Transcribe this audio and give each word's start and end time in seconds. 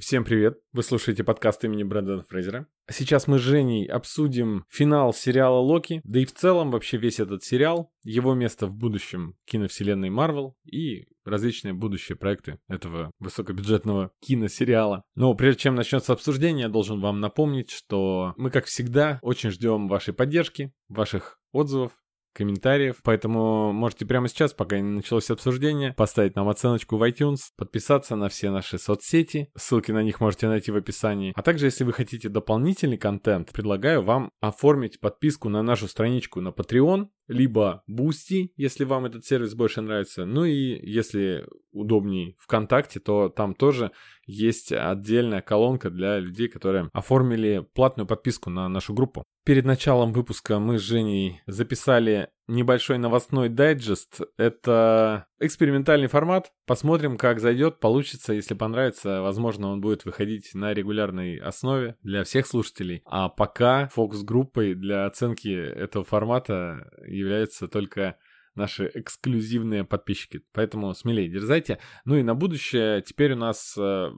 Всем 0.00 0.24
привет! 0.24 0.58
Вы 0.72 0.82
слушаете 0.82 1.22
подкаст 1.22 1.62
имени 1.64 1.82
Брэндона 1.82 2.22
Фрейзера. 2.22 2.66
Сейчас 2.90 3.26
мы 3.26 3.38
с 3.38 3.42
Женей 3.42 3.86
обсудим 3.86 4.64
финал 4.70 5.12
сериала 5.12 5.58
Локи, 5.58 6.00
да 6.02 6.18
и 6.18 6.24
в 6.24 6.32
целом 6.32 6.70
вообще 6.70 6.96
весь 6.96 7.20
этот 7.20 7.44
сериал, 7.44 7.92
его 8.02 8.32
место 8.32 8.66
в 8.66 8.72
будущем 8.72 9.36
киновселенной 9.44 10.08
Марвел 10.08 10.56
и 10.64 11.04
различные 11.26 11.74
будущие 11.74 12.16
проекты 12.16 12.58
этого 12.68 13.10
высокобюджетного 13.18 14.12
киносериала. 14.20 15.04
Но 15.14 15.34
прежде 15.34 15.64
чем 15.64 15.74
начнется 15.74 16.14
обсуждение, 16.14 16.62
я 16.62 16.68
должен 16.70 16.98
вам 17.00 17.20
напомнить, 17.20 17.70
что 17.70 18.32
мы, 18.38 18.50
как 18.50 18.64
всегда, 18.64 19.18
очень 19.20 19.50
ждем 19.50 19.88
вашей 19.88 20.14
поддержки, 20.14 20.72
ваших 20.88 21.38
отзывов, 21.52 21.92
комментариев, 22.32 23.00
поэтому 23.02 23.72
можете 23.72 24.06
прямо 24.06 24.28
сейчас, 24.28 24.52
пока 24.52 24.78
не 24.78 24.90
началось 24.90 25.30
обсуждение, 25.30 25.94
поставить 25.94 26.36
нам 26.36 26.48
оценочку 26.48 26.96
в 26.96 27.02
iTunes, 27.02 27.50
подписаться 27.56 28.16
на 28.16 28.28
все 28.28 28.50
наши 28.50 28.78
соцсети, 28.78 29.50
ссылки 29.56 29.92
на 29.92 30.02
них 30.02 30.20
можете 30.20 30.48
найти 30.48 30.70
в 30.70 30.76
описании. 30.76 31.32
А 31.36 31.42
также, 31.42 31.66
если 31.66 31.84
вы 31.84 31.92
хотите 31.92 32.28
дополнительный 32.28 32.98
контент, 32.98 33.52
предлагаю 33.52 34.02
вам 34.02 34.30
оформить 34.40 35.00
подписку 35.00 35.48
на 35.48 35.62
нашу 35.62 35.88
страничку 35.88 36.40
на 36.40 36.48
Patreon, 36.48 37.08
либо 37.28 37.82
Boosty, 37.88 38.50
если 38.56 38.84
вам 38.84 39.06
этот 39.06 39.24
сервис 39.24 39.54
больше 39.54 39.80
нравится. 39.80 40.24
Ну 40.24 40.44
и 40.44 40.78
если 40.82 41.46
удобней 41.72 42.36
ВКонтакте, 42.38 43.00
то 43.00 43.28
там 43.28 43.54
тоже 43.54 43.92
есть 44.24 44.72
отдельная 44.72 45.42
колонка 45.42 45.90
для 45.90 46.18
людей, 46.18 46.48
которые 46.48 46.88
оформили 46.92 47.66
платную 47.74 48.06
подписку 48.06 48.50
на 48.50 48.68
нашу 48.68 48.94
группу. 48.94 49.24
Перед 49.44 49.64
началом 49.64 50.12
выпуска 50.12 50.58
мы 50.60 50.78
с 50.78 50.82
Женей 50.82 51.40
записали 51.46 52.28
небольшой 52.46 52.98
новостной 52.98 53.48
дайджест. 53.48 54.20
Это 54.36 55.26
экспериментальный 55.40 56.06
формат. 56.06 56.52
Посмотрим, 56.66 57.16
как 57.16 57.40
зайдет, 57.40 57.80
получится. 57.80 58.32
Если 58.32 58.54
понравится, 58.54 59.20
возможно, 59.20 59.72
он 59.72 59.80
будет 59.80 60.04
выходить 60.04 60.54
на 60.54 60.72
регулярной 60.72 61.38
основе 61.38 61.96
для 62.02 62.22
всех 62.24 62.46
слушателей. 62.46 63.02
А 63.06 63.28
пока 63.28 63.88
фокус-группой 63.88 64.74
для 64.74 65.06
оценки 65.06 65.48
этого 65.48 66.04
формата 66.04 66.90
являются 67.04 67.66
только 67.66 68.16
наши 68.54 68.90
эксклюзивные 68.94 69.84
подписчики. 69.84 70.42
Поэтому 70.52 70.94
смелее 70.94 71.28
дерзайте. 71.28 71.78
Ну 72.04 72.16
и 72.16 72.22
на 72.22 72.34
будущее 72.34 73.02
теперь 73.02 73.32
у 73.32 73.36
нас 73.36 73.74
э, 73.78 74.10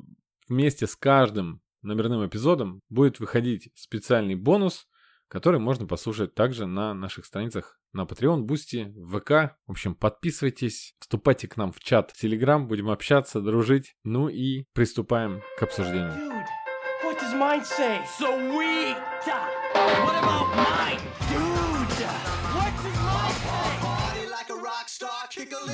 вместе 0.48 0.86
с 0.86 0.96
каждым 0.96 1.60
номерным 1.82 2.26
эпизодом 2.26 2.80
будет 2.88 3.20
выходить 3.20 3.70
специальный 3.74 4.34
бонус, 4.34 4.86
который 5.28 5.60
можно 5.60 5.86
послушать 5.86 6.34
также 6.34 6.66
на 6.66 6.94
наших 6.94 7.26
страницах 7.26 7.78
на 7.92 8.02
Patreon, 8.02 8.42
Бусти, 8.42 8.92
ВК. 9.08 9.56
В 9.66 9.70
общем, 9.70 9.94
подписывайтесь, 9.94 10.94
вступайте 10.98 11.48
к 11.48 11.56
нам 11.56 11.72
в 11.72 11.80
чат, 11.80 12.10
в 12.10 12.20
Телеграм, 12.20 12.66
будем 12.66 12.90
общаться, 12.90 13.40
дружить. 13.40 13.94
Ну 14.04 14.28
и 14.28 14.64
приступаем 14.72 15.42
к 15.58 15.62
обсуждению. 15.62 16.12
What 20.24 21.23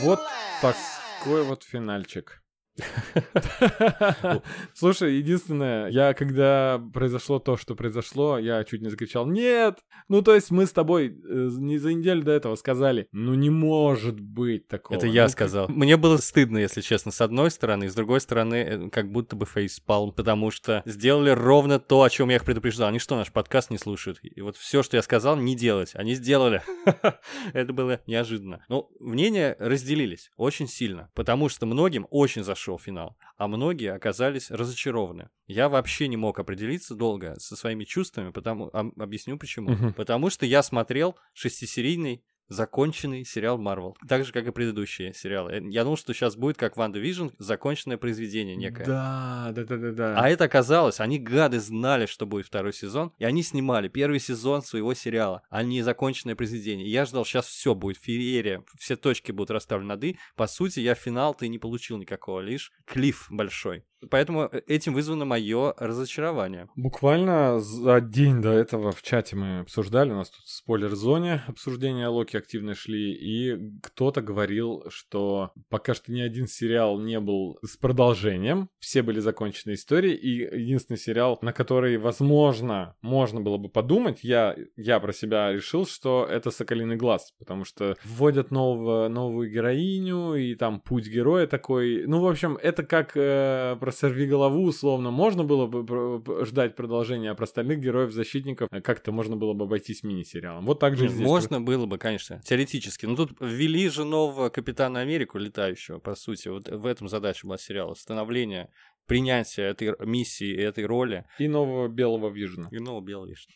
Вот 0.03 0.21
такой 0.61 1.43
вот 1.43 1.65
финальчик. 1.65 2.43
Слушай, 4.75 5.17
единственное, 5.17 5.89
я 5.89 6.15
когда 6.15 6.81
произошло 6.93 7.39
то, 7.39 7.57
что 7.57 7.75
произошло, 7.75 8.39
я 8.39 8.65
чуть 8.65 8.83
не 8.83 8.89
закричал 8.89 9.27
«Нет!» 9.27 9.79
Ну, 10.09 10.23
то 10.23 10.35
есть 10.35 10.51
мы 10.51 10.67
с 10.67 10.73
тобой 10.73 11.09
э, 11.09 11.49
не 11.59 11.79
за 11.79 11.93
неделю 11.93 12.23
до 12.23 12.33
этого 12.33 12.55
сказали 12.57 13.09
«Ну, 13.13 13.35
не 13.35 13.51
может 13.51 14.21
быть 14.21 14.69
такого». 14.69 14.97
Это 14.97 15.07
я 15.07 15.25
ну, 15.25 15.29
сказал. 15.29 15.69
Мне 15.69 15.97
было 15.97 16.17
стыдно, 16.17 16.59
если 16.59 16.81
честно, 16.81 17.13
с 17.13 17.21
одной 17.21 17.51
стороны, 17.51 17.85
и 17.85 17.89
с 17.89 17.95
другой 17.95 18.21
стороны, 18.21 18.55
э, 18.55 18.91
как 18.91 19.11
будто 19.11 19.37
бы 19.37 19.47
фейспалм, 19.47 20.13
потому 20.13 20.51
что 20.51 20.83
сделали 20.87 21.31
ровно 21.31 21.79
то, 21.79 22.03
о 22.03 22.11
чем 22.11 22.31
я 22.31 22.37
их 22.37 22.45
предупреждал. 22.45 22.89
Они 22.89 22.99
что, 22.99 23.17
наш 23.17 23.33
подкаст 23.33 23.71
не 23.71 23.79
слушают? 23.79 24.19
И 24.23 24.41
вот 24.41 24.57
все, 24.57 24.83
что 24.83 24.97
я 24.97 25.03
сказал, 25.03 25.37
не 25.37 25.55
делать. 25.55 25.93
Они 25.95 26.15
сделали. 26.15 26.63
Это 27.53 27.73
было 27.73 28.01
неожиданно. 28.07 28.65
Но 28.69 28.91
мнения 29.01 29.57
разделились 29.59 30.31
очень 30.37 30.67
сильно, 30.67 31.11
потому 31.15 31.49
что 31.49 31.67
многим 31.67 32.07
очень 32.11 32.43
зашел 32.43 32.60
зашел 32.61 32.79
финал, 32.79 33.17
а 33.39 33.49
многие 33.49 33.93
оказались 33.93 34.51
разочарованы. 34.51 35.31
Я 35.47 35.69
вообще 35.69 36.09
не 36.09 36.17
мог 36.17 36.39
определиться 36.39 36.95
долго 36.95 37.39
со 37.39 37.57
своими 37.57 37.85
чувствами, 37.85 38.31
потому 38.31 38.71
объясню 38.73 39.39
почему. 39.39 39.73
Угу. 39.73 39.93
Потому 39.95 40.31
что 40.31 40.45
я 40.45 40.63
смотрел 40.63 41.17
шестисерийный 41.33 42.23
законченный 42.51 43.25
сериал 43.25 43.57
Марвел. 43.57 43.97
Так 44.07 44.25
же, 44.27 44.33
как 44.33 44.47
и 44.47 44.51
предыдущие 44.51 45.15
сериалы. 45.15 45.53
Э, 45.53 45.63
я 45.71 45.85
думал, 45.85 45.97
что 45.97 46.13
сейчас 46.13 46.37
будет, 46.37 46.59
как 46.59 46.77
WandaVision, 46.77 47.29
законченное 47.39 47.97
произведение 47.97 48.57
некое. 48.57 48.85
Да, 48.85 49.53
да, 49.55 49.65
да, 49.65 49.77
да, 49.77 49.93
да. 49.93 50.21
А 50.21 50.29
это 50.29 50.45
оказалось, 50.45 51.01
они 51.01 51.19
гады 51.19 51.61
знали, 51.61 52.07
что 52.07 52.27
будет 52.27 52.47
второй 52.47 52.73
сезон, 52.75 53.13
и 53.19 53.25
они 53.25 53.43
снимали 53.43 53.89
первый 53.89 54.21
сезон 54.21 54.63
своего 54.63 54.93
сериала, 54.93 55.43
а 55.49 55.63
не 55.63 55.83
законченное 55.83 56.35
произведение. 56.37 56.87
И 56.87 56.91
я 56.91 57.07
ждал, 57.07 57.25
сейчас 57.25 57.47
все 57.47 57.75
будет 57.75 57.97
феерия, 57.97 58.65
все 58.79 58.97
точки 58.97 59.33
будут 59.33 59.53
расставлены 59.53 59.95
над 59.95 60.05
«и». 60.05 60.19
По 60.37 60.47
сути, 60.47 60.81
я 60.81 60.95
финал-то 60.95 61.47
и 61.47 61.49
не 61.49 61.59
получил 61.59 61.97
никакого, 61.97 62.41
лишь 62.41 62.73
cliff 62.85 63.29
большой. 63.31 63.85
Поэтому 64.09 64.49
э, 64.51 64.63
этим 64.67 64.95
вызвано 64.95 65.25
мое 65.25 65.75
разочарование. 65.77 66.69
Буквально 66.77 67.61
за 67.61 68.01
день 68.01 68.41
до 68.41 68.51
этого 68.53 68.93
в 68.93 69.03
чате 69.03 69.37
мы 69.37 69.61
обсуждали, 69.61 70.13
у 70.13 70.17
нас 70.17 70.31
тут 70.31 70.45
в 70.45 70.51
спойлер-зоне 70.51 71.43
обсуждения 71.47 72.09
Локи 72.09 72.37
активно 72.37 72.75
шли, 72.75 73.13
и 73.13 73.59
кто-то 73.83 74.23
говорил, 74.23 74.85
что 74.89 75.53
пока 75.69 75.95
что 75.95 76.13
ни 76.13 76.21
один 76.21 76.47
сериал 76.47 76.99
не 76.99 77.21
был 77.21 77.59
с 77.63 77.77
продолжением, 77.77 78.71
все 78.79 79.03
были 79.03 79.21
закончены 79.21 79.75
истории, 79.75 80.15
и 80.15 80.61
единственный 80.61 80.97
сериал, 80.97 81.39
на 81.43 81.53
который, 81.53 81.99
возможно, 81.99 82.97
можно 83.03 83.41
было 83.41 83.59
бы 83.59 83.69
подумать, 83.69 84.21
я, 84.23 84.57
я 84.77 85.01
про 85.01 85.13
себя 85.13 85.53
решил, 85.53 85.87
что 85.87 86.27
это 86.29 86.51
«Соколиный 86.51 86.97
глаз», 86.97 87.33
потому 87.39 87.65
что 87.65 87.97
вводят 88.05 88.51
нового, 88.51 89.09
новую 89.09 89.51
героиню, 89.51 90.35
и 90.35 90.55
там 90.55 90.81
путь 90.81 91.07
героя 91.09 91.47
такой, 91.47 92.07
ну, 92.07 92.21
в 92.21 92.27
общем, 92.27 92.57
это 92.61 92.83
как 92.83 93.13
э, 93.17 93.77
про 93.91 93.97
«Сорви 93.97 94.27
голову» 94.27 94.63
условно 94.63 95.11
можно 95.11 95.43
было 95.43 95.67
бы 95.67 96.45
ждать 96.45 96.77
продолжения, 96.77 97.31
а 97.31 97.35
про 97.35 97.45
остальных 97.45 97.81
героев-защитников 97.81 98.69
как-то 98.85 99.11
можно 99.11 99.37
было 99.37 99.53
бы 99.53 99.65
обойтись 99.65 100.05
мини-сериалом. 100.05 100.65
Вот 100.65 100.79
так 100.79 100.97
же 100.97 101.09
здесь. 101.09 101.27
Можно 101.27 101.61
было 101.61 101.87
бы, 101.87 101.99
конечно, 101.99 102.41
теоретически. 102.45 103.07
Но 103.07 103.17
тут 103.17 103.33
ввели 103.41 103.89
же 103.89 104.05
нового 104.05 104.49
Капитана 104.49 105.01
Америку 105.01 105.39
летающего, 105.39 105.99
по 105.99 106.15
сути. 106.15 106.49
Вот 106.49 106.69
в 106.69 106.87
этом 106.87 107.09
задача 107.09 107.47
была 107.47 107.59
сериала. 107.59 107.95
Становление 107.95 108.71
принятие 109.07 109.67
этой 109.67 109.95
миссии 110.07 110.57
этой 110.57 110.87
роли. 110.87 111.25
И 111.41 111.49
нового 111.49 111.89
Белого 111.89 112.31
Вижна. 112.31 112.69
И 112.71 112.79
нового 112.79 113.05
Белого 113.05 113.27
Вижна. 113.27 113.53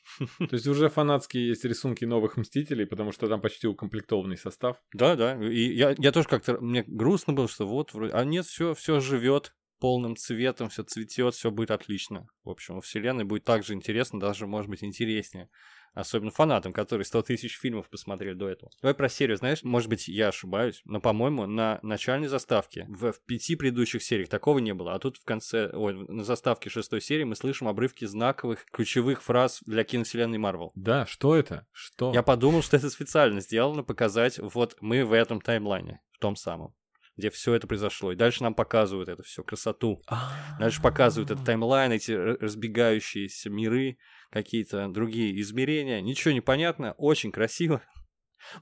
То 0.49 0.55
есть 0.55 0.67
уже 0.67 0.89
фанатские 0.89 1.47
есть 1.47 1.65
рисунки 1.65 2.05
новых 2.05 2.37
Мстителей, 2.37 2.87
потому 2.87 3.13
что 3.13 3.29
там 3.29 3.41
почти 3.41 3.69
укомплектованный 3.69 4.37
состав. 4.37 4.79
Да, 4.93 5.15
да. 5.15 5.41
И 5.41 5.77
я, 5.77 5.95
я 5.97 6.11
тоже 6.11 6.27
как-то... 6.27 6.61
Мне 6.61 6.83
грустно 6.87 7.35
было, 7.35 7.47
что 7.47 7.69
вот... 7.69 7.93
А 7.95 8.25
нет, 8.25 8.47
все, 8.47 8.75
все 8.75 8.99
живет 8.99 9.55
полным 9.85 10.17
цветом, 10.17 10.71
все 10.71 10.83
цветет, 10.83 11.35
все 11.35 11.51
будет 11.51 11.71
отлично. 11.71 12.27
В 12.43 12.49
общем, 12.49 12.79
у 12.79 12.81
вселенной 12.81 13.25
будет 13.25 13.45
так 13.45 13.63
же 13.63 13.75
интересно, 13.75 14.19
даже, 14.19 14.47
может 14.47 14.71
быть, 14.71 14.83
интереснее. 14.83 15.51
Особенно 15.93 16.31
фанатам, 16.31 16.73
которые 16.73 17.05
100 17.05 17.21
тысяч 17.25 17.59
фильмов 17.59 17.91
посмотрели 17.91 18.33
до 18.33 18.49
этого. 18.49 18.71
Давай 18.81 18.95
про 18.95 19.11
серию, 19.11 19.37
знаешь, 19.37 19.63
может 19.63 19.91
быть, 19.91 20.09
я 20.09 20.29
ошибаюсь, 20.29 20.81
но, 20.87 21.03
по-моему, 21.03 21.45
на 21.45 21.81
начальной 21.83 22.29
заставке 22.29 22.87
в, 22.89 23.13
в 23.13 23.21
пяти 23.27 23.57
предыдущих 23.57 24.03
сериях 24.03 24.31
такого 24.31 24.59
не 24.59 24.73
было. 24.73 24.95
А 24.95 24.99
тут 24.99 25.19
в 25.19 25.25
конце, 25.25 25.69
ой, 25.75 25.93
на 26.09 26.25
заставке 26.25 26.71
шестой 26.71 27.03
серии 27.03 27.25
мы 27.25 27.37
слышим 27.37 27.69
обрывки 27.69 28.07
знаковых, 28.07 28.65
ключевых 28.73 29.23
фраз 29.23 29.61
для 29.67 29.85
киновселенной 29.85 30.39
Марвел. 30.39 30.73
Да, 30.75 31.05
что 31.05 31.37
это? 31.37 31.67
Что? 31.73 32.11
Я 32.15 32.23
подумал, 32.23 32.63
что 32.63 32.79
это 32.79 32.89
специально 32.89 33.41
сделано 33.41 33.83
показать, 33.83 34.39
вот 34.39 34.79
мы 34.81 35.05
в 35.05 35.13
этом 35.13 35.43
таймлайне, 35.43 36.01
в 36.11 36.21
том 36.21 36.37
самом 36.37 36.75
где 37.17 37.31
все 37.31 37.55
это 37.55 37.67
произошло. 37.67 38.13
И 38.13 38.17
дальше 38.17 38.43
нам 38.43 38.55
показывают 38.55 39.09
это 39.09 39.23
все, 39.23 39.43
красоту. 39.43 40.01
Дальше 40.59 40.83
показывают 40.83 41.31
этот 41.31 41.45
таймлайн, 41.45 41.93
эти 41.93 42.13
разбегающиеся 42.13 43.51
миры, 43.51 43.99
какие-то 44.31 44.89
другие 44.89 45.41
измерения. 45.41 46.01
Ничего 46.01 46.33
не 46.33 46.41
понятно, 46.41 46.93
очень 46.93 47.31
красиво. 47.33 47.83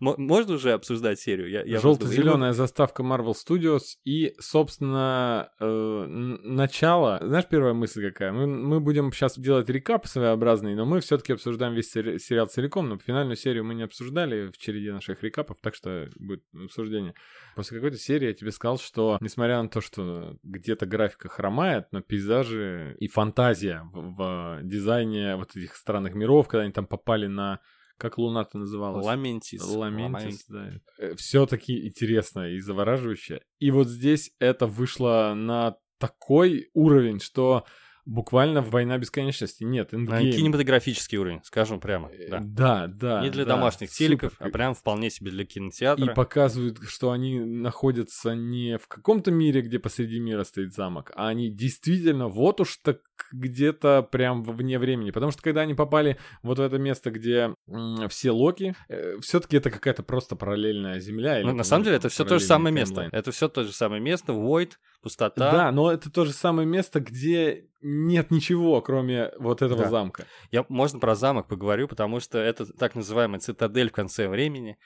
Можно 0.01 0.55
уже 0.55 0.73
обсуждать 0.73 1.21
серию? 1.21 1.49
Я, 1.51 1.63
я 1.63 1.79
Желто-зеленая 1.79 2.53
заставка 2.53 3.03
Marvel 3.03 3.35
Studios 3.35 3.97
и, 4.05 4.35
собственно, 4.39 5.51
э, 5.61 6.07
начало. 6.07 7.19
Знаешь, 7.23 7.47
первая 7.49 7.75
мысль 7.75 8.11
какая? 8.11 8.33
Мы, 8.33 8.47
мы 8.47 8.81
будем 8.81 9.13
сейчас 9.13 9.39
делать 9.39 9.69
рекап 9.69 10.07
своеобразный, 10.07 10.75
но 10.75 10.85
мы 10.85 11.01
все-таки 11.01 11.33
обсуждаем 11.33 11.75
весь 11.75 11.91
сери- 11.91 12.19
сериал 12.19 12.47
целиком, 12.47 12.89
но 12.89 12.99
финальную 12.99 13.37
серию 13.37 13.65
мы 13.65 13.75
не 13.75 13.83
обсуждали 13.83 14.51
в 14.51 14.59
череде 14.59 14.93
наших 14.93 15.23
рекапов, 15.23 15.59
так 15.61 15.75
что 15.75 16.09
будет 16.17 16.43
обсуждение. 16.55 17.15
После 17.57 17.79
какой-то 17.79 17.99
серии 17.99 18.29
я 18.29 18.35
тебе 18.35 18.51
сказал, 18.51 18.79
что, 18.79 19.19
несмотря 19.21 19.63
на 19.63 19.69
то, 19.69 19.81
что 19.81 20.37
где-то 20.43 20.87
графика 20.87 21.29
хромает, 21.29 21.87
но 21.93 22.01
пейзажи 22.01 22.97
и 22.99 23.09
фантазия 23.09 23.83
в, 23.93 24.15
в 24.17 24.61
дизайне 24.63 25.37
вот 25.37 25.57
этих 25.57 25.77
странных 25.77 26.15
миров, 26.15 26.49
когда 26.49 26.65
они 26.65 26.73
там 26.73 26.87
попали 26.87 27.27
на 27.27 27.61
как 28.03 28.19
Луна-то 28.19 28.59
называлась? 28.59 29.07
Ламентис. 29.07 29.65
Ламентис, 29.65 30.45
да. 30.49 30.73
Э, 30.99 31.15
Все-таки 31.15 31.87
интересно 31.87 32.51
и 32.51 32.59
завораживающе. 32.59 33.43
И 33.61 33.71
вот 33.71 33.87
здесь 33.87 34.33
это 34.41 34.67
вышло 34.67 35.35
на 35.37 35.77
такой 35.99 36.69
уровень, 36.75 37.21
что 37.21 37.65
буквально 38.05 38.63
война 38.63 38.99
бесконечности. 38.99 39.65
Нет, 39.65 39.95
эндгейм. 39.95 40.33
Кинематографический 40.33 41.19
уровень, 41.19 41.41
скажем 41.45 41.81
прямо. 41.81 42.09
Э, 42.11 42.29
Да. 42.31 42.41
Да, 42.43 42.87
да. 42.89 43.23
Не 43.23 43.31
для 43.31 43.45
да, 43.45 43.55
домашних 43.57 43.91
телеков, 43.91 44.33
супер. 44.33 44.47
а 44.47 44.51
прям 44.51 44.75
вполне 44.75 45.11
себе 45.11 45.31
для 45.31 45.45
И 45.45 45.47
кинотеатра. 45.47 46.15
показывают, 46.15 46.79
что 46.89 47.11
они 47.13 47.39
находятся 47.41 48.35
не 48.35 48.79
в 48.79 48.89
каком-то 48.89 49.31
мире, 49.31 49.63
где 49.63 49.79
посреди 49.79 50.19
мира 50.21 50.45
стоит 50.45 50.75
замок, 50.75 51.13
а 51.15 51.29
они 51.29 51.51
действительно 51.51 52.29
вот 52.29 52.61
уж 52.61 52.77
так 52.79 53.01
где-то 53.33 54.03
прям 54.03 54.43
вне 54.43 54.79
времени. 54.79 55.11
Потому 55.11 55.33
что 55.33 55.43
когда 55.43 55.63
они 55.63 55.75
попали 55.75 56.19
вот 56.43 56.59
в 56.59 56.61
это 56.63 56.79
место, 56.79 57.11
где 57.11 57.55
м, 57.69 58.09
все 58.09 58.31
Локи, 58.31 58.75
все-таки 59.21 59.57
это 59.57 59.71
какая-то 59.71 60.03
просто 60.03 60.37
параллельная 60.37 60.99
земля. 61.01 61.39
или 61.39 61.47
Ну, 61.47 61.55
на 61.55 61.65
самом 61.65 61.85
деле, 61.85 61.97
это 61.97 62.09
все 62.09 62.25
то 62.25 62.39
же 62.39 62.45
самое 62.45 62.75
место. 62.75 63.09
Это 63.13 63.31
все 63.31 63.49
то 63.49 63.65
же 63.65 63.73
самое 63.73 64.03
место, 64.03 64.33
Void, 64.33 64.73
пустота. 65.03 65.51
Да, 65.51 65.73
но 65.73 65.91
это 65.93 66.11
то 66.11 66.25
же 66.25 66.33
самое 66.33 66.67
место, 66.69 67.01
где 67.01 67.67
нет 67.93 68.31
ничего, 68.31 68.81
кроме 68.81 69.31
вот 69.39 69.63
этого 69.63 69.85
Да. 69.85 69.91
замка. 69.91 70.27
Я, 70.51 70.65
можно 70.69 70.99
про 70.99 71.15
замок 71.15 71.49
поговорю, 71.49 71.89
потому 71.89 72.21
что 72.21 72.39
это 72.39 72.67
так 72.73 72.95
называемая 72.95 73.41
цитадель 73.41 73.91
в 73.91 73.93
конце 73.93 74.29
времени, 74.29 74.77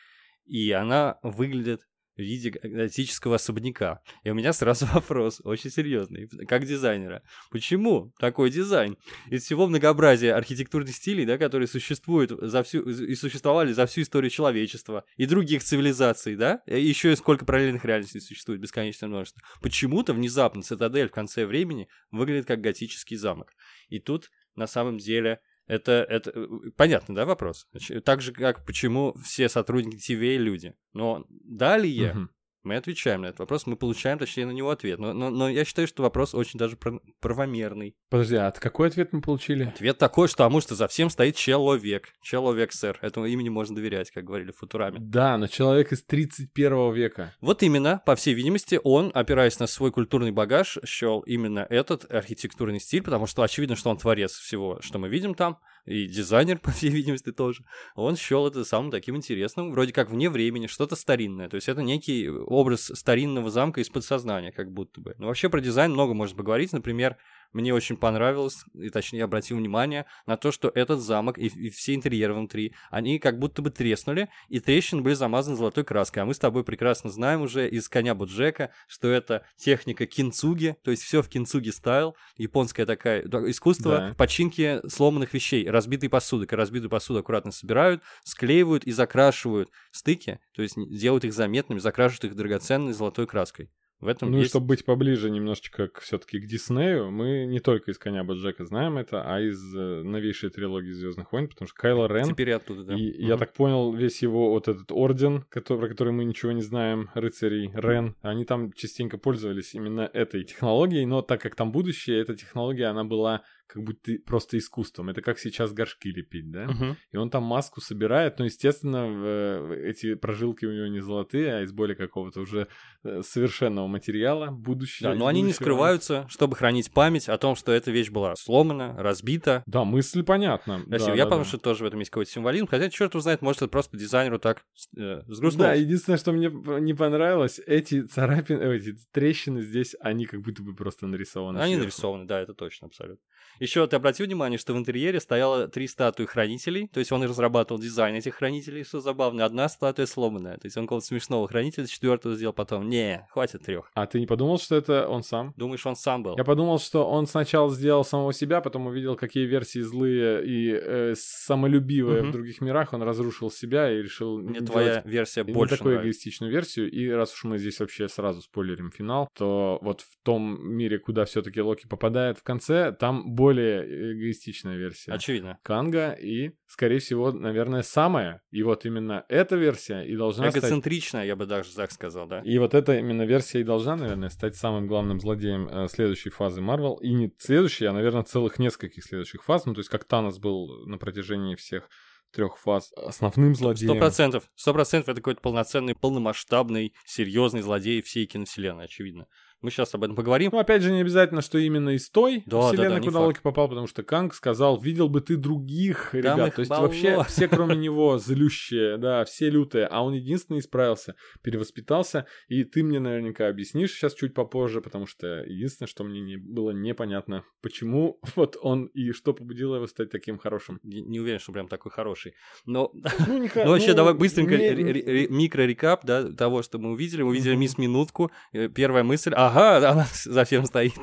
и 0.45 0.71
она 0.73 1.19
выглядит 1.23 1.81
в 2.17 2.21
виде 2.21 2.51
готического 2.51 3.37
особняка. 3.37 4.01
И 4.25 4.31
у 4.31 4.35
меня 4.35 4.53
сразу 4.53 4.87
вопрос, 4.93 5.41
очень 5.45 5.71
серьезный, 5.71 6.29
как 6.47 6.65
дизайнера. 6.65 7.23
Почему 7.51 8.13
такой 8.19 8.51
дизайн? 8.51 8.97
Из 9.31 9.45
всего 9.45 9.67
многообразия 9.67 10.35
архитектурных 10.35 10.95
стилей, 10.95 11.27
да, 11.27 11.39
которые 11.39 11.69
существуют 11.69 12.31
за 12.31 12.63
всю, 12.63 12.83
и 12.83 13.15
существовали 13.15 13.73
за 13.73 13.87
всю 13.87 14.03
историю 14.03 14.31
человечества 14.31 15.05
и 15.17 15.27
других 15.27 15.63
цивилизаций, 15.63 16.37
да, 16.37 16.63
еще 16.67 17.13
и 17.13 17.17
сколько 17.17 17.45
параллельных 17.45 17.85
реальностей 17.85 18.21
существует, 18.21 18.61
бесконечное 18.61 19.09
множество. 19.09 19.43
Почему-то 19.61 20.15
внезапно 20.15 20.63
цитадель 20.63 21.09
в 21.09 21.13
конце 21.13 21.47
времени 21.47 21.89
выглядит 22.11 22.47
как 22.47 22.61
готический 22.61 23.17
замок. 23.17 23.53
И 23.89 23.99
тут 23.99 24.31
на 24.55 24.67
самом 24.67 24.99
деле 24.99 25.41
это, 25.67 26.07
это 26.09 26.31
э, 26.35 26.47
понятно, 26.77 27.15
да, 27.15 27.25
вопрос? 27.25 27.69
Так 28.05 28.21
же, 28.21 28.33
как 28.33 28.65
почему 28.65 29.15
все 29.25 29.49
сотрудники 29.49 30.13
TVA 30.13 30.37
люди. 30.37 30.75
Но 30.93 31.27
далее 31.29 32.13
Мгм. 32.13 32.31
Мы 32.67 32.77
отвечаем 32.77 33.23
на 33.23 33.27
этот 33.27 33.41
вопрос, 33.41 33.67
мы 33.67 33.77
получаем, 33.77 34.19
точнее, 34.19 34.47
на 34.47 34.53
него 34.53 34.71
ответ. 34.71 34.99
Но, 34.99 35.13
но, 35.13 35.31
но 35.31 35.49
я 35.49 35.65
считаю, 35.65 35.87
что 35.87 36.03
вопрос 36.03 36.35
очень 36.35 36.59
даже 36.59 36.77
прав- 36.77 37.01
правомерный. 37.21 37.97
Подожди, 38.11 38.37
а 38.37 38.51
какой 38.51 38.89
ответ 38.89 39.13
мы 39.13 39.21
получили? 39.21 39.65
Ответ 39.65 39.99
такой, 39.99 40.29
что 40.29 40.47
потому 40.47 40.61
что 40.61 40.77
за 40.77 40.87
всем 40.87 41.11
стоит 41.11 41.35
человек. 41.35 42.09
Человек, 42.23 42.73
сэр. 42.73 42.99
Этому 43.03 43.27
имени 43.27 43.49
можно 43.49 43.75
доверять, 43.75 44.13
как 44.13 44.23
говорили 44.23 44.53
в 44.53 44.59
Футураме. 44.59 44.99
Да, 45.01 45.37
но 45.37 45.49
человек 45.49 45.91
из 45.93 46.05
31 46.05 46.93
века. 46.93 47.35
Вот 47.41 47.65
именно, 47.65 48.01
по 48.07 48.15
всей 48.15 48.35
видимости, 48.35 48.79
он, 48.85 49.11
опираясь 49.13 49.59
на 49.59 49.67
свой 49.67 49.91
культурный 49.91 50.31
багаж, 50.31 50.79
счел 50.85 51.21
именно 51.21 51.67
этот 51.69 52.09
архитектурный 52.13 52.79
стиль, 52.79 53.03
потому 53.03 53.27
что 53.27 53.43
очевидно, 53.43 53.75
что 53.75 53.91
он 53.91 53.97
творец 53.97 54.33
всего, 54.33 54.79
что 54.83 55.01
мы 55.01 55.09
видим 55.09 55.35
там, 55.35 55.59
и 55.87 56.07
дизайнер, 56.07 56.59
по 56.63 56.71
всей 56.71 56.91
видимости, 56.91 57.33
тоже. 57.33 57.65
Он 57.95 58.17
счел 58.17 58.47
это 58.47 58.65
самым 58.65 58.91
таким 58.91 59.17
интересным, 59.17 59.71
вроде 59.71 59.93
как 59.93 60.11
вне 60.11 60.29
времени, 60.29 60.67
что-то 60.67 60.97
старинное. 60.97 61.49
То 61.49 61.55
есть 61.55 61.69
это 61.69 61.83
некий 61.83 62.29
образ 62.29 62.93
старинного 62.95 63.51
замка 63.51 63.81
из 63.81 63.89
подсознания, 63.89 64.53
как 64.53 64.73
будто 64.73 65.01
бы. 65.01 65.15
Но 65.19 65.29
вообще 65.29 65.49
про 65.49 65.61
дизайн 65.61 65.93
много 65.93 66.15
можно 66.15 66.37
поговорить. 66.37 66.73
Например, 66.73 67.17
мне 67.53 67.73
очень 67.75 67.97
понравилось, 67.97 68.65
и 68.75 68.89
точнее 68.91 69.25
обратил 69.25 69.57
внимание 69.57 70.07
на 70.27 70.37
то, 70.37 70.53
что 70.53 70.71
этот 70.75 71.01
замок 71.01 71.39
и, 71.39 71.47
и 71.47 71.71
все 71.71 71.95
интерьеры 71.95 72.35
внутри, 72.35 72.75
они 72.91 73.19
как 73.19 73.39
будто 73.39 73.63
бы 73.63 73.71
треснули, 73.71 74.29
и 74.49 74.61
трещины 74.61 75.03
были 75.03 75.15
замазаны 75.15 75.57
золотой 75.57 75.85
краской. 75.85 76.23
А 76.23 76.27
мы 76.27 76.35
с 76.35 76.39
тобой 76.39 76.65
прекрасно 76.65 77.11
знаем 77.11 77.43
уже 77.43 77.69
из 77.69 77.89
«Коня 77.89 78.15
Боджека», 78.15 78.71
что 78.89 79.09
это 79.09 79.45
техника 79.57 80.07
кинцуги, 80.07 80.77
то 80.83 80.91
есть 80.91 81.03
все 81.03 81.23
в 81.23 81.29
кинцуги 81.29 81.71
стайл, 81.71 82.17
японское 82.37 82.87
такое 82.87 83.23
искусство 83.51 83.91
Да. 83.99 84.15
починки 84.17 84.81
сломанных 84.89 85.35
вещей, 85.35 85.69
разбитой 85.69 86.09
посуды. 86.09 86.47
Разбитую 86.51 86.91
посуду 86.91 87.21
аккуратно 87.21 87.53
собирают, 87.53 88.03
склеивают 88.25 88.85
и 88.85 88.93
закрашивают 88.93 89.71
стыки, 89.91 90.41
то 90.55 90.63
есть 90.63 90.77
делают 90.77 91.25
их 91.25 91.33
заметными, 91.33 91.79
закрашивают 91.79 92.25
их 92.33 92.37
драгоценной 92.37 92.93
золотой 92.93 93.27
краской. 93.27 93.71
В 94.01 94.09
этом 94.09 94.31
Ну 94.31 94.37
и 94.37 94.41
есть... 94.41 94.51
чтобы 94.51 94.67
быть 94.67 94.85
поближе 94.85 95.31
немножечко 95.31 95.89
к, 95.89 96.01
все-таки 96.01 96.39
к 96.39 96.47
Диснею, 96.47 97.11
мы 97.11 97.47
не 97.47 97.61
только 97.61 97.91
из 97.91 97.99
«Коня 97.99 98.25
Боджека» 98.25 98.65
знаем 98.67 98.99
это, 98.99 99.23
а 99.25 99.41
из 99.41 99.59
э, 99.75 100.03
новейшей 100.03 100.51
трилогии 100.51 100.93
«Звездных 100.93 101.33
войн», 101.33 101.49
потому 101.49 101.67
что 101.67 101.77
Кайло 101.77 102.07
Рен, 102.07 102.25
Теперь 102.27 102.51
и 102.51 102.53
оттуда, 102.53 102.85
да. 102.85 102.95
и 102.95 103.23
я 103.23 103.35
Мгм. 103.35 103.39
так 103.39 103.55
понял, 103.55 103.93
весь 103.95 104.21
его 104.23 104.51
вот 104.51 104.69
этот 104.69 104.93
орден, 104.93 105.45
который, 105.49 105.79
про 105.79 105.89
который 105.89 106.13
мы 106.13 106.25
ничего 106.27 106.53
не 106.53 106.63
знаем, 106.63 107.09
рыцарей 107.15 107.71
Рен, 107.75 108.15
они 108.21 108.45
там 108.45 108.71
частенько 108.73 109.17
пользовались 109.17 109.75
именно 109.75 110.03
этой 110.13 110.45
технологией, 110.45 111.07
но 111.07 111.23
так 111.23 111.41
как 111.41 111.55
там 111.55 111.73
будущее, 111.73 112.21
эта 112.21 112.35
технология, 112.37 112.87
она 112.87 113.05
была 113.05 113.43
как 113.67 113.83
будто 113.85 114.13
просто 114.25 114.59
искусством. 114.59 115.09
Это 115.09 115.23
как 115.23 115.39
сейчас 115.39 115.73
горшки 115.73 116.09
лепить, 116.09 116.51
да? 116.51 116.67
Мгм. 116.67 116.97
И 117.13 117.17
он 117.17 117.31
там 117.31 117.43
маску 117.43 117.81
собирает, 117.81 118.39
но, 118.39 118.45
естественно, 118.45 119.07
в- 119.09 119.73
эти 119.73 120.15
прожилки 120.15 120.65
у 120.65 120.73
него 120.73 120.87
не 120.87 121.01
золотые, 121.01 121.55
а 121.57 121.63
из 121.63 121.73
более 121.73 121.97
какого-то 121.97 122.41
уже 122.41 122.69
э, 123.05 123.23
совершенного 123.23 123.87
материала, 123.87 124.51
будущее. 124.51 125.09
Да, 125.11 125.15
но 125.15 125.27
они 125.27 125.41
не 125.41 125.47
будущего. 125.49 125.63
скрываются, 125.65 126.27
чтобы 126.29 126.57
хранить 126.57 126.91
память 126.93 127.29
о 127.29 127.39
том, 127.39 127.55
что 127.57 127.73
эта 127.73 127.91
вещь 127.91 128.11
была 128.11 128.35
сломана, 128.37 128.95
разбита. 128.97 129.63
Да, 129.67 129.85
мысль 129.85 130.23
понятна. 130.23 130.83
Да, 130.87 130.97
Я 130.97 131.07
да, 131.17 131.25
подумал, 131.25 131.39
да. 131.45 131.49
что 131.49 131.59
тоже 131.59 131.85
в 131.85 131.87
этом 131.87 131.99
есть 132.01 132.11
какой-то 132.11 132.31
символизм. 132.31 132.67
Хотя, 132.67 132.89
черт 132.91 133.15
узнает, 133.15 133.43
может, 133.43 133.63
это 133.63 133.71
просто 133.71 133.97
дизайнеру 133.97 134.39
так 134.39 134.59
э, 134.97 135.23
Да, 135.27 135.35
сгрустнулось. 135.35 135.79
единственное, 135.81 136.19
что 136.19 136.33
мне 136.33 136.51
не 136.81 136.95
понравилось, 136.95 137.61
эти 137.67 138.03
царапины, 138.03 138.59
э, 138.61 138.77
эти 138.77 138.95
трещины 139.13 139.63
здесь, 139.63 139.95
они 140.01 140.27
как 140.27 140.41
будто 140.43 140.63
бы 140.63 140.75
просто 140.75 141.07
нарисованы. 141.07 141.59
Они 141.59 141.75
сверху. 141.75 141.83
нарисованы, 141.85 142.27
да, 142.27 142.41
это 142.41 142.55
точно, 142.55 142.87
абсолютно. 142.87 143.23
Еще 143.61 143.87
ты 143.87 143.97
обратил 143.97 144.27
внимание, 144.27 144.59
что 144.59 144.75
в 144.75 144.79
интерьере 144.79 145.21
стояло 145.21 145.69
три 145.69 145.87
статуи 145.89 146.25
хранителей, 146.27 146.89
то 146.89 146.99
есть 147.01 147.13
он 147.13 147.25
и 147.25 147.27
разрабатывал 147.27 147.81
дизайн 147.81 148.15
этих 148.17 148.35
хранителей, 148.35 148.85
что 148.85 149.01
забавно. 149.01 149.45
Одна 149.45 149.69
статуя 149.69 150.07
сломанная, 150.07 150.57
то 150.59 150.67
есть 150.67 150.77
он 150.77 150.85
какого-то 150.85 151.07
смешного 151.07 151.49
хранителя 151.49 151.87
четвертого 151.87 152.35
сделал 152.35 152.53
потом. 152.53 152.89
Не, 152.89 153.27
хватит 153.31 153.63
трех. 153.65 153.91
А 153.95 154.07
ты 154.07 154.21
не 154.21 154.27
подумал, 154.27 154.59
что 154.59 154.77
это 154.77 155.09
он 155.09 155.23
сам? 155.23 155.55
Думаешь, 155.57 155.87
он 155.87 155.97
сам 155.97 156.23
был? 156.23 156.37
Я 156.37 156.45
подумал, 156.45 156.79
что 156.79 157.09
он 157.09 157.27
сначала 157.27 157.71
сделал 157.75 158.05
самого 158.05 158.33
себя, 158.33 158.61
потом 158.61 158.87
увидел, 158.87 159.17
какие 159.17 159.47
версии 159.47 159.81
злые 159.81 160.45
и 160.47 160.71
э, 160.73 161.15
самолюбивые 161.17 162.23
Мгм. 162.23 162.31
в 162.31 162.33
других 162.33 162.61
мирах, 162.61 162.93
он 162.93 163.03
разрушил 163.03 163.51
себя 163.51 163.91
и 163.93 164.03
решил 164.03 164.39
Мне 164.39 164.61
не 164.61 164.67
твоя 164.67 164.91
делать 164.95 165.07
версия 165.07 165.45
не 165.45 165.53
больше 165.53 165.77
такую 165.77 165.95
нравится. 165.95 166.11
эгоистичную 166.11 166.53
версию. 166.53 166.91
И 166.91 167.09
раз 167.09 167.33
уж 167.35 167.45
мы 167.45 167.59
здесь 167.59 167.79
вообще 167.81 168.09
сразу 168.09 168.43
спойлерим 168.43 168.91
финал, 168.91 169.29
то 169.35 169.79
вот 169.83 170.03
в 170.03 170.17
том 170.23 170.59
мире, 170.69 170.99
куда 170.99 171.25
все-таки 171.25 171.61
Локи 171.61 171.87
попадает 171.87 172.39
в 172.39 172.43
конце, 172.43 172.93
там 172.93 173.35
более 173.47 174.13
эгоистичная 174.15 174.77
версия. 174.77 175.13
Очевидно. 175.13 175.59
Канга 175.63 176.11
и, 176.11 176.51
скорее 176.67 176.99
всего, 176.99 177.31
наверное, 177.31 177.83
самая. 177.83 178.43
И 178.51 178.65
вот 178.65 178.85
именно 178.85 179.25
эта 179.29 179.55
версия 179.55 180.03
и 180.03 180.17
должна 180.17 180.51
стать... 180.51 180.65
Эгоцентричная, 180.65 181.25
я 181.25 181.37
бы 181.37 181.47
даже 181.47 181.73
так 181.73 181.93
сказал, 181.93 182.27
да. 182.27 182.41
И 182.41 182.59
вот 182.59 182.75
эта 182.75 182.99
именно 182.99 183.23
версия 183.23 183.61
и 183.61 183.65
должна, 183.65 183.95
наверное, 183.95 184.31
стать 184.31 184.57
самым 184.57 184.89
главным 184.89 185.21
злодеем 185.21 185.69
э, 185.69 185.87
следующей 185.89 186.31
фазы 186.31 186.61
Марвел. 186.61 186.95
И 186.97 187.13
не 187.13 187.33
следующей, 187.39 187.85
а, 187.85 187.93
наверное, 187.93 188.25
целых 188.25 188.59
нескольких 188.59 189.05
следующих 189.05 189.45
фаз. 189.45 189.65
Ну, 189.65 189.75
то 189.75 189.81
есть 189.81 189.91
как 189.91 190.05
Танос 190.05 190.39
был 190.39 190.87
на 190.87 190.99
протяжении 190.99 191.55
всех 191.55 191.89
трех 192.33 192.59
фаз 192.59 192.93
основным 192.97 193.55
Сто 193.55 193.65
злодеем. 193.65 193.99
процентов. 193.99 194.51
Сто 194.57 194.73
процентов 194.73 195.11
это 195.11 195.21
какой-то 195.21 195.41
полноценный, 195.41 195.95
полномасштабный, 195.95 196.93
серьезный 197.05 197.63
злодей 197.63 198.03
всей 198.03 198.27
киновселенной, 198.27 198.87
очевидно. 198.87 199.29
Мы 199.63 199.71
сейчас 199.71 199.95
об 199.95 200.05
этом 200.05 200.15
поговорим. 200.17 200.51
Ну, 200.53 200.59
опять 200.59 200.83
же, 200.83 200.93
не 200.93 201.01
обязательно, 201.01 201.41
что 201.41 201.59
именно 201.59 201.91
из 201.91 202.11
той 202.11 202.43
Да, 202.47 202.61
да, 202.61 202.69
вселенной, 202.69 202.89
да, 202.91 202.99
не 203.01 203.07
куда. 203.07 203.21
Локи 203.21 203.41
попал, 203.43 203.69
потому 203.69 203.87
что 203.87 204.03
Канг 204.03 204.35
сказал, 204.35 204.79
видел 204.81 205.09
бы 205.09 205.21
ты 205.21 205.37
других 205.37 206.11
Там 206.13 206.21
ребят. 206.21 206.55
То 206.55 206.61
есть 206.61 206.69
полно. 206.69 206.83
вообще 206.87 207.25
все, 207.25 207.49
кроме 207.49 207.77
него, 207.77 208.19
злющие, 208.19 208.99
да, 208.99 209.25
все 209.25 209.49
лютые, 209.51 209.87
а 209.87 210.03
он 210.03 210.13
единственный 210.13 210.61
исправился, 210.61 211.15
перевоспитался, 211.43 212.27
и 212.49 212.65
ты 212.65 212.83
мне 212.83 213.01
наверняка 213.01 213.49
объяснишь 213.49 213.93
сейчас 213.93 214.15
чуть 214.15 214.35
попозже, 214.35 214.81
потому 214.81 215.07
что 215.07 215.43
единственное, 215.45 215.89
что 215.89 216.05
мне 216.05 216.21
не, 216.21 216.37
было 216.37 216.71
непонятно, 216.71 217.45
почему 217.63 218.21
вот 218.37 218.57
он 218.61 218.87
и 218.87 219.13
что 219.13 219.33
побудило 219.33 219.77
его 219.77 219.87
стать 219.87 220.11
таким 220.11 220.39
хорошим. 220.39 220.81
Не, 220.83 221.01
не 221.03 221.21
уверен, 221.21 221.41
что 221.41 221.53
прям 221.53 221.69
такой 221.69 221.91
хороший. 221.93 222.35
Но, 222.67 222.93
Ну, 223.27 223.39
не 223.39 223.51
ну 223.55 223.71
вообще, 223.71 223.95
давай 223.95 224.15
быстренько 224.15 224.57
не- 224.57 225.27
микро-рекап 225.29 226.05
да, 226.05 226.31
того, 226.33 226.63
что 226.63 226.79
мы 226.79 226.93
увидели. 226.93 227.23
Мы 227.23 227.31
увидели 227.31 227.55
мисс 227.55 227.79
Минутку. 227.79 228.31
Э, 228.53 228.69
Первая 228.69 229.03
мысль, 229.03 229.33
ага, 229.47 229.91
она 229.91 230.07
за 230.25 230.45
всем 230.45 230.65
стоит. 230.65 230.95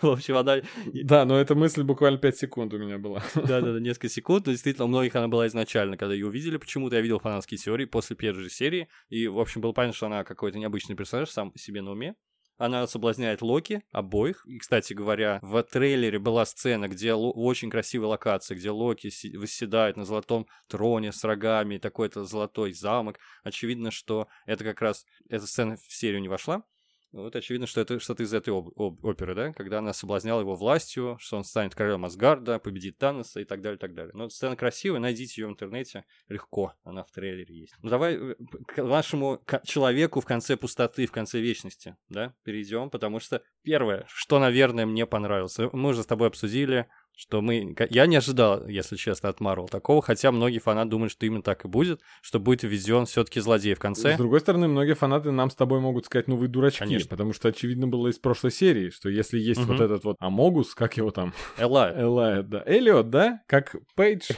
В 0.00 0.08
общем, 0.10 0.36
она... 0.36 0.60
Да, 0.86 1.24
но 1.24 1.38
эта 1.38 1.54
мысль 1.54 1.82
буквально 1.82 2.18
5 2.18 2.36
секунд 2.36 2.74
у 2.74 2.78
меня 2.78 2.98
была. 2.98 3.22
Да-да-да, 3.34 3.80
несколько 3.80 4.08
секунд. 4.08 4.46
Но 4.46 4.52
действительно, 4.52 4.84
у 4.84 4.88
многих 4.88 5.14
она 5.16 5.28
была 5.28 5.46
изначально, 5.46 5.96
когда 5.96 6.14
ее 6.14 6.26
увидели. 6.26 6.56
Почему-то 6.56 6.96
я 6.96 7.02
видел 7.02 7.18
фанатские 7.18 7.58
теории 7.58 7.84
после 7.86 8.16
первой 8.16 8.42
же 8.42 8.50
серии. 8.50 8.88
И, 9.08 9.26
в 9.28 9.38
общем, 9.38 9.60
было 9.60 9.72
понятно, 9.72 9.96
что 9.96 10.06
она 10.06 10.24
какой-то 10.24 10.58
необычный 10.58 10.96
персонаж, 10.96 11.30
сам 11.30 11.52
себе 11.56 11.82
на 11.82 11.92
уме. 11.92 12.14
Она 12.58 12.86
соблазняет 12.86 13.42
Локи 13.42 13.82
обоих. 13.90 14.46
И, 14.46 14.58
кстати 14.58 14.92
говоря, 14.92 15.40
в 15.42 15.60
трейлере 15.64 16.18
была 16.18 16.44
сцена, 16.44 16.86
где 16.86 17.12
Ло- 17.14 17.32
очень 17.32 17.70
красивая 17.70 18.08
локация, 18.08 18.56
где 18.56 18.70
Локи 18.70 19.10
си- 19.10 19.36
восседает 19.36 19.96
на 19.96 20.04
золотом 20.04 20.46
троне 20.68 21.12
с 21.12 21.24
рогами, 21.24 21.78
такой-то 21.78 22.24
золотой 22.24 22.72
замок. 22.72 23.18
Очевидно, 23.42 23.90
что 23.90 24.28
это 24.46 24.62
как 24.64 24.80
раз 24.80 25.04
эта 25.28 25.46
сцена 25.46 25.76
в 25.76 25.92
серию 25.92 26.20
не 26.20 26.28
вошла. 26.28 26.62
Вот 27.12 27.36
очевидно, 27.36 27.66
что 27.66 27.80
это 27.80 28.00
что-то 28.00 28.22
из 28.22 28.32
этой 28.32 28.56
об- 28.56 28.72
об- 28.80 29.04
оперы, 29.04 29.34
да? 29.34 29.52
Когда 29.52 29.78
она 29.78 29.92
соблазняла 29.92 30.40
его 30.40 30.54
властью, 30.54 31.16
что 31.20 31.36
он 31.36 31.44
станет 31.44 31.74
королем 31.74 32.04
Асгарда, 32.04 32.58
победит 32.58 32.96
Таноса 32.98 33.40
и 33.40 33.44
так 33.44 33.60
далее, 33.60 33.76
и 33.76 33.80
так 33.80 33.94
далее. 33.94 34.12
Но 34.14 34.28
сцена 34.30 34.56
красивая, 34.56 34.98
найдите 34.98 35.42
ее 35.42 35.48
в 35.48 35.50
интернете 35.50 36.04
легко, 36.28 36.72
она 36.84 37.04
в 37.04 37.10
трейлере 37.10 37.54
есть. 37.54 37.74
Ну 37.82 37.90
давай 37.90 38.16
э, 38.16 38.34
к 38.66 38.82
нашему 38.82 39.44
человеку 39.64 40.20
в 40.20 40.24
конце 40.24 40.56
пустоты, 40.56 41.06
в 41.06 41.12
конце 41.12 41.40
вечности, 41.40 41.96
да, 42.08 42.34
перейдем, 42.44 42.88
потому 42.88 43.20
что 43.20 43.42
первое, 43.62 44.06
что, 44.08 44.38
наверное, 44.38 44.86
мне 44.86 45.06
понравилось, 45.06 45.58
мы 45.72 45.90
уже 45.90 46.02
с 46.02 46.06
тобой 46.06 46.28
обсудили 46.28 46.88
что 47.16 47.40
мы... 47.40 47.74
Я 47.90 48.06
не 48.06 48.16
ожидал, 48.16 48.66
если 48.66 48.96
честно, 48.96 49.28
от 49.28 49.40
Марвел 49.40 49.68
такого, 49.68 50.02
хотя 50.02 50.32
многие 50.32 50.58
фанаты 50.58 50.90
думают, 50.90 51.12
что 51.12 51.26
именно 51.26 51.42
так 51.42 51.64
и 51.64 51.68
будет, 51.68 52.00
что 52.20 52.40
будет 52.40 52.62
введен 52.62 53.06
все-таки 53.06 53.40
злодей 53.40 53.74
в 53.74 53.78
конце. 53.78 54.14
С 54.14 54.18
другой 54.18 54.40
стороны, 54.40 54.68
многие 54.68 54.94
фанаты 54.94 55.30
нам 55.30 55.50
с 55.50 55.54
тобой 55.54 55.80
могут 55.80 56.06
сказать, 56.06 56.28
ну 56.28 56.36
вы 56.36 56.48
дурачки, 56.48 56.80
Конечно. 56.80 57.08
потому 57.08 57.32
что 57.32 57.48
очевидно 57.48 57.86
было 57.86 58.08
из 58.08 58.18
прошлой 58.18 58.50
серии, 58.50 58.90
что 58.90 59.08
если 59.08 59.38
есть 59.38 59.60
угу. 59.60 59.72
вот 59.72 59.80
этот 59.80 60.04
вот 60.04 60.16
Амогус, 60.20 60.74
как 60.74 60.96
его 60.96 61.10
там? 61.10 61.32
Элайт. 61.58 61.98
Элайт, 61.98 62.48
да. 62.48 62.62
Эллиот, 62.66 63.10
да? 63.10 63.42
Как 63.46 63.76
Пейдж. 63.94 64.28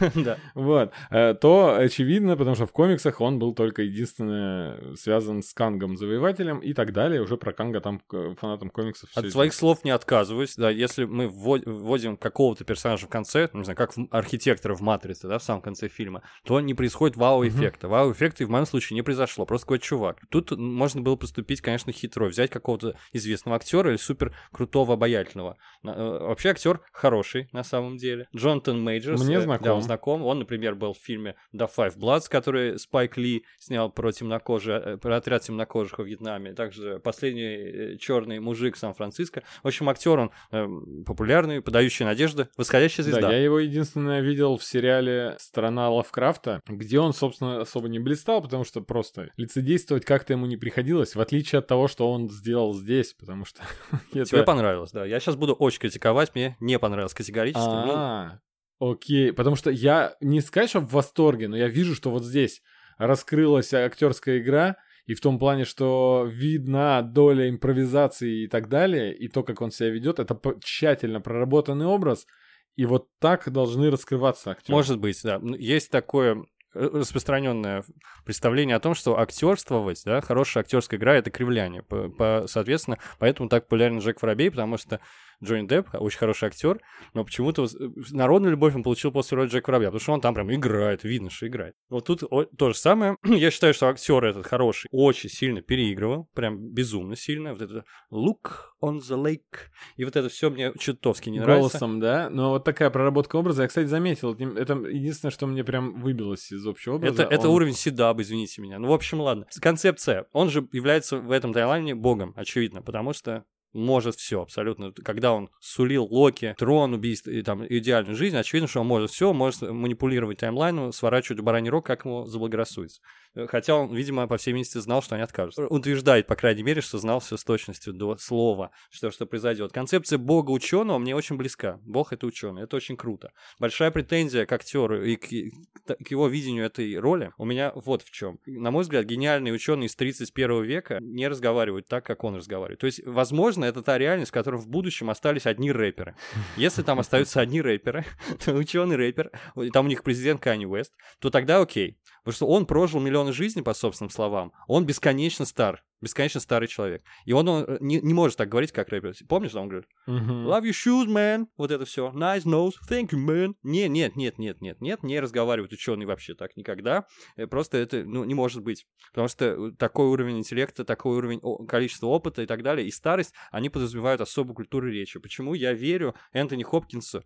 Да. 0.14 0.38
Вот. 0.54 0.92
Э, 1.10 1.34
то 1.34 1.76
очевидно, 1.76 2.36
потому 2.36 2.56
что 2.56 2.66
в 2.66 2.72
комиксах 2.72 3.20
он 3.20 3.38
был 3.38 3.54
только 3.54 3.82
единственное 3.82 4.94
связан 4.96 5.42
с 5.42 5.52
Кангом 5.52 5.96
Завоевателем 5.96 6.58
и 6.58 6.72
так 6.72 6.92
далее. 6.92 7.22
Уже 7.22 7.36
про 7.36 7.52
Канга 7.52 7.80
там 7.80 8.00
фанатам 8.38 8.70
комиксов. 8.70 9.10
От 9.14 9.30
своих 9.30 9.54
слов 9.54 9.84
не 9.84 9.90
отказываюсь. 9.90 10.54
Да, 10.56 10.70
если 10.70 11.04
мы 11.04 11.28
вводим 11.36 12.16
какого-то 12.16 12.64
персонажа 12.64 13.06
в 13.06 13.10
конце, 13.10 13.48
не 13.52 13.64
знаю, 13.64 13.76
как 13.76 13.92
архитектора 14.10 14.74
в 14.74 14.80
«Матрице», 14.80 15.28
да, 15.28 15.38
в 15.38 15.42
самом 15.42 15.60
конце 15.60 15.88
фильма, 15.88 16.22
то 16.44 16.60
не 16.60 16.74
происходит 16.74 17.16
вау-эффекта. 17.16 17.86
Mm-hmm. 17.86 17.90
Вау-эффекта 17.90 18.46
в 18.46 18.50
моем 18.50 18.66
случае 18.66 18.94
не 18.94 19.02
произошло, 19.02 19.44
просто 19.46 19.66
какой-то 19.66 19.84
чувак. 19.84 20.18
Тут 20.30 20.50
можно 20.52 21.02
было 21.02 21.16
поступить, 21.16 21.60
конечно, 21.60 21.92
хитро, 21.92 22.26
взять 22.26 22.50
какого-то 22.50 22.96
известного 23.12 23.56
актера 23.56 23.90
или 23.90 23.96
супер 23.96 24.34
крутого, 24.52 24.94
обаятельного. 24.94 25.56
Э, 25.84 26.18
вообще 26.20 26.50
актер 26.50 26.80
хороший, 26.92 27.48
на 27.52 27.64
самом 27.64 27.96
деле. 27.96 28.28
Джонатан 28.34 28.82
Мейджерс. 28.82 29.22
Мне 29.22 29.40
знаком. 29.40 29.64
Да, 29.64 29.74
он 29.74 29.82
знаком. 29.82 30.22
Он, 30.24 30.38
например, 30.38 30.74
был 30.74 30.94
в 30.94 30.98
фильме 30.98 31.36
«The 31.54 31.68
Five 31.74 31.96
Bloods», 31.98 32.28
который 32.30 32.78
Спайк 32.78 33.16
Ли 33.16 33.44
снял 33.58 33.90
про 33.90 34.12
темнокожие, 34.12 34.80
э, 34.84 34.96
про 34.96 35.16
отряд 35.16 35.42
темнокожих 35.42 35.98
во 35.98 36.04
Вьетнаме. 36.04 36.54
Также 36.54 36.98
«Последний 37.00 37.42
э, 37.42 37.96
черный 37.98 38.40
мужик 38.40 38.76
Сан-Франциско». 38.76 39.42
В 39.62 39.66
общем, 39.66 39.88
актер 39.88 40.18
он 40.18 40.30
э, 40.50 40.66
популярный 41.04 41.25
популярный, 41.26 41.60
подающий 41.60 42.04
надежды, 42.04 42.48
восходящая 42.56 43.04
звезда. 43.04 43.22
Да, 43.22 43.32
я 43.32 43.42
его 43.42 43.58
единственное 43.58 44.20
видел 44.20 44.56
в 44.56 44.64
сериале 44.64 45.36
«Страна 45.38 45.90
Лавкрафта», 45.90 46.60
где 46.66 47.00
он, 47.00 47.12
собственно, 47.12 47.60
особо 47.60 47.88
не 47.88 47.98
блистал, 47.98 48.40
потому 48.40 48.64
что 48.64 48.80
просто 48.80 49.30
лицедействовать 49.36 50.04
как-то 50.04 50.32
ему 50.32 50.46
не 50.46 50.56
приходилось, 50.56 51.14
в 51.14 51.20
отличие 51.20 51.58
от 51.58 51.66
того, 51.66 51.88
что 51.88 52.10
он 52.10 52.30
сделал 52.30 52.74
здесь, 52.74 53.14
потому 53.14 53.44
что... 53.44 53.62
Тебе 54.12 54.44
понравилось, 54.44 54.92
да. 54.92 55.04
Я 55.04 55.20
сейчас 55.20 55.36
буду 55.36 55.54
очень 55.54 55.80
критиковать, 55.80 56.34
мне 56.34 56.56
не 56.60 56.78
понравилось 56.78 57.14
категорически. 57.14 57.64
Ну. 57.64 57.92
А, 57.92 58.40
окей, 58.78 59.32
потому 59.32 59.56
что 59.56 59.70
я 59.70 60.14
не 60.20 60.40
сказать, 60.40 60.70
что 60.70 60.80
в 60.80 60.92
восторге, 60.92 61.48
но 61.48 61.56
я 61.56 61.68
вижу, 61.68 61.94
что 61.94 62.10
вот 62.10 62.24
здесь 62.24 62.62
раскрылась 62.98 63.74
актерская 63.74 64.38
игра, 64.38 64.76
и 65.06 65.14
в 65.14 65.20
том 65.20 65.38
плане, 65.38 65.64
что 65.64 66.26
видна 66.28 67.00
доля 67.02 67.48
импровизации 67.48 68.44
и 68.44 68.48
так 68.48 68.68
далее, 68.68 69.16
и 69.16 69.28
то, 69.28 69.42
как 69.42 69.60
он 69.60 69.70
себя 69.70 69.90
ведет, 69.90 70.18
это 70.18 70.38
тщательно 70.62 71.20
проработанный 71.20 71.86
образ, 71.86 72.26
и 72.74 72.84
вот 72.84 73.08
так 73.20 73.50
должны 73.50 73.90
раскрываться 73.90 74.50
актеры. 74.50 74.74
Может 74.74 74.98
быть, 74.98 75.20
да. 75.22 75.40
Есть 75.58 75.90
такое 75.90 76.44
э, 76.74 76.90
распространенное 76.92 77.84
представление 78.24 78.76
о 78.76 78.80
том, 78.80 78.94
что 78.94 79.18
актерствовать, 79.18 80.02
да, 80.04 80.20
хорошая 80.20 80.64
актерская 80.64 80.98
игра 80.98 81.14
это 81.14 81.30
кривляние. 81.30 81.82
По, 81.84 82.08
по, 82.08 82.44
соответственно, 82.48 82.98
поэтому 83.18 83.48
так 83.48 83.64
популярен 83.64 84.00
Джек 84.00 84.20
Воробей, 84.20 84.50
потому 84.50 84.76
что 84.76 85.00
Джонни 85.42 85.66
Депп, 85.66 85.88
очень 85.94 86.18
хороший 86.18 86.46
актер, 86.46 86.80
но 87.14 87.24
почему-то 87.24 87.66
народную 88.10 88.52
любовь 88.52 88.74
он 88.74 88.82
получил 88.82 89.12
после 89.12 89.36
роли 89.36 89.48
Джека 89.48 89.70
Воробья, 89.70 89.88
потому 89.88 90.00
что 90.00 90.12
он 90.12 90.20
там 90.20 90.34
прям 90.34 90.52
играет, 90.54 91.04
видно, 91.04 91.30
что 91.30 91.46
играет. 91.46 91.74
Вот 91.90 92.06
тут 92.06 92.22
то 92.56 92.70
же 92.70 92.76
самое. 92.76 93.16
Я 93.24 93.50
считаю, 93.50 93.74
что 93.74 93.88
актер 93.88 94.24
этот 94.24 94.46
хороший 94.46 94.88
очень 94.90 95.28
сильно 95.28 95.62
переигрывал, 95.62 96.28
прям 96.34 96.58
безумно 96.72 97.16
сильно. 97.16 97.52
Вот 97.52 97.62
это 97.62 97.84
look 98.12 98.72
on 98.82 98.98
the 98.98 99.16
lake. 99.22 99.70
И 99.96 100.04
вот 100.04 100.16
это 100.16 100.28
все 100.28 100.50
мне 100.50 100.72
чертовски 100.78 101.30
не 101.30 101.40
нравится. 101.40 101.78
Голосом, 101.78 102.00
да? 102.00 102.30
Но 102.30 102.50
вот 102.50 102.64
такая 102.64 102.90
проработка 102.90 103.36
образа, 103.36 103.62
я, 103.62 103.68
кстати, 103.68 103.86
заметил. 103.86 104.34
Это 104.34 104.74
единственное, 104.74 105.32
что 105.32 105.46
мне 105.46 105.64
прям 105.64 106.00
выбилось 106.00 106.52
из 106.52 106.66
общего 106.66 106.94
образа. 106.94 107.22
Это, 107.22 107.26
он... 107.28 107.34
это 107.34 107.48
уровень 107.48 107.74
седаб, 107.74 108.20
извините 108.20 108.62
меня. 108.62 108.78
Ну, 108.78 108.88
в 108.88 108.92
общем, 108.92 109.20
ладно. 109.20 109.46
Концепция. 109.60 110.26
Он 110.32 110.50
же 110.50 110.66
является 110.72 111.18
в 111.18 111.30
этом 111.30 111.52
тайлайне 111.52 111.94
богом, 111.94 112.32
очевидно, 112.36 112.82
потому 112.82 113.12
что 113.12 113.44
может 113.76 114.16
все 114.16 114.42
абсолютно. 114.42 114.92
Когда 114.92 115.32
он 115.32 115.50
сулил 115.60 116.04
Локи 116.04 116.54
трон, 116.58 116.94
убийство 116.94 117.30
и 117.30 117.42
там 117.42 117.64
идеальную 117.66 118.16
жизнь, 118.16 118.36
очевидно, 118.36 118.68
что 118.68 118.80
он 118.80 118.86
может 118.86 119.10
все, 119.10 119.32
может 119.32 119.62
манипулировать 119.62 120.38
таймлайну, 120.38 120.92
сворачивать 120.92 121.40
бараний 121.40 121.70
рог, 121.70 121.86
как 121.86 122.04
ему 122.04 122.26
заблагорассудится. 122.26 123.00
Хотя 123.48 123.74
он, 123.74 123.94
видимо, 123.94 124.26
по 124.26 124.38
всей 124.38 124.52
видимости 124.52 124.78
знал, 124.78 125.02
что 125.02 125.14
они 125.14 125.22
откажутся. 125.22 125.66
Утверждает, 125.66 126.26
по 126.26 126.36
крайней 126.36 126.62
мере, 126.62 126.80
что 126.80 126.98
знал 126.98 127.20
все 127.20 127.36
с 127.36 127.44
точностью 127.44 127.92
до 127.92 128.16
слова, 128.16 128.70
что, 128.90 129.10
что 129.10 129.26
произойдет. 129.26 129.72
Концепция 129.72 130.18
бога 130.18 130.50
ученого 130.50 130.98
мне 130.98 131.14
очень 131.14 131.36
близка. 131.36 131.78
Бог 131.84 132.14
это 132.14 132.26
ученый, 132.26 132.62
это 132.62 132.76
очень 132.76 132.96
круто. 132.96 133.32
Большая 133.58 133.90
претензия 133.90 134.46
к 134.46 134.52
актеру 134.52 135.04
и 135.04 135.16
к, 135.16 135.26
к 135.26 136.10
его 136.10 136.28
видению 136.28 136.64
этой 136.64 136.98
роли 136.98 137.30
у 137.36 137.44
меня 137.44 137.72
вот 137.74 138.02
в 138.02 138.10
чем. 138.10 138.38
На 138.46 138.70
мой 138.70 138.82
взгляд, 138.82 139.04
гениальные 139.04 139.52
ученые 139.52 139.88
из 139.88 139.96
31 139.96 140.62
века 140.62 140.98
не 141.02 141.28
разговаривают 141.28 141.86
так, 141.88 142.06
как 142.06 142.24
он 142.24 142.36
разговаривает. 142.36 142.80
То 142.80 142.86
есть, 142.86 143.04
возможно, 143.04 143.65
это 143.66 143.82
та 143.82 143.98
реальность, 143.98 144.30
в 144.30 144.34
которой 144.34 144.60
в 144.60 144.68
будущем 144.68 145.10
остались 145.10 145.46
одни 145.46 145.72
рэперы. 145.72 146.16
Если 146.56 146.82
там 146.82 146.98
остаются 146.98 147.40
одни 147.40 147.60
рэперы, 147.60 148.04
то 148.44 148.52
ученый 148.52 148.96
рэпер, 148.96 149.30
там 149.72 149.86
у 149.86 149.88
них 149.88 150.02
президент 150.02 150.40
Канни 150.40 150.66
Уэст, 150.66 150.92
то 151.18 151.30
тогда 151.30 151.60
окей. 151.60 151.98
Потому 152.26 152.34
что 152.34 152.46
он 152.48 152.66
прожил 152.66 152.98
миллионы 152.98 153.32
жизней, 153.32 153.62
по 153.62 153.72
собственным 153.72 154.10
словам. 154.10 154.50
Он 154.66 154.84
бесконечно 154.84 155.44
стар 155.44 155.84
бесконечно 156.00 156.40
старый 156.40 156.68
человек. 156.68 157.02
И 157.24 157.32
он, 157.32 157.48
он 157.48 157.64
э, 157.64 157.78
не, 157.80 158.00
не 158.00 158.14
может 158.14 158.36
так 158.36 158.48
говорить, 158.48 158.72
как 158.72 158.88
рэпер. 158.88 159.14
Помнишь, 159.28 159.54
он 159.54 159.68
говорит? 159.68 159.88
Uh-huh. 160.08 160.44
Love 160.44 160.64
your 160.64 160.72
shoes, 160.72 161.06
man. 161.06 161.46
Вот 161.56 161.70
это 161.70 161.84
все. 161.84 162.10
Nice 162.14 162.44
nose. 162.44 162.72
Thank 162.88 163.10
you, 163.10 163.18
man. 163.18 163.54
Не, 163.62 163.88
нет, 163.88 164.16
нет, 164.16 164.38
нет, 164.38 164.60
нет, 164.60 164.80
нет. 164.80 165.02
Не 165.02 165.20
разговаривают 165.20 165.72
ученые 165.72 166.06
вообще 166.06 166.34
так 166.34 166.56
никогда. 166.56 167.06
Э, 167.36 167.46
просто 167.46 167.78
это 167.78 168.04
ну, 168.04 168.24
не 168.24 168.34
может 168.34 168.62
быть. 168.62 168.86
Потому 169.10 169.28
что 169.28 169.44
э, 169.46 169.72
такой 169.78 170.06
уровень 170.06 170.38
интеллекта, 170.38 170.84
такой 170.84 171.16
уровень 171.16 171.40
количества 171.66 172.08
опыта 172.08 172.42
и 172.42 172.46
так 172.46 172.62
далее, 172.62 172.86
и 172.86 172.90
старость, 172.90 173.32
они 173.50 173.70
подразумевают 173.70 174.20
особую 174.20 174.54
культуру 174.54 174.88
речи. 174.88 175.18
Почему 175.18 175.54
я 175.54 175.72
верю 175.72 176.14
Энтони 176.32 176.62
Хопкинсу, 176.62 177.24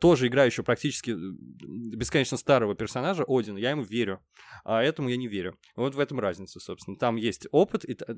тоже 0.00 0.26
играющего 0.26 0.64
практически 0.64 1.14
бесконечно 1.96 2.36
старого 2.36 2.74
персонажа, 2.74 3.24
Одина, 3.26 3.58
я 3.58 3.70
ему 3.70 3.82
верю. 3.82 3.97
А 4.64 4.82
этому 4.82 5.08
я 5.08 5.16
не 5.16 5.28
верю. 5.28 5.56
Вот 5.76 5.94
в 5.94 6.00
этом 6.00 6.20
разница, 6.20 6.60
собственно. 6.60 6.96
Там 6.96 7.16
есть 7.16 7.46
опыт, 7.52 7.84
и, 7.84 7.92
э, 8.06 8.12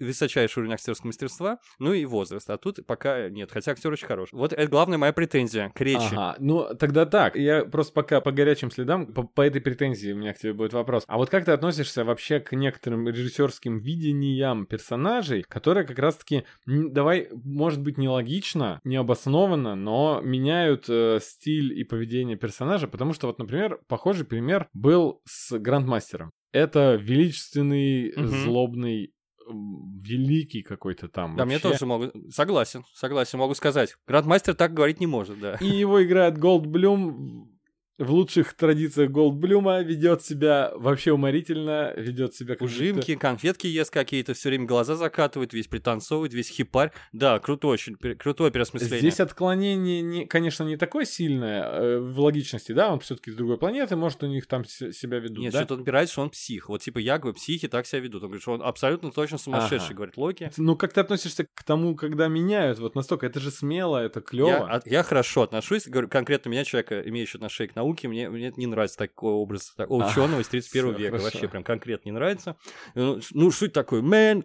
высочайший 0.00 0.60
уровень 0.60 0.74
актерского 0.74 1.08
мастерства, 1.08 1.58
ну 1.78 1.92
и 1.92 2.04
возраст. 2.04 2.48
А 2.50 2.56
тут 2.58 2.84
пока 2.86 3.28
нет, 3.28 3.50
хотя 3.52 3.72
актер 3.72 3.92
очень 3.92 4.06
хороший. 4.06 4.34
Вот 4.34 4.52
это 4.52 4.66
главная 4.66 4.98
моя 4.98 5.12
претензия 5.12 5.70
к 5.70 5.80
речи. 5.80 6.12
Ага, 6.12 6.36
ну 6.38 6.74
тогда 6.74 7.06
так. 7.06 7.36
Я 7.36 7.64
просто 7.64 7.92
пока 7.92 8.20
по 8.20 8.32
горячим 8.32 8.70
следам, 8.70 9.12
по, 9.12 9.22
по 9.22 9.42
этой 9.42 9.60
претензии 9.60 10.12
у 10.12 10.16
меня 10.16 10.32
к 10.34 10.38
тебе 10.38 10.52
будет 10.52 10.72
вопрос. 10.72 11.04
А 11.06 11.16
вот 11.16 11.30
как 11.30 11.44
ты 11.44 11.52
относишься 11.52 12.04
вообще 12.04 12.40
к 12.40 12.52
некоторым 12.52 13.08
режиссерским 13.08 13.78
видениям 13.78 14.66
персонажей, 14.66 15.42
которые 15.42 15.86
как 15.86 15.98
раз-таки, 15.98 16.44
давай, 16.66 17.28
может 17.32 17.80
быть, 17.82 17.98
нелогично, 17.98 18.80
необоснованно, 18.84 19.74
но 19.74 20.20
меняют 20.22 20.86
э, 20.88 21.18
стиль 21.20 21.78
и 21.78 21.84
поведение 21.84 22.36
персонажа, 22.36 22.88
потому 22.88 23.12
что 23.12 23.26
вот, 23.26 23.38
например, 23.38 23.80
похожий 23.86 24.26
пример 24.26 24.68
был 24.72 25.13
с 25.24 25.58
Грандмастером 25.58 26.30
это 26.54 26.94
величественный, 26.94 28.12
угу. 28.16 28.28
злобный 28.28 29.12
великий 29.46 30.62
какой-то 30.62 31.08
там. 31.08 31.36
Да, 31.36 31.44
вообще. 31.44 31.58
мне 31.58 31.58
тоже 31.58 31.84
могу. 31.84 32.12
Согласен, 32.30 32.84
согласен, 32.94 33.38
могу 33.38 33.54
сказать. 33.54 33.94
Грандмастер 34.06 34.54
так 34.54 34.72
говорить 34.72 35.00
не 35.00 35.06
может, 35.06 35.38
да. 35.38 35.56
И 35.60 35.66
его 35.66 36.02
играет 36.02 36.38
Голдблюм 36.38 37.53
в 37.98 38.10
лучших 38.10 38.54
традициях 38.54 39.10
Голдблюма 39.10 39.80
ведет 39.82 40.22
себя 40.22 40.72
вообще 40.74 41.12
уморительно, 41.12 41.92
ведет 41.96 42.34
себя 42.34 42.54
как 42.54 42.62
Ужимки, 42.62 43.14
конфетки 43.14 43.66
ест 43.66 43.92
какие-то, 43.92 44.34
все 44.34 44.48
время 44.48 44.66
глаза 44.66 44.96
закатывает, 44.96 45.52
весь 45.52 45.68
пританцовывает, 45.68 46.34
весь 46.34 46.48
хипарь. 46.48 46.90
Да, 47.12 47.38
круто 47.38 47.68
очень, 47.68 47.94
крутое 47.94 48.50
переосмысление. 48.50 48.98
Здесь 48.98 49.20
отклонение, 49.20 50.02
не, 50.02 50.26
конечно, 50.26 50.64
не 50.64 50.76
такое 50.76 51.04
сильное 51.04 51.62
э, 51.64 51.98
в 52.00 52.18
логичности, 52.18 52.72
да, 52.72 52.92
он 52.92 53.00
все 53.00 53.14
таки 53.14 53.30
с 53.30 53.34
другой 53.34 53.58
планеты, 53.58 53.94
может, 53.96 54.22
у 54.22 54.26
них 54.26 54.46
там 54.46 54.64
себя 54.64 55.18
ведут, 55.20 55.38
Нет, 55.38 55.52
да? 55.52 55.60
что-то 55.60 55.74
он 55.74 55.82
опирается, 55.82 56.12
что 56.14 56.22
он 56.22 56.30
псих. 56.30 56.68
Вот 56.68 56.82
типа 56.82 56.98
якобы 56.98 57.34
психи 57.34 57.68
так 57.68 57.86
себя 57.86 58.00
ведут. 58.00 58.22
Он 58.22 58.28
говорит, 58.28 58.42
что 58.42 58.52
он 58.52 58.62
абсолютно 58.62 59.12
точно 59.12 59.38
сумасшедший, 59.38 59.88
ага. 59.88 59.94
говорит 59.94 60.16
Локи. 60.16 60.50
Ну, 60.56 60.76
как 60.76 60.92
ты 60.92 61.00
относишься 61.00 61.46
к 61.52 61.62
тому, 61.62 61.94
когда 61.94 62.28
меняют 62.28 62.78
вот 62.78 62.94
настолько? 62.94 63.26
Это 63.26 63.38
же 63.40 63.50
смело, 63.50 63.98
это 63.98 64.20
клево. 64.20 64.48
Я, 64.48 64.82
я 64.84 65.02
хорошо 65.02 65.42
отношусь, 65.42 65.86
говорю, 65.86 66.08
конкретно 66.08 66.48
меня, 66.48 66.64
человека, 66.64 67.00
имеющего 67.00 67.38
отношение 67.38 67.72
к 67.72 67.76
науке, 67.76 67.83
науки, 67.84 68.06
мне, 68.06 68.28
мне 68.28 68.52
не 68.56 68.66
нравится 68.66 68.98
такой 68.98 69.32
образ 69.32 69.72
такого 69.76 70.06
ученого 70.06 70.40
из 70.40 70.48
31 70.48 70.94
века. 70.94 71.18
хорошо. 71.18 71.24
Вообще 71.24 71.48
прям 71.48 71.64
конкретно 71.64 72.08
не 72.08 72.12
нравится. 72.12 72.56
Ну, 72.94 73.20
Ну, 73.32 73.50
суть 73.50 73.72
такой, 73.72 74.00
man, 74.02 74.44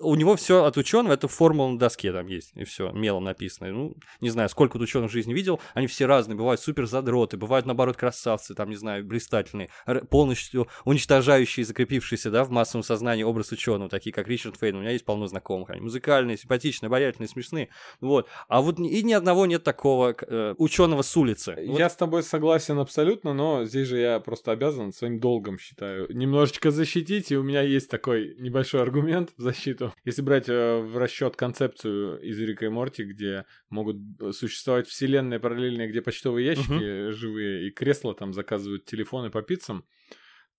у 0.00 0.14
него 0.14 0.36
все 0.36 0.64
от 0.64 0.76
ученого, 0.76 1.14
это 1.14 1.28
формула 1.28 1.70
на 1.70 1.78
доске 1.78 2.12
там 2.12 2.26
есть, 2.26 2.52
и 2.54 2.64
все, 2.64 2.90
мелом 2.92 3.24
написано. 3.24 3.70
Ну, 3.70 3.96
не 4.20 4.30
знаю, 4.30 4.48
сколько 4.48 4.74
тут 4.74 4.82
ученых 4.82 5.10
в 5.10 5.12
жизни 5.12 5.32
видел, 5.32 5.60
они 5.72 5.86
все 5.86 6.06
разные, 6.06 6.36
бывают 6.36 6.60
супер 6.60 6.86
задроты, 6.86 7.36
бывают, 7.36 7.66
наоборот, 7.66 7.96
красавцы, 7.96 8.54
там, 8.54 8.70
не 8.70 8.76
знаю, 8.76 9.04
блистательные, 9.04 9.70
полностью 10.10 10.68
уничтожающие, 10.84 11.64
закрепившиеся, 11.64 12.30
да, 12.30 12.44
в 12.44 12.50
массовом 12.50 12.82
сознании 12.82 13.22
образ 13.22 13.52
ученого, 13.52 13.88
такие 13.88 14.12
как 14.12 14.28
Ричард 14.28 14.56
Фейн, 14.58 14.76
у 14.76 14.80
меня 14.80 14.90
есть 14.90 15.04
полно 15.04 15.26
знакомых, 15.26 15.70
они 15.70 15.80
музыкальные, 15.80 16.36
симпатичные, 16.36 16.88
обаятельные, 16.88 17.28
смешные, 17.28 17.68
вот. 18.00 18.28
А 18.48 18.60
вот 18.60 18.78
и 18.78 19.02
ни 19.02 19.12
одного 19.12 19.46
нет 19.46 19.64
такого 19.64 20.14
э, 20.20 20.54
ученого 20.58 21.02
с 21.02 21.16
улицы. 21.16 21.54
Вот 21.66 21.78
Я 21.78 21.88
с 21.88 21.96
тобой 21.96 22.22
согласен 22.22 22.73
абсолютно, 22.78 23.34
но 23.34 23.64
здесь 23.64 23.88
же 23.88 23.98
я 23.98 24.20
просто 24.20 24.52
обязан 24.52 24.92
своим 24.92 25.18
долгом 25.18 25.58
считаю 25.58 26.06
немножечко 26.14 26.70
защитить, 26.70 27.32
и 27.32 27.36
у 27.36 27.42
меня 27.42 27.62
есть 27.62 27.90
такой 27.90 28.34
небольшой 28.38 28.82
аргумент 28.82 29.30
в 29.36 29.42
защиту. 29.42 29.92
Если 30.04 30.22
брать 30.22 30.48
э, 30.48 30.80
в 30.80 30.96
расчет 30.98 31.36
концепцию 31.36 32.20
из 32.20 32.38
Рика 32.40 32.66
и 32.66 32.68
Морти, 32.68 33.04
где 33.04 33.44
могут 33.70 33.96
э, 34.20 34.32
существовать 34.32 34.88
вселенные 34.88 35.40
параллельные, 35.40 35.88
где 35.88 36.02
почтовые 36.02 36.46
ящики 36.46 37.10
живые 37.10 37.68
и 37.68 37.70
кресла 37.70 38.14
там 38.14 38.32
заказывают 38.32 38.84
телефоны 38.84 39.30
по 39.30 39.42
пиццам, 39.42 39.84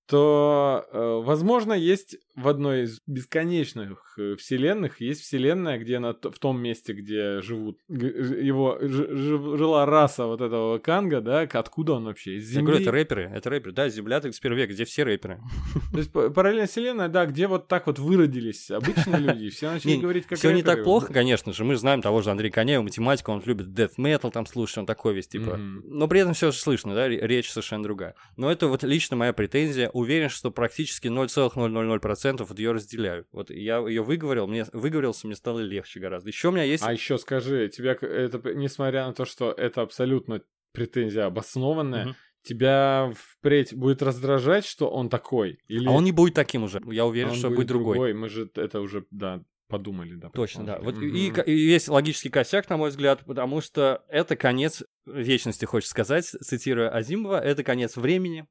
то, 0.07 0.85
э, 0.91 1.21
возможно, 1.23 1.73
есть 1.73 2.17
в 2.35 2.47
одной 2.47 2.83
из 2.83 3.01
бесконечных 3.07 4.15
э, 4.17 4.35
вселенных, 4.35 5.01
есть 5.01 5.21
вселенная, 5.21 5.77
где 5.79 5.99
на, 5.99 6.13
в 6.13 6.37
том 6.39 6.61
месте, 6.61 6.93
где 6.93 7.41
живут, 7.41 7.79
его 7.87 8.77
ж- 8.81 9.57
жила 9.57 9.85
раса 9.85 10.25
вот 10.25 10.41
этого 10.41 10.77
Канга, 10.79 11.21
да, 11.21 11.41
откуда 11.41 11.93
он 11.93 12.05
вообще, 12.05 12.35
из 12.37 12.51
Я 12.53 12.61
говорю, 12.61 12.77
Земли? 12.77 12.83
это 12.83 12.91
рэперы, 12.91 13.31
это 13.33 13.49
рэперы. 13.49 13.71
Да, 13.73 13.89
Земля 13.89 14.19
31 14.19 14.57
век, 14.57 14.69
где 14.69 14.85
все 14.85 15.03
рэперы. 15.03 15.39
То 15.91 15.97
есть 15.97 16.11
параллельная 16.11 16.67
вселенная, 16.67 17.07
да, 17.09 17.25
где 17.25 17.47
вот 17.47 17.67
так 17.67 17.87
вот 17.87 17.97
выродились 17.99 18.69
обычные 18.71 19.17
люди, 19.19 19.49
все 19.49 19.71
начали 19.71 19.95
говорить 19.97 20.25
как 20.27 20.37
Все 20.37 20.51
не 20.51 20.61
так 20.63 20.83
плохо, 20.83 21.11
конечно 21.13 21.51
же. 21.53 21.63
Мы 21.63 21.75
знаем 21.77 22.01
того 22.01 22.21
же 22.21 22.31
Андрея 22.31 22.51
Коняева, 22.51 22.83
математика, 22.83 23.29
он 23.31 23.41
любит 23.45 23.67
death 23.67 23.93
metal 23.97 24.31
там 24.31 24.45
слушать, 24.45 24.77
он 24.79 24.85
такой 24.85 25.13
весь, 25.13 25.27
типа. 25.27 25.57
Но 25.57 26.07
при 26.07 26.19
этом 26.19 26.33
все 26.33 26.51
же 26.51 26.57
слышно, 26.57 26.93
да, 26.93 27.07
ре- 27.07 27.19
речь 27.25 27.49
совершенно 27.49 27.83
другая. 27.83 28.15
Но 28.37 28.51
это 28.51 28.67
вот 28.67 28.83
лично 28.83 29.15
моя 29.15 29.33
претензия. 29.33 29.89
Уверен, 29.95 30.27
что 30.27 30.51
практически 30.51 31.07
0,000% 31.07 32.45
вот 32.45 32.59
ее 32.59 32.73
разделяю. 32.73 33.25
Вот 33.31 33.49
я 33.49 33.77
ее 33.77 34.03
выговорил, 34.03 34.45
мне 34.45 34.65
выговорился, 34.73 35.25
мне 35.25 35.37
стало 35.37 35.61
легче 35.61 36.01
гораздо. 36.01 36.27
Еще 36.27 36.49
у 36.49 36.51
меня 36.51 36.63
есть... 36.63 36.83
А 36.83 36.91
еще 36.91 37.17
скажи, 37.17 37.69
тебя 37.69 37.93
это, 37.93 38.41
несмотря 38.53 39.07
на 39.07 39.13
то, 39.13 39.23
что 39.23 39.53
это 39.53 39.81
абсолютно 39.83 40.41
претензия 40.73 41.27
обоснованная, 41.27 42.07
Мгм. 42.07 42.15
тебя 42.43 43.13
впредь 43.15 43.73
будет 43.73 44.03
раздражать, 44.03 44.65
что 44.65 44.89
он 44.89 45.07
такой? 45.07 45.59
Или 45.69 45.87
А 45.87 45.91
он 45.91 46.03
не 46.03 46.11
будет 46.11 46.33
таким 46.33 46.63
уже. 46.63 46.81
Я 46.91 47.05
уверен, 47.05 47.29
он 47.29 47.35
что 47.37 47.49
будет 47.49 47.67
другой. 47.67 48.13
Мы 48.13 48.27
же 48.27 48.51
это 48.53 48.81
уже, 48.81 49.05
да, 49.11 49.45
подумали, 49.69 50.15
да. 50.15 50.29
Точно, 50.29 50.65
да. 50.65 50.79
Вот 50.79 50.99
предположили. 50.99 51.41
и, 51.45 51.55
и 51.55 51.71
есть 51.71 51.87
логический 51.87 52.29
косяк, 52.29 52.69
на 52.69 52.75
мой 52.75 52.89
взгляд, 52.89 53.23
потому 53.25 53.61
что 53.61 54.03
это 54.09 54.35
конец 54.35 54.83
вечности, 55.05 55.63
хочешь 55.63 55.87
сказать, 55.87 56.25
цитируя 56.25 56.89
Азимова, 56.89 57.39
это 57.39 57.63
конец 57.63 57.95
времени, 57.95 58.45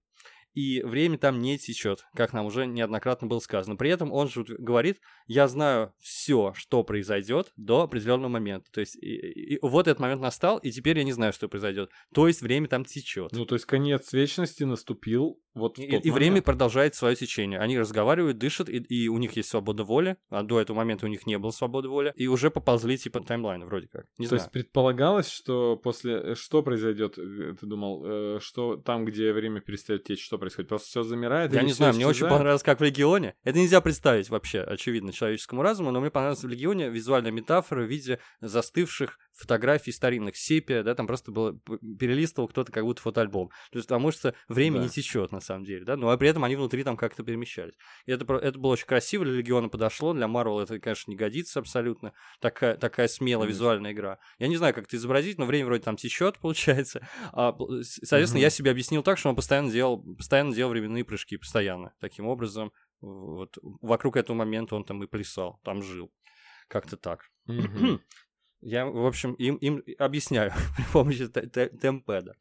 и 0.55 0.83
время 0.83 1.19
там 1.19 1.41
не 1.41 1.59
течет, 1.59 2.05
как 2.15 2.33
нам 2.33 2.47
уже 2.47 2.67
неоднократно 2.67 3.27
было 3.29 3.41
сказано. 3.41 3.77
При 3.77 3.91
этом 3.91 4.13
он 4.13 4.29
же 4.29 4.45
говорит, 4.45 4.99
я 5.27 5.49
знаю 5.49 5.93
все, 5.99 6.53
что 6.57 6.83
произойдет 6.85 7.53
до 7.57 7.83
определенного 7.83 8.31
момента. 8.31 8.71
То 8.73 8.81
есть 8.81 8.97
и- 8.97 9.55
и 9.55 9.59
вот 9.63 9.89
этот 9.89 10.01
момент 10.01 10.23
настал, 10.23 10.59
и 10.59 10.71
теперь 10.71 10.99
я 10.99 11.05
не 11.05 11.13
знаю, 11.13 11.33
что 11.33 11.49
произойдет. 11.49 11.91
То 12.15 12.27
есть 12.29 12.41
время 12.43 12.69
там 12.69 12.85
течет. 12.85 13.33
Ну, 13.33 13.45
то 13.45 13.55
есть 13.55 13.67
конец 13.67 14.13
вечности 14.13 14.65
наступил 14.65 15.41
вот 15.55 15.79
в 15.79 15.81
И, 15.81 15.87
и 15.87 16.11
время 16.11 16.43
продолжает 16.43 16.95
свое 16.97 17.15
течение. 17.15 17.61
Они 17.61 17.79
разговаривают, 17.79 18.39
дышат, 18.39 18.69
и, 18.69 18.79
и 18.79 19.09
у 19.09 19.19
них 19.19 19.33
есть 19.37 19.49
свобода 19.49 19.85
воли, 19.85 20.17
а 20.29 20.43
до 20.43 20.61
этого 20.61 20.77
момента 20.79 21.07
у 21.07 21.09
них 21.09 21.27
не 21.27 21.39
было 21.39 21.51
свободы 21.53 21.89
воли, 21.89 22.13
и 22.17 22.27
уже 22.27 22.51
поползли 22.51 22.99
типа 22.99 23.21
таймлайны 23.21 23.65
вроде 23.67 23.87
как. 23.87 24.07
Не 24.19 24.27
То 24.27 24.31
знаю. 24.31 24.43
есть 24.43 24.53
предполагалось, 24.53 25.29
что 25.31 25.77
после... 25.77 26.35
Что 26.35 26.63
произойдет? 26.63 27.19
э, 27.19 27.55
Ты 27.61 27.67
думал, 27.67 28.05
э, 28.05 28.39
что 28.41 28.77
там, 28.77 29.05
где 29.05 29.33
время 29.33 29.61
перестает 29.61 30.05
течь, 30.05 30.25
что 30.25 30.39
происходит? 30.45 30.69
Просто 30.69 30.89
все 30.89 31.03
замирает? 31.03 31.53
Я 31.53 31.63
не 31.63 31.73
знаю, 31.73 31.95
мне 31.95 32.07
очень 32.07 32.19
исчезает? 32.19 32.33
понравилось, 32.33 32.63
как 32.63 32.81
в 32.81 32.83
Легионе. 32.83 33.35
Это 33.45 33.59
нельзя 33.59 33.81
представить 33.81 34.29
вообще, 34.29 34.61
очевидно, 34.61 35.13
человеческому 35.13 35.63
разуму, 35.63 35.91
но 35.91 36.01
мне 36.01 36.11
понравилось 36.11 36.43
в 36.43 36.49
Легионе 36.49 36.91
визуальная 36.91 37.33
метафора 37.33 37.83
в 37.83 37.89
виде 37.89 38.19
застывших 38.41 39.19
фотографий 39.35 39.93
старинных 39.93 40.37
сепия, 40.37 40.83
да, 40.83 40.95
там 40.95 41.07
просто 41.07 41.33
было 41.33 41.59
перелистывал 41.99 42.49
кто-то 42.49 42.73
как 42.73 42.85
будто 42.85 43.03
фотоальбом. 43.03 43.49
То 43.71 43.79
есть 43.79 43.89
потому 43.89 44.11
что 44.13 44.35
время 44.49 44.77
Да. 44.77 44.83
не 44.83 44.89
течет 44.89 45.33
на 45.33 45.41
самом 45.41 45.65
деле, 45.65 45.85
да, 45.85 45.97
но 45.97 46.11
а 46.11 46.17
при 46.17 46.29
этом 46.29 46.45
они 46.45 46.57
внутри 46.57 46.85
там 46.85 46.97
как-то 46.97 47.23
перемещались. 47.25 47.75
И 48.07 48.13
это, 48.13 48.33
это 48.35 48.59
было 48.59 48.73
очень 48.73 48.87
красиво, 48.87 49.25
для 49.25 49.35
Легиона 49.35 49.69
подошло, 49.69 50.13
для 50.13 50.29
Марвел 50.29 50.61
это, 50.61 50.79
конечно, 50.79 51.11
не 51.11 51.17
годится 51.17 51.61
абсолютно, 51.61 52.13
такая, 52.41 52.77
такая 52.77 53.09
смелая 53.09 53.47
Конечно. 53.47 53.59
визуальная 53.59 53.93
игра. 53.93 54.19
Я 54.39 54.49
не 54.49 54.57
знаю, 54.57 54.75
как 54.75 54.85
это 54.87 54.97
изобразить, 54.97 55.39
но 55.39 55.47
время 55.47 55.67
вроде 55.67 55.83
там 55.83 55.97
течет, 55.97 56.39
получается. 56.41 57.07
А, 57.33 57.57
соответственно, 57.83 58.41
Мгм. 58.41 58.43
я 58.43 58.51
себе 58.51 58.71
объяснил 58.71 59.03
так, 59.03 59.19
что 59.19 59.29
он 59.29 59.37
постоянно 59.37 59.71
делал, 59.71 60.03
постоянно 60.17 60.55
делал 60.55 60.71
временные 60.71 61.05
прыжки, 61.05 61.37
постоянно. 61.37 61.93
Таким 62.01 62.27
образом, 62.27 62.73
вот 63.01 63.59
вокруг 63.63 64.17
этого 64.17 64.37
момента 64.37 64.77
он 64.77 64.85
там 64.85 65.03
и 65.03 65.07
плясал, 65.07 65.61
там 65.65 65.83
жил. 65.83 66.11
Как-то 66.69 66.97
так. 66.97 67.29
Мгм. 67.47 68.01
Я, 68.65 68.87
в 68.87 69.07
общем, 69.07 69.35
им, 69.35 69.57
им 69.57 69.83
объясняю 69.99 70.51
при 70.77 70.85
помощи 70.93 71.29
те- 71.29 71.47
те- 71.49 71.69
темпеда. 71.69 72.35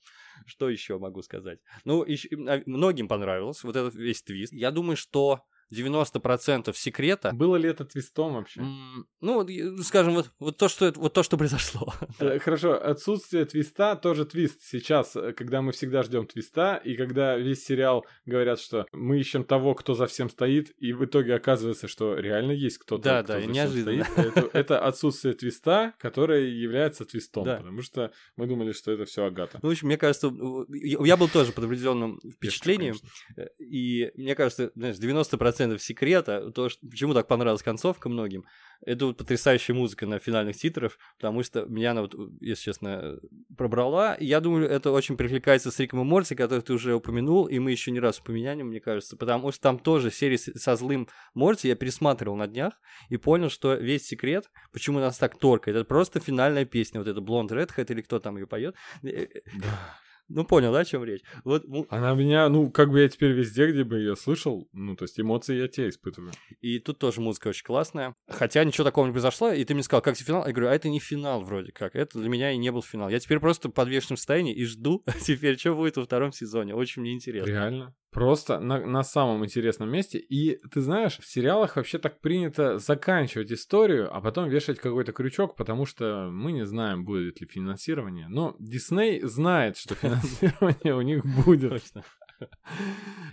Что 0.46 0.70
еще 0.70 0.98
могу 0.98 1.22
сказать? 1.22 1.60
Ну, 1.86 2.04
ещё- 2.06 2.30
а, 2.48 2.62
многим 2.66 3.08
понравилось 3.10 3.64
вот 3.64 3.76
этот 3.76 3.96
весь 3.96 4.24
твист. 4.24 4.54
Я 4.54 4.72
думаю, 4.72 4.96
что 4.98 5.42
90% 5.74 6.74
секрета 6.76 7.32
Было 7.34 7.56
ли 7.56 7.70
это 7.70 7.86
твистом 7.86 8.34
вообще? 8.36 8.62
М, 8.62 9.08
Ну, 9.22 9.46
скажем, 9.84 10.14
вот, 10.16 10.32
вот, 10.40 10.58
то, 10.58 10.68
что, 10.70 10.92
вот 10.96 11.14
то, 11.14 11.24
что 11.24 11.38
произошло. 11.38 11.94
Э, 12.20 12.40
Хорошо, 12.40 12.74
отсутствие 12.74 13.46
твиста 13.46 13.96
тоже 13.96 14.26
твист. 14.26 14.62
Сейчас, 14.62 15.16
э, 15.16 15.34
когда 15.34 15.62
мы 15.62 15.72
всегда 15.72 16.04
ждем 16.04 16.28
твиста, 16.28 16.76
и 16.78 16.96
когда 16.96 17.38
весь 17.38 17.64
сериал 17.66 18.06
говорят, 18.26 18.60
что 18.60 18.86
мы 18.92 19.20
ищем 19.20 19.44
того, 19.44 19.74
кто 19.76 19.94
за 19.94 20.06
всем 20.08 20.30
стоит, 20.30 20.72
и 20.78 20.94
в 20.94 21.04
итоге 21.06 21.36
оказывается, 21.36 21.88
что 21.88 22.16
реально 22.16 22.52
есть 22.52 22.78
кто-то, 22.78 23.04
Да, 23.04 23.24
кто 23.24 23.34
да, 23.34 23.40
за 23.40 23.40
всем 23.42 23.52
неожиданно. 23.54 24.04
стоит. 24.06 24.28
Это, 24.38 24.50
это 24.54 24.80
отсутствие 24.86 25.34
твиста, 25.34 25.94
которое 26.00 26.46
является 26.48 27.06
твистом, 27.06 27.44
Да. 27.46 27.58
потому 27.58 27.82
что 27.82 28.12
мы 28.38 28.46
думали, 28.48 28.72
что 28.74 28.92
это 28.92 29.06
все 29.06 29.26
Агата. 29.26 29.60
Ну, 29.62 29.70
в 29.70 29.72
общем, 29.72 29.88
мне 29.88 29.98
кажется, 29.98 30.32
я 30.70 31.14
я 31.14 31.18
был 31.18 31.28
тоже 31.30 31.52
под 31.52 31.66
определенным 31.66 32.20
впечатлением. 32.38 32.96
Э, 33.38 33.48
И 33.60 34.12
мне 34.16 34.36
кажется, 34.36 34.72
знаешь, 34.76 34.98
90% 34.98 35.63
секрета, 35.78 36.52
то, 36.52 36.70
что, 36.70 36.88
почему 36.88 37.14
так 37.14 37.28
понравилась 37.28 37.64
концовка 37.64 38.10
многим, 38.10 38.46
это 38.86 39.06
вот 39.06 39.18
потрясающая 39.18 39.74
музыка 39.74 40.06
на 40.06 40.20
финальных 40.20 40.58
титрах, 40.58 40.98
потому 41.18 41.44
что 41.44 41.66
меня 41.66 41.92
она, 41.92 42.02
вот, 42.02 42.14
если 42.42 42.64
честно, 42.64 43.18
пробрала. 43.58 44.18
Я 44.20 44.42
думаю, 44.42 44.70
это 44.70 44.92
очень 44.92 45.16
перекликается 45.16 45.72
с 45.72 45.80
Риком 45.80 46.02
и 46.02 46.04
Морти, 46.04 46.36
который 46.36 46.62
ты 46.62 46.74
уже 46.74 46.94
упомянул, 46.94 47.46
и 47.46 47.60
мы 47.60 47.72
еще 47.72 47.92
не 47.92 48.00
раз 48.00 48.20
упомянем, 48.20 48.68
мне 48.68 48.82
кажется, 48.82 49.16
потому 49.16 49.52
что 49.52 49.62
там 49.62 49.80
тоже 49.80 50.12
серия 50.12 50.38
с- 50.38 50.60
со 50.60 50.76
злым 50.76 51.08
Морти 51.34 51.70
я 51.70 51.76
пересматривал 51.76 52.36
на 52.36 52.48
днях 52.48 52.74
и 53.10 53.18
понял, 53.18 53.50
что 53.50 53.76
весь 53.76 54.06
секрет, 54.06 54.52
почему 54.74 55.00
нас 55.00 55.18
так 55.18 55.38
торкает, 55.38 55.78
это 55.78 55.86
просто 55.86 56.20
финальная 56.20 56.66
песня, 56.66 57.00
вот 57.00 57.08
эта 57.08 57.22
Blonde 57.22 57.50
Redhead 57.52 57.92
или 57.92 58.02
кто 58.02 58.20
там 58.20 58.38
ее 58.38 58.48
поет. 58.48 58.76
Ну, 60.30 60.46
понял, 60.46 60.72
да, 60.72 60.80
о 60.80 60.86
чем 60.86 61.04
речь? 61.04 61.22
Вот, 61.44 61.68
ну, 61.68 61.86
Она 61.90 62.14
меня, 62.14 62.50
ну, 62.50 62.72
как 62.72 62.90
бы 62.90 63.02
я 63.02 63.10
теперь 63.10 63.32
везде, 63.32 63.70
где 63.70 63.84
бы 63.84 63.98
ее 63.98 64.16
слышал, 64.16 64.68
ну, 64.72 64.96
то 64.96 65.04
есть 65.04 65.20
эмоции 65.20 65.58
я 65.58 65.68
те 65.68 65.90
испытываю. 65.90 66.32
И 66.62 66.80
тут 66.80 67.00
тоже 67.00 67.22
музыка 67.22 67.50
очень 67.50 67.66
классная. 67.66 68.16
Хотя 68.28 68.64
ничего 68.64 68.84
такого 68.84 69.06
не 69.06 69.12
произошло, 69.12 69.52
и 69.52 69.64
ты 69.64 69.74
мне 69.74 69.84
сказал, 69.84 70.02
как 70.02 70.16
тебе 70.16 70.28
финал? 70.28 70.46
Я 70.48 70.54
говорю, 70.54 70.70
а 70.70 70.76
это 70.76 70.90
не 70.90 71.00
финал 71.00 71.42
вроде 71.42 71.72
как. 71.72 71.96
Это 71.96 72.20
для 72.20 72.30
меня 72.30 72.52
и 72.52 72.58
не 72.58 72.72
был 72.72 72.82
финал. 72.82 73.10
Я 73.10 73.20
теперь 73.20 73.40
просто 73.40 73.70
в 73.70 73.74
подвешенном 73.74 74.18
состоянии 74.18 74.56
и 74.56 74.66
жду 74.66 75.04
теперь, 75.22 75.58
что 75.58 75.76
будет 75.76 75.98
во 75.98 76.06
втором 76.06 76.32
сезоне. 76.32 76.74
Очень 76.76 77.02
мне 77.02 77.14
интересно. 77.14 77.50
Реально. 77.50 77.96
Просто 78.14 78.60
на, 78.60 78.86
на 78.86 79.04
самом 79.04 79.44
интересном 79.44 79.90
месте. 79.90 80.20
И 80.20 80.60
ты 80.72 80.82
знаешь, 80.82 81.18
в 81.18 81.26
сериалах 81.26 81.76
вообще 81.76 81.98
так 81.98 82.22
принято 82.22 82.78
заканчивать 82.78 83.52
историю, 83.52 84.16
а 84.16 84.22
потом 84.22 84.50
вешать 84.50 84.80
какой-то 84.80 85.12
крючок, 85.12 85.56
потому 85.56 85.86
что 85.86 86.30
мы 86.32 86.52
не 86.52 86.66
знаем, 86.66 87.06
будет 87.06 87.42
ли 87.42 87.48
финансирование. 87.48 88.28
Но 88.28 88.56
Дисней 88.60 89.22
знает, 89.22 89.78
что 89.78 89.96
финансирование 89.96 90.96
у 90.96 91.02
них 91.02 91.26
будет. 91.46 91.72
Точно. 91.72 92.04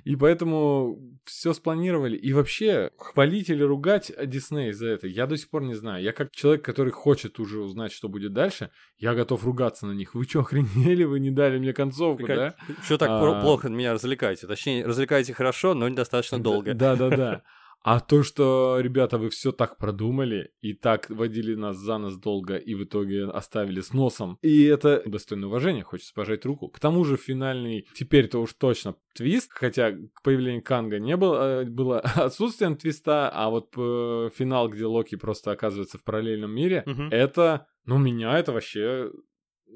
И 0.04 0.16
поэтому 0.16 0.98
все 1.24 1.52
спланировали. 1.52 2.16
И 2.16 2.32
вообще, 2.32 2.90
хвалить 2.98 3.50
или 3.50 3.62
ругать 3.62 4.12
Дисней 4.26 4.72
за 4.72 4.88
это, 4.88 5.06
я 5.06 5.26
до 5.26 5.36
сих 5.36 5.50
пор 5.50 5.62
не 5.62 5.74
знаю. 5.74 6.02
Я 6.02 6.12
как 6.12 6.30
человек, 6.32 6.64
который 6.64 6.90
хочет 6.90 7.38
уже 7.38 7.60
узнать, 7.60 7.92
что 7.92 8.08
будет 8.08 8.32
дальше, 8.32 8.70
я 8.98 9.14
готов 9.14 9.44
ругаться 9.44 9.86
на 9.86 9.92
них. 9.92 10.14
Вы 10.14 10.24
что, 10.24 10.40
охренели? 10.40 11.04
Вы 11.04 11.20
не 11.20 11.30
дали 11.30 11.58
мне 11.58 11.72
концовку, 11.72 12.26
да? 12.26 12.54
Что 12.82 12.98
так 12.98 13.10
А. 13.10 13.40
плохо 13.40 13.68
меня 13.68 13.92
развлекаете? 13.92 14.46
Точнее, 14.46 14.86
развлекаете 14.86 15.34
хорошо, 15.34 15.74
но 15.74 15.88
недостаточно 15.88 16.38
долго. 16.38 16.74
Да, 16.74 16.96
да, 16.96 17.08
да. 17.08 17.42
А 17.82 18.00
то, 18.00 18.22
что, 18.22 18.78
ребята, 18.80 19.16
вы 19.16 19.30
все 19.30 19.52
так 19.52 19.78
продумали 19.78 20.50
и 20.60 20.74
так 20.74 21.08
водили 21.08 21.54
нас 21.54 21.76
за 21.76 21.96
нас 21.98 22.16
долго 22.18 22.56
и 22.56 22.74
в 22.74 22.84
итоге 22.84 23.24
оставили 23.24 23.80
с 23.80 23.92
носом, 23.94 24.38
и 24.42 24.64
это 24.64 25.02
достойно 25.06 25.46
уважения, 25.46 25.82
хочется 25.82 26.12
пожать 26.14 26.44
руку. 26.44 26.68
К 26.68 26.78
тому 26.78 27.04
же 27.04 27.16
финальный, 27.16 27.86
теперь-то 27.94 28.38
уж 28.40 28.52
точно 28.54 28.96
твист, 29.14 29.50
хотя 29.52 29.92
к 29.92 30.22
появлению 30.22 30.62
Канга 30.62 30.98
не 30.98 31.16
было, 31.16 31.62
э, 31.62 31.64
было 31.64 32.00
отсутствием 32.16 32.76
твиста, 32.76 33.30
а 33.32 33.48
вот 33.48 33.72
э, 33.76 34.30
финал, 34.36 34.68
где 34.68 34.84
Локи 34.84 35.16
просто 35.16 35.50
оказывается 35.52 35.96
в 35.96 36.04
параллельном 36.04 36.50
мире, 36.52 36.82
Мгм. 36.86 37.08
это, 37.10 37.66
ну, 37.86 37.96
меня 37.98 38.38
это 38.38 38.52
вообще 38.52 39.10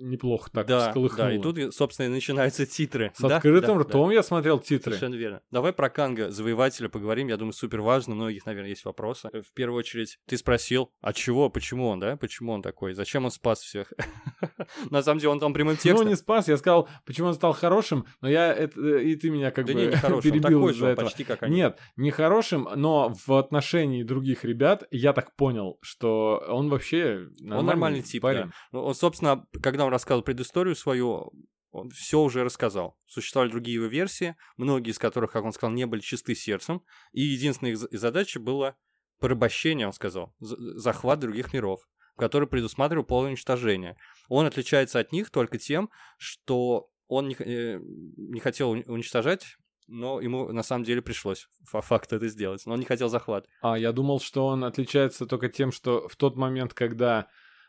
неплохо 0.01 0.51
так 0.53 0.67
да, 0.67 0.89
всколыхнуло. 0.89 1.29
да, 1.29 1.35
и 1.35 1.39
тут, 1.39 1.75
собственно, 1.75 2.07
и 2.07 2.09
начинаются 2.11 2.67
титры. 2.67 3.13
С 3.17 3.21
Да, 3.21 3.37
открытым 3.37 3.79
да, 3.79 3.85
да. 3.85 3.89
ртом 3.91 4.11
я 4.11 4.23
смотрел 4.23 4.59
титры. 4.59 4.93
Совершенно 4.93 5.15
верно. 5.15 5.41
Давай 5.51 5.73
про 5.73 5.91
Канга, 5.91 6.31
завоевателя, 6.31 6.89
поговорим. 6.89 7.29
Я 7.29 7.37
думаю, 7.37 7.53
супер 7.53 7.81
важно. 7.81 8.15
У 8.15 8.17
многих, 8.17 8.47
наверное, 8.47 8.71
есть 8.71 8.85
вопросы. 8.85 9.29
В 9.33 9.53
первую 9.55 9.79
очередь, 9.79 10.19
ты 10.27 10.37
спросил, 10.37 10.91
а 11.01 11.13
чего, 11.13 11.49
почему 11.51 11.89
он, 11.89 12.01
да? 12.01 12.17
Почему 12.17 12.53
он 12.53 12.63
такой? 12.63 12.95
Зачем 12.95 13.25
он 13.25 13.31
спас 13.31 13.61
всех? 13.61 13.93
На 14.91 15.03
самом 15.03 15.19
деле, 15.21 15.31
он 15.31 15.41
там 15.41 15.53
прямым 15.53 15.75
Ну, 15.75 15.81
текстом. 15.81 16.09
не 16.09 16.17
спас, 16.17 16.49
я 16.49 16.57
сказал, 16.57 16.89
почему 17.05 17.29
он 17.29 17.35
стал 17.35 17.53
хорошим, 17.53 18.07
но 18.21 18.29
я 18.29 18.53
это, 18.53 18.99
и 18.99 19.15
ты 19.17 19.31
меня 19.31 19.51
как 19.51 19.67
Да 19.67 19.73
бы 19.75 19.81
он 20.15 20.23
перебил 20.23 20.69
из-за 20.69 20.87
он 20.87 20.91
этого. 20.93 21.07
почти 21.07 21.25
как 21.25 21.43
они. 21.43 21.57
Нет, 21.57 21.79
не 21.97 22.11
хорошим, 22.11 22.69
но 22.77 23.13
в 23.27 23.33
отношении 23.39 24.03
других 24.03 24.45
ребят 24.45 24.85
я 24.91 25.13
так 25.13 25.35
понял, 25.37 25.79
что 25.83 26.43
он 26.49 26.69
вообще 26.69 27.29
нормальный, 27.41 27.67
нормальный 27.69 28.03
тип, 28.03 28.23
парень. 28.23 28.51
Ну, 28.73 28.83
он, 28.85 28.95
собственно, 28.95 29.45
когда 29.63 29.84
он 29.85 29.93
рассказывал 29.93 30.23
предысторию 30.25 30.75
свою, 30.77 31.33
он 31.71 31.91
все 31.91 32.21
уже 32.21 32.45
рассказал. 32.45 32.97
Существовали 33.07 33.51
другие 33.51 33.75
его 33.77 33.87
версии, 33.87 34.37
многие 34.57 34.91
из 34.91 34.99
которых, 34.99 35.33
как 35.33 35.45
он 35.45 35.53
сказал, 35.53 35.75
не 35.75 35.87
были 35.87 36.01
чисты 36.01 36.35
сердцем. 36.35 36.83
И 37.13 37.23
единственная 37.23 37.73
их 37.73 37.79
за- 37.79 37.89
задача 37.91 38.41
была 38.41 38.77
порабощение, 39.21 39.87
он 39.87 39.93
сказал, 39.93 40.35
за- 40.39 40.57
захват 40.79 41.21
других 41.21 41.53
миров, 41.53 41.81
который 42.17 42.49
предусматривал 42.49 43.05
полное 43.05 43.31
уничтожение. 43.31 43.97
Он 44.29 44.47
отличается 44.47 44.99
от 45.01 45.13
них 45.13 45.31
только 45.31 45.59
тем, 45.59 45.91
что 46.19 46.89
он 47.09 47.29
не, 47.29 47.35
э, 47.39 47.79
не 47.81 48.41
хотел 48.41 48.73
уни- 48.75 48.85
уничтожать, 48.87 49.57
но 49.87 50.21
ему 50.21 50.51
на 50.53 50.63
самом 50.63 50.85
деле 50.85 51.03
пришлось 51.03 51.47
по 51.71 51.83
факту 51.83 52.17
это 52.17 52.29
сделать. 52.29 52.65
Но 52.67 52.75
он 52.75 52.81
не 52.81 52.87
хотел 52.87 53.09
захват. 53.09 53.47
А 53.61 53.79
я 53.79 53.93
думал, 53.93 54.21
что 54.21 54.47
он 54.47 54.65
отличается 54.65 55.27
только 55.27 55.49
тем, 55.49 55.73
что 55.73 56.09
в 56.09 56.17
тот 56.17 56.37
момент, 56.37 56.73
когда 56.73 57.29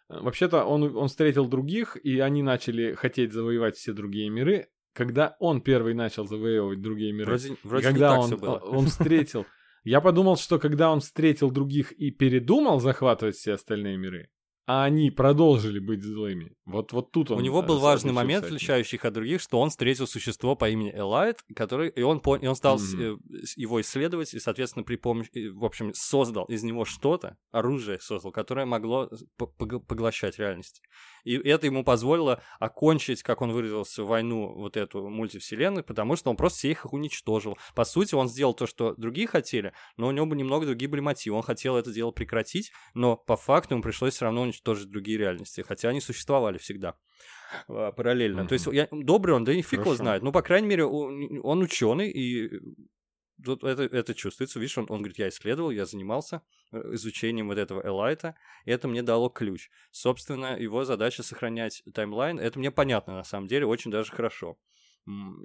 вообще-то 0.09 0.65
он, 0.65 0.95
он 0.95 1.07
встретил 1.07 1.47
других, 1.47 1.97
и 1.97 2.19
они 2.19 2.43
начали 2.43 2.93
хотеть 2.93 3.33
завоевать 3.33 3.75
все 3.75 3.93
другие 3.93 4.29
миры, 4.29 4.67
когда 4.93 5.35
он 5.39 5.61
первый 5.61 5.93
начал 5.93 6.25
завоевывать 6.25 6.81
другие 6.81 7.11
миры. 7.11 7.37
Вроде, 7.37 7.57
вроде 7.63 7.87
когда 7.87 8.19
он, 8.19 8.37
было. 8.37 8.57
он 8.59 8.87
встретил. 8.87 9.45
Я 9.83 10.01
подумал, 10.01 10.37
что 10.37 10.57
когда 10.57 10.91
он 10.91 10.99
встретил 10.99 11.51
других 11.51 11.91
и 11.91 12.09
передумал 12.11 12.79
захватывать 12.79 13.35
все 13.35 13.53
остальные 13.53 13.97
миры, 13.97 14.29
а 14.67 14.83
они 14.83 15.11
продолжили 15.11 15.79
быть 15.79 16.01
злыми. 16.03 16.53
Вот, 16.65 16.91
вот 16.91 17.11
тут 17.11 17.29
он 17.29 17.37
У 17.37 17.41
него 17.41 17.61
был 17.61 17.77
э, 17.77 17.81
важный 17.81 18.11
момент, 18.11 18.45
отличающий 18.45 18.95
их 18.95 19.05
от 19.05 19.13
других, 19.13 19.39
что 19.41 19.59
он 19.59 19.69
встретил 19.69 20.07
существо 20.07 20.55
по 20.55 20.67
имени 20.67 20.91
Элайт, 20.91 21.43
который, 21.55 21.89
и 21.89 22.01
он, 22.01 22.17
пон- 22.17 22.39
и 22.41 22.47
он 22.47 22.55
стал 22.55 22.77
э, 22.77 23.15
с- 23.43 23.55
его 23.57 23.79
исследовать, 23.81 24.33
и, 24.33 24.39
соответственно, 24.39 24.83
при 24.83 24.95
помощи, 24.95 25.49
в 25.49 25.63
общем, 25.63 25.93
создал 25.93 26.45
из 26.45 26.63
него 26.63 26.83
что-то, 26.85 27.37
оружие 27.51 27.99
создал, 27.99 28.31
которое 28.31 28.65
могло 28.65 29.09
пог- 29.37 29.85
поглощать 29.85 30.39
реальность. 30.39 30.81
И 31.23 31.35
это 31.35 31.67
ему 31.67 31.83
позволило 31.83 32.41
окончить, 32.59 33.21
как 33.21 33.41
он 33.43 33.51
выразился, 33.51 34.03
войну 34.03 34.51
вот 34.55 34.77
эту 34.77 35.07
мультивселенную, 35.07 35.83
потому 35.83 36.15
что 36.15 36.31
он 36.31 36.37
просто 36.37 36.57
всех 36.59 36.85
их 36.85 36.93
уничтожил. 36.93 37.57
По 37.75 37.85
сути, 37.85 38.15
он 38.15 38.29
сделал 38.29 38.55
то, 38.55 38.65
что 38.65 38.95
другие 38.95 39.27
хотели, 39.27 39.73
но 39.97 40.07
у 40.07 40.11
него 40.11 40.25
бы 40.25 40.35
немного 40.35 40.65
другие 40.65 40.89
были 40.89 41.01
мотивы. 41.01 41.35
Он 41.37 41.43
хотел 41.43 41.75
это 41.77 41.91
дело 41.93 42.09
прекратить, 42.09 42.71
но 42.95 43.15
по 43.15 43.35
факту 43.37 43.75
ему 43.75 43.83
пришлось 43.83 44.15
все 44.15 44.25
равно 44.25 44.41
уничтожить 44.41 44.54
другие 44.63 45.17
реальности, 45.17 45.63
хотя 45.67 45.89
они 45.89 46.01
существовали 46.01 46.57
всегда 46.57 46.95
а, 47.67 47.91
параллельно. 47.91 48.41
Мгм. 48.41 48.47
То 48.47 48.53
есть 48.53 48.67
я, 48.67 48.87
добрый 48.91 49.35
он, 49.35 49.43
да 49.43 49.53
и 49.53 49.61
фиг 49.61 49.73
его 49.73 49.83
Хорошо. 49.83 49.97
знает. 49.97 50.23
Ну, 50.23 50.31
по 50.31 50.41
крайней 50.41 50.67
мере, 50.67 50.85
он, 50.85 51.39
он 51.43 51.61
ученый, 51.61 52.09
и 52.09 52.59
тут 53.43 53.63
это, 53.63 53.83
это 53.83 54.13
чувствуется. 54.13 54.59
Видишь, 54.59 54.77
он, 54.77 54.85
он 54.89 54.99
говорит, 54.99 55.19
я 55.19 55.29
исследовал, 55.29 55.71
я 55.71 55.85
занимался 55.85 56.41
э, 56.71 56.93
изучением 56.93 57.47
вот 57.47 57.57
этого 57.57 57.85
Элайта, 57.85 58.35
и 58.65 58.71
это 58.71 58.87
мне 58.87 59.03
дало 59.03 59.29
ключ. 59.29 59.69
Собственно, 59.91 60.57
его 60.57 60.85
задача 60.85 61.23
сохранять 61.23 61.83
таймлайн, 61.93 62.39
это 62.39 62.59
мне 62.59 62.71
понятно, 62.71 63.15
на 63.15 63.23
самом 63.23 63.47
деле, 63.47 63.65
очень 63.65 63.91
даже 63.91 64.11
хорошо. 64.11 64.57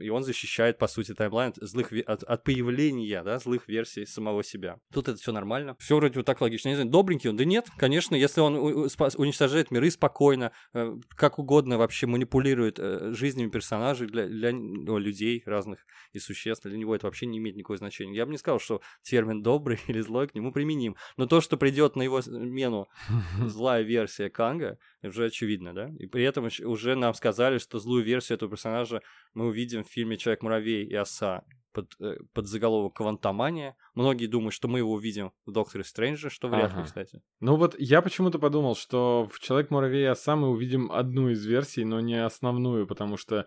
И 0.00 0.08
он 0.08 0.24
защищает, 0.24 0.78
по 0.78 0.86
сути, 0.86 1.14
таймлайн 1.14 1.50
от, 1.50 1.56
злых, 1.56 1.92
от, 2.06 2.22
от 2.22 2.44
появления 2.44 3.22
да, 3.22 3.38
злых 3.38 3.68
версий 3.68 4.06
самого 4.06 4.42
себя. 4.42 4.78
Тут 4.92 5.08
это 5.08 5.18
все 5.18 5.32
нормально. 5.32 5.76
Все 5.78 5.96
вроде 5.96 6.18
вот 6.18 6.26
так 6.26 6.40
логично. 6.40 6.70
Не 6.70 6.76
знаю, 6.76 6.90
добренький 6.90 7.28
он. 7.28 7.36
Да 7.36 7.44
нет, 7.44 7.68
конечно, 7.76 8.14
если 8.14 8.40
он 8.40 8.56
уничтожает 8.56 9.70
миры 9.70 9.90
спокойно, 9.90 10.52
э, 10.72 10.96
как 11.10 11.38
угодно 11.38 11.76
вообще 11.76 12.06
манипулирует 12.06 12.78
э, 12.78 13.12
жизнями 13.12 13.50
персонажей 13.50 14.06
для, 14.06 14.26
для 14.26 14.52
ну, 14.52 14.96
людей 14.96 15.42
разных 15.44 15.80
и 16.12 16.18
существ, 16.18 16.64
для 16.64 16.78
него 16.78 16.96
это 16.96 17.06
вообще 17.06 17.26
не 17.26 17.38
имеет 17.38 17.56
никакого 17.56 17.76
значения. 17.76 18.16
Я 18.16 18.24
бы 18.24 18.32
не 18.32 18.38
сказал, 18.38 18.60
что 18.60 18.80
термин 19.02 19.42
добрый 19.42 19.78
или 19.88 20.00
злой 20.00 20.28
к 20.28 20.34
нему 20.34 20.52
применим. 20.52 20.96
Но 21.18 21.26
то, 21.26 21.42
что 21.42 21.58
придет 21.58 21.96
на 21.96 22.02
его 22.02 22.22
смену 22.22 22.88
злая 23.46 23.82
версия 23.82 24.30
Канга, 24.30 24.78
уже 25.08 25.26
очевидно, 25.26 25.74
да? 25.74 25.90
И 25.98 26.06
при 26.06 26.24
этом 26.24 26.48
уже 26.64 26.94
нам 26.94 27.14
сказали, 27.14 27.58
что 27.58 27.78
злую 27.78 28.04
версию 28.04 28.36
этого 28.36 28.50
персонажа 28.50 29.02
мы 29.34 29.46
увидим 29.46 29.84
в 29.84 29.88
фильме 29.88 30.16
«Человек-муравей 30.16 30.84
и 30.84 30.94
оса» 30.94 31.44
под, 31.72 31.94
э, 32.00 32.16
под 32.32 32.46
заголовок 32.46 32.94
«Квантомания». 32.94 33.76
Многие 33.94 34.26
думают, 34.26 34.54
что 34.54 34.68
мы 34.68 34.78
его 34.78 34.92
увидим 34.92 35.32
в 35.46 35.52
«Докторе 35.52 35.84
Стрэнджа», 35.84 36.30
что 36.30 36.48
вряд 36.48 36.70
ли, 36.72 36.78
Ага. 36.78 36.84
кстати. 36.84 37.22
Ну 37.40 37.56
вот 37.56 37.74
я 37.78 38.02
почему-то 38.02 38.38
подумал, 38.38 38.76
что 38.76 39.28
в 39.32 39.40
Человек-муравей 39.40 40.08
оса 40.08 40.36
мы 40.36 40.48
увидим 40.50 40.90
одну 40.92 41.28
из 41.30 41.44
версий, 41.44 41.84
но 41.84 42.00
не 42.00 42.22
основную, 42.24 42.86
потому 42.86 43.16
что 43.16 43.46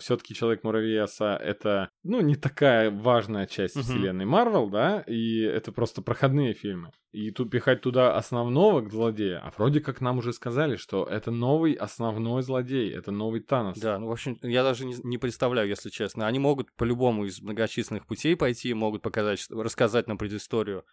все-таки 0.00 0.34
Человек-муравей 0.34 1.00
оса 1.00 1.36
это, 1.36 1.88
ну, 2.02 2.20
не 2.20 2.34
такая 2.34 2.90
важная 2.90 3.46
часть 3.46 3.76
Мгм. 3.76 3.84
вселенной 3.84 4.24
Марвел, 4.24 4.68
да, 4.68 5.00
и 5.06 5.40
это 5.40 5.72
просто 5.72 6.02
проходные 6.02 6.52
фильмы. 6.54 6.90
И 7.12 7.30
тут 7.30 7.50
пихать 7.50 7.82
туда 7.82 8.16
основного 8.16 8.88
злодея, 8.88 9.38
а 9.44 9.52
вроде 9.56 9.80
как 9.80 10.00
нам 10.00 10.16
уже 10.18 10.32
сказали, 10.32 10.76
что 10.76 11.04
это 11.04 11.30
новый 11.30 11.74
основной 11.74 12.42
злодей, 12.42 12.90
это 12.90 13.10
новый 13.10 13.40
Танос. 13.40 13.78
Да, 13.78 13.98
ну, 13.98 14.06
в 14.06 14.12
общем, 14.12 14.38
я 14.42 14.62
даже 14.62 14.86
не, 14.86 14.94
не 15.02 15.18
представляю, 15.18 15.68
если 15.68 15.90
честно. 15.90 16.26
Они 16.26 16.38
могут 16.38 16.72
по 16.74 16.84
любому 16.84 17.26
из 17.26 17.42
многочисленных 17.42 18.06
путей 18.06 18.34
пойти, 18.34 18.72
могут 18.72 19.02
показать, 19.02 19.40
что- 19.40 19.62
рассказать 19.72 20.06
нам 20.06 20.18
предысторию 20.18 20.84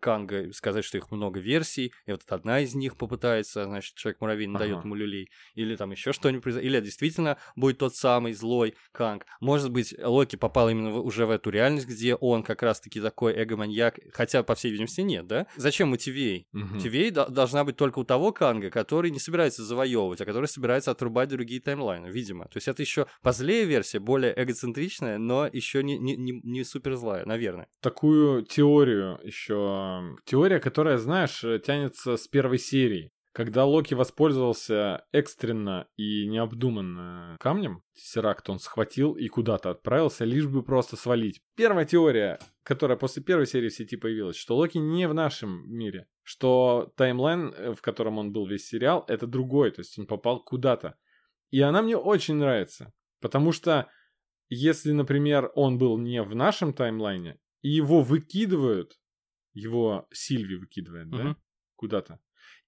Канга, 0.00 0.42
и 0.42 0.52
сказать, 0.52 0.84
что 0.84 0.98
их 0.98 1.10
много 1.10 1.40
версий, 1.40 1.92
и 2.06 2.10
вот 2.12 2.22
одна 2.28 2.60
из 2.60 2.74
них 2.74 2.96
попытается, 2.96 3.64
значит, 3.64 3.94
Человек-муравей 3.96 4.46
надает 4.46 4.72
Ага. 4.74 4.82
ему 4.84 4.94
люлей, 4.94 5.30
или 5.54 5.76
там 5.76 5.90
еще 5.90 6.12
что-нибудь 6.12 6.42
произойдет, 6.42 6.70
или 6.72 6.80
действительно 6.80 7.36
будет 7.56 7.78
тот 7.78 7.94
самый 7.94 8.32
злой 8.32 8.74
Канг. 8.92 9.26
Может 9.40 9.70
быть, 9.70 9.94
Локи 10.02 10.36
попал 10.36 10.68
именно 10.70 10.90
в- 10.90 11.04
уже 11.04 11.26
в 11.26 11.30
эту 11.30 11.50
реальность, 11.50 11.86
где 11.86 12.14
он 12.14 12.42
как 12.42 12.62
раз-таки 12.62 13.00
такой 13.00 13.32
эго-маньяк, 13.34 13.98
хотя, 14.12 14.42
по 14.42 14.54
всей 14.54 14.70
видимости, 14.70 15.00
нет, 15.02 15.26
да? 15.26 15.46
Зачем 15.56 15.88
ему 15.88 15.96
Тивей? 15.96 16.46
Мгм. 16.52 16.78
Тивей 16.78 17.10
до- 17.10 17.28
должна 17.28 17.64
быть 17.64 17.76
только 17.76 17.98
у 17.98 18.04
того 18.04 18.32
Канга, 18.32 18.70
который 18.70 19.10
не 19.10 19.18
собирается 19.18 19.64
завоевывать, 19.64 20.20
а 20.20 20.24
который 20.24 20.46
собирается 20.46 20.90
отрубать 20.90 21.28
другие 21.28 21.60
таймлайны, 21.60 22.06
видимо. 22.08 22.44
То 22.44 22.56
есть 22.56 22.68
это 22.68 22.82
еще 22.82 23.06
позлее 23.22 23.64
версия, 23.64 23.98
более 23.98 24.32
эгоцентричная, 24.40 25.18
но 25.18 25.46
еще 25.46 25.82
не, 25.82 25.98
не, 25.98 26.16
не, 26.16 26.40
не 26.42 26.64
супер 26.64 26.94
злая, 26.96 27.24
наверное. 27.26 27.68
такую 27.80 28.42
теорию 28.44 29.18
еще. 29.22 29.63
Теория, 30.24 30.60
которая, 30.60 30.98
знаешь, 30.98 31.42
э, 31.44 31.58
тянется 31.58 32.16
с 32.16 32.28
первой 32.28 32.58
серии. 32.58 33.10
Когда 33.34 33.64
Локи 33.64 33.94
воспользовался 33.94 35.06
экстренно 35.10 35.88
и 35.96 36.24
необдуманно 36.28 37.36
камнем, 37.40 37.82
Тессеракт 37.92 38.48
он 38.48 38.60
схватил 38.60 39.14
и 39.14 39.26
куда-то 39.26 39.70
отправился, 39.70 40.24
лишь 40.24 40.46
бы 40.46 40.62
просто 40.62 40.96
свалить. 40.96 41.42
Первая 41.56 41.84
теория, 41.84 42.38
которая 42.62 42.96
после 42.96 43.24
первой 43.24 43.46
серии 43.46 43.70
в 43.70 43.74
сети 43.74 43.96
появилась, 43.96 44.36
что 44.36 44.56
Локи 44.56 44.78
не 44.78 45.08
в 45.08 45.14
нашем 45.14 45.68
мире, 45.68 46.06
что 46.22 46.92
таймлайн, 46.96 47.52
э, 47.52 47.74
в 47.74 47.82
котором 47.82 48.18
он 48.18 48.32
был 48.32 48.46
весь 48.46 48.68
сериал, 48.68 49.04
это 49.08 49.26
другой, 49.26 49.72
то 49.72 49.80
есть 49.80 49.98
он 49.98 50.06
попал 50.06 50.44
куда-то. 50.44 50.96
И 51.50 51.60
она 51.60 51.82
мне 51.82 51.96
очень 51.96 52.36
нравится, 52.36 52.92
потому 53.20 53.50
что 53.50 53.88
если, 54.48 54.92
например, 54.92 55.50
он 55.56 55.76
был 55.78 55.98
не 55.98 56.22
в 56.22 56.36
нашем 56.36 56.72
таймлайне, 56.72 57.40
и 57.62 57.70
его 57.70 58.02
выкидывают, 58.02 59.00
его 59.54 60.08
Сильви 60.12 60.56
выкидывает, 60.56 61.14
да, 61.14 61.22
Мгм. 61.22 61.36
куда-то, 61.76 62.20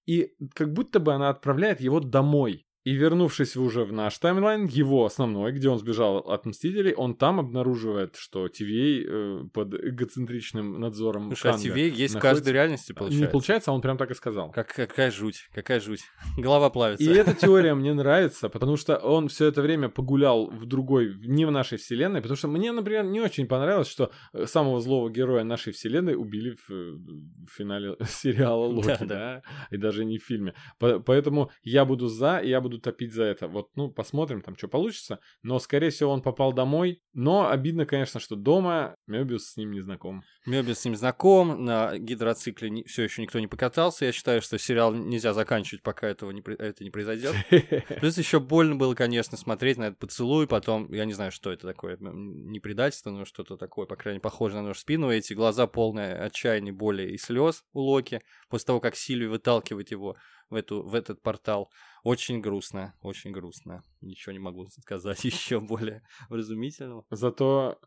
и 0.06 0.34
как 0.54 0.72
будто 0.72 1.00
бы 1.00 1.14
она 1.14 1.30
отправляет 1.30 1.80
его 1.80 2.00
домой. 2.00 2.65
И 2.86 2.92
вернувшись 2.94 3.56
уже 3.56 3.84
в 3.84 3.92
наш 3.92 4.16
таймлайн, 4.18 4.66
его 4.66 5.04
основной, 5.04 5.50
где 5.52 5.68
он 5.68 5.78
сбежал 5.78 6.18
от 6.18 6.46
Мстителей, 6.46 6.94
он 6.94 7.16
там 7.16 7.40
обнаруживает, 7.40 8.14
что 8.16 8.46
TVA 8.46 9.04
э, 9.04 9.48
под 9.52 9.74
эгоцентричным 9.74 10.78
надзором 10.78 11.26
Слушай, 11.28 11.50
а 11.50 11.54
Канга 11.54 11.68
TVA 11.68 11.88
есть 11.88 12.12
в 12.12 12.14
находится- 12.14 12.20
каждой 12.20 12.52
реальности, 12.52 12.92
получается. 12.92 13.24
Не 13.26 13.30
получается, 13.32 13.70
а 13.70 13.74
он 13.74 13.80
прям 13.80 13.98
так 13.98 14.10
и 14.12 14.14
сказал. 14.14 14.52
Как, 14.52 14.68
какая 14.72 15.10
жуть, 15.10 15.48
какая 15.52 15.80
жуть. 15.80 16.02
Голова 16.38 16.70
плавится. 16.70 17.04
И 17.04 17.08
эта 17.12 17.34
теория 17.40 17.74
мне 17.74 17.92
нравится, 17.92 18.48
потому 18.48 18.76
что 18.76 18.96
он 18.98 19.26
все 19.28 19.46
это 19.46 19.62
время 19.62 19.88
погулял 19.88 20.46
в 20.48 20.64
другой, 20.66 21.08
в- 21.08 21.26
не 21.26 21.44
в 21.44 21.50
нашей 21.50 21.78
вселенной, 21.78 22.20
потому 22.22 22.36
что 22.36 22.46
мне, 22.48 22.70
например, 22.70 23.04
не 23.04 23.20
очень 23.20 23.46
понравилось, 23.48 23.88
что 23.88 24.12
э, 24.32 24.46
самого 24.46 24.80
злого 24.80 25.10
героя 25.10 25.42
нашей 25.42 25.72
вселенной 25.72 26.14
убили 26.14 26.50
в, 26.68 26.70
э, 26.70 26.92
в 26.92 27.50
финале 27.50 27.96
сериала 28.08 28.64
Локи, 28.66 28.86
Да, 28.86 28.96
да, 29.00 29.06
да. 29.06 29.42
и 29.72 29.76
даже 29.76 30.04
не 30.04 30.18
в 30.18 30.24
фильме. 30.24 30.54
По- 30.78 31.00
поэтому 31.00 31.50
я 31.64 31.84
буду 31.84 32.06
за, 32.06 32.38
и 32.38 32.48
я 32.48 32.60
буду 32.60 32.75
топить 32.80 33.12
за 33.12 33.24
это. 33.24 33.48
Вот, 33.48 33.70
ну, 33.76 33.90
посмотрим, 33.90 34.40
там, 34.42 34.56
что 34.56 34.68
получится. 34.68 35.20
Но, 35.42 35.58
скорее 35.58 35.90
всего, 35.90 36.10
он 36.10 36.22
попал 36.22 36.52
домой. 36.52 37.02
Но 37.12 37.48
обидно, 37.48 37.86
конечно, 37.86 38.20
что 38.20 38.36
дома 38.36 38.96
Мебиус 39.06 39.50
с 39.50 39.56
ним 39.56 39.72
не 39.72 39.80
знаком. 39.80 40.22
Мебиус 40.46 40.78
с 40.78 40.84
ним 40.84 40.96
знаком, 40.96 41.64
на 41.64 41.98
гидроцикле 41.98 42.84
все 42.84 43.04
еще 43.04 43.22
никто 43.22 43.40
не 43.40 43.46
покатался. 43.46 44.04
Я 44.04 44.12
считаю, 44.12 44.42
что 44.42 44.58
сериал 44.58 44.94
нельзя 44.94 45.32
заканчивать, 45.32 45.82
пока 45.82 46.08
этого 46.08 46.30
не, 46.30 46.42
это 46.58 46.84
не 46.84 46.90
произойдет. 46.90 47.34
Плюс 48.00 48.18
еще 48.18 48.40
больно 48.40 48.76
было, 48.76 48.94
конечно, 48.94 49.36
смотреть 49.36 49.78
на 49.78 49.84
этот 49.84 49.98
поцелуй, 49.98 50.46
потом, 50.46 50.92
я 50.92 51.04
не 51.04 51.12
знаю, 51.12 51.32
что 51.32 51.52
это 51.52 51.66
такое, 51.66 51.96
не 52.00 52.60
предательство, 52.60 53.10
но 53.10 53.24
что-то 53.24 53.56
такое, 53.56 53.86
по 53.86 53.96
крайней 53.96 54.16
мере, 54.16 54.22
похоже 54.22 54.56
на 54.56 54.62
нож 54.62 54.76
в 54.78 54.80
спину, 54.80 55.10
эти 55.10 55.32
глаза 55.32 55.66
полные 55.66 56.14
отчаяния, 56.14 56.72
боли 56.72 57.10
и 57.10 57.18
слез 57.18 57.64
у 57.72 57.80
Локи, 57.80 58.22
после 58.48 58.66
того, 58.66 58.80
как 58.80 58.96
Сильви 58.96 59.26
выталкивает 59.26 59.90
его 59.90 60.16
в, 60.50 60.54
эту, 60.54 60.82
в 60.82 60.94
этот 60.94 61.22
портал. 61.22 61.70
Очень 62.02 62.40
грустно, 62.40 62.94
очень 63.02 63.32
грустно. 63.32 63.82
Ничего 64.00 64.32
не 64.32 64.38
могу 64.38 64.66
сказать 64.68 65.24
еще 65.24 65.60
более 65.60 66.02
вразумительного. 66.28 67.04
Зато 67.10 67.78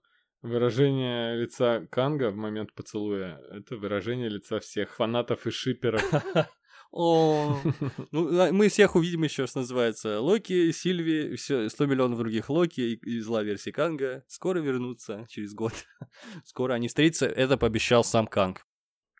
выражение 0.42 1.40
лица 1.40 1.86
Канга 1.92 2.32
в 2.32 2.36
момент 2.36 2.74
поцелуя— 2.74 3.40
это 3.52 3.78
выражение 3.78 4.30
лица 4.30 4.60
всех 4.60 4.96
фанатов 4.96 5.46
и 5.48 5.52
шиперов. 5.52 6.04
О, 6.92 7.62
ну, 8.12 8.42
а, 8.42 8.52
мы 8.52 8.68
всех 8.68 8.96
увидим 8.96 9.24
еще, 9.24 9.46
что 9.46 9.60
называется. 9.60 10.20
Локи, 10.22 10.72
Сильви, 10.72 11.36
все, 11.36 11.70
100 11.70 11.86
миллионов 11.86 12.18
других 12.18 12.50
Локи 12.50 12.82
и, 12.82 12.96
и 12.96 13.20
зла 13.20 13.44
версии 13.44 13.70
Канга 13.70 14.24
скоро 14.28 14.60
вернутся 14.60 15.28
через 15.30 15.54
год. 15.54 15.74
Скоро 16.46 16.74
они 16.74 16.88
встретятся. 16.88 17.28
Это 17.28 17.58
пообещал 17.58 18.04
сам 18.04 18.26
Канг. 18.26 18.66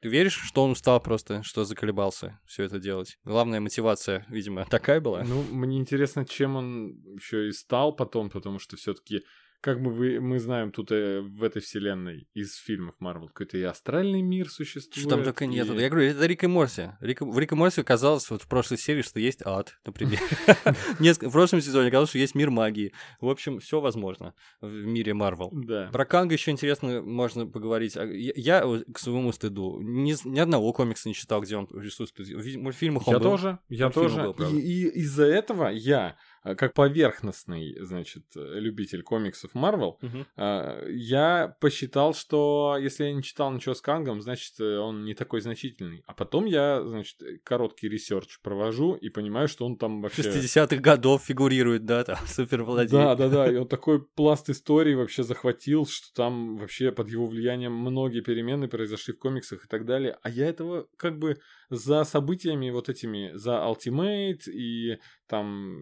Ты 0.02 0.08
веришь, 0.08 0.40
что 0.42 0.64
он 0.64 0.72
устал 0.72 1.02
просто, 1.02 1.44
что 1.44 1.66
заколебался 1.66 2.40
все 2.46 2.64
это 2.64 2.80
делать? 2.80 3.18
Главная 3.26 3.60
мотивация, 3.60 4.26
видимо, 4.30 4.66
такая 4.66 5.02
была. 5.02 5.24
Ну, 5.24 5.44
мне 5.52 5.78
интересно, 5.78 6.26
чем 6.26 6.56
он 6.56 6.92
еще 7.16 7.50
и 7.50 7.52
стал 7.52 7.94
потом, 7.94 8.30
потому 8.30 8.60
что 8.60 8.78
все-таки, 8.78 9.24
как 9.62 9.82
бы 9.82 9.92
вы, 9.92 10.20
мы 10.22 10.40
знаем, 10.40 10.72
тут 10.72 10.92
э, 10.92 11.22
в 11.22 11.44
этой 11.44 11.62
вселенной 11.62 12.28
из 12.34 12.56
фильмов 12.56 12.96
Марвел 13.00 13.28
какой-то 13.28 13.58
и 13.58 13.62
астральный 13.64 14.22
мир 14.22 14.50
существует. 14.50 15.00
Что 15.06 15.10
там 15.16 15.24
только 15.24 15.46
нет. 15.46 15.68
и- 15.70 15.76
Я 15.82 15.90
говорю, 15.90 16.08
это 16.10 16.26
Рик 16.26 16.44
и 16.44 16.48
Морси. 16.48 16.94
Рик, 17.02 17.22
в 17.22 17.38
Рик 17.38 17.52
и 17.52 17.56
Морси 17.56 17.84
казалось 17.84 18.30
вот 18.30 18.42
в 18.42 18.48
прошлой 18.48 18.78
серии, 18.78 19.02
что 19.02 19.20
есть 19.20 19.42
ад, 19.46 19.78
например. 19.86 20.20
В 21.00 21.32
прошлом 21.32 21.62
сезоне 21.62 21.90
казалось, 21.92 22.10
что 22.10 22.20
есть 22.20 22.36
мир 22.36 22.50
магии. 22.50 22.94
В 23.20 23.28
общем, 23.30 23.60
все 23.60 23.80
возможно 23.82 24.34
в 24.62 24.70
мире 24.72 25.14
Марвел. 25.14 25.50
Да. 25.52 25.90
Про 25.92 26.06
Канга 26.06 26.34
еще 26.34 26.52
интересно 26.52 27.02
можно 27.02 27.46
поговорить. 27.46 27.98
А 27.98 28.06
Я, 28.06 28.34
я, 28.36 28.82
к 28.94 29.00
своему 29.00 29.32
стыду 29.32 29.80
ни, 29.82 30.40
одного 30.40 30.72
комикса 30.74 31.08
не 31.10 31.16
читал, 31.16 31.42
где 31.42 31.58
он 31.58 31.68
присутствует. 31.68 32.30
В 32.30 32.58
мультфильмах 32.60 33.08
он 33.08 33.14
Я 33.16 33.20
был. 33.20 33.30
тоже, 33.32 33.60
я 33.70 33.90
тоже. 33.90 34.22
был, 34.22 34.34
правда. 34.34 34.58
и, 34.58 34.84
из-за 35.02 35.26
этого 35.26 35.68
я, 35.70 36.18
как 36.44 36.74
поверхностный, 36.74 37.76
значит, 37.82 38.24
любитель 38.36 39.04
комиксов 39.04 39.54
Марвел. 39.54 40.00
А, 40.36 40.86
Я 40.88 41.56
посчитал, 41.60 42.14
что 42.14 42.78
если 42.80 43.06
я 43.06 43.14
не 43.14 43.24
читал 43.24 43.52
ничего 43.52 43.76
с 43.76 43.82
Кангом, 43.82 44.22
значит, 44.22 44.60
э, 44.60 44.78
он 44.78 45.06
не 45.06 45.14
такой 45.14 45.42
значительный. 45.42 46.04
А 46.06 46.14
потом 46.14 46.46
я, 46.46 46.84
значит, 46.84 47.22
э, 47.22 47.38
короткий 47.44 47.90
research 47.90 48.40
провожу 48.42 48.96
и 48.96 49.10
понимаю, 49.10 49.48
что 49.48 49.66
он 49.66 49.78
там 49.78 50.02
вообще... 50.02 50.22
60-х 50.22 50.78
годов 50.78 51.24
фигурирует, 51.24 51.86
да, 51.86 52.04
там, 52.04 52.18
суперзлодей. 52.28 52.92
Да, 52.92 53.16
да, 53.16 53.30
да, 53.30 53.52
и 53.52 53.56
он 53.56 53.68
такой 53.68 54.04
пласт 54.04 54.50
истории 54.50 54.94
вообще 54.94 55.24
захватил, 55.24 55.86
что 55.86 56.14
там 56.14 56.58
вообще 56.58 56.92
под 56.92 57.10
его 57.10 57.26
влиянием 57.26 57.74
многие 57.74 58.22
перемены 58.22 58.68
произошли 58.68 59.14
в 59.14 59.20
комиксах 59.20 59.66
и 59.66 59.68
так 59.68 59.86
далее. 59.86 60.18
А 60.22 60.30
я 60.30 60.48
этого 60.48 60.88
как 60.98 61.18
бы 61.20 61.38
за 61.70 62.04
событиями 62.04 62.70
вот 62.70 62.90
этими, 62.90 63.32
за 63.36 63.52
Ultimate 63.68 64.50
и 64.52 64.98
там, 65.28 65.78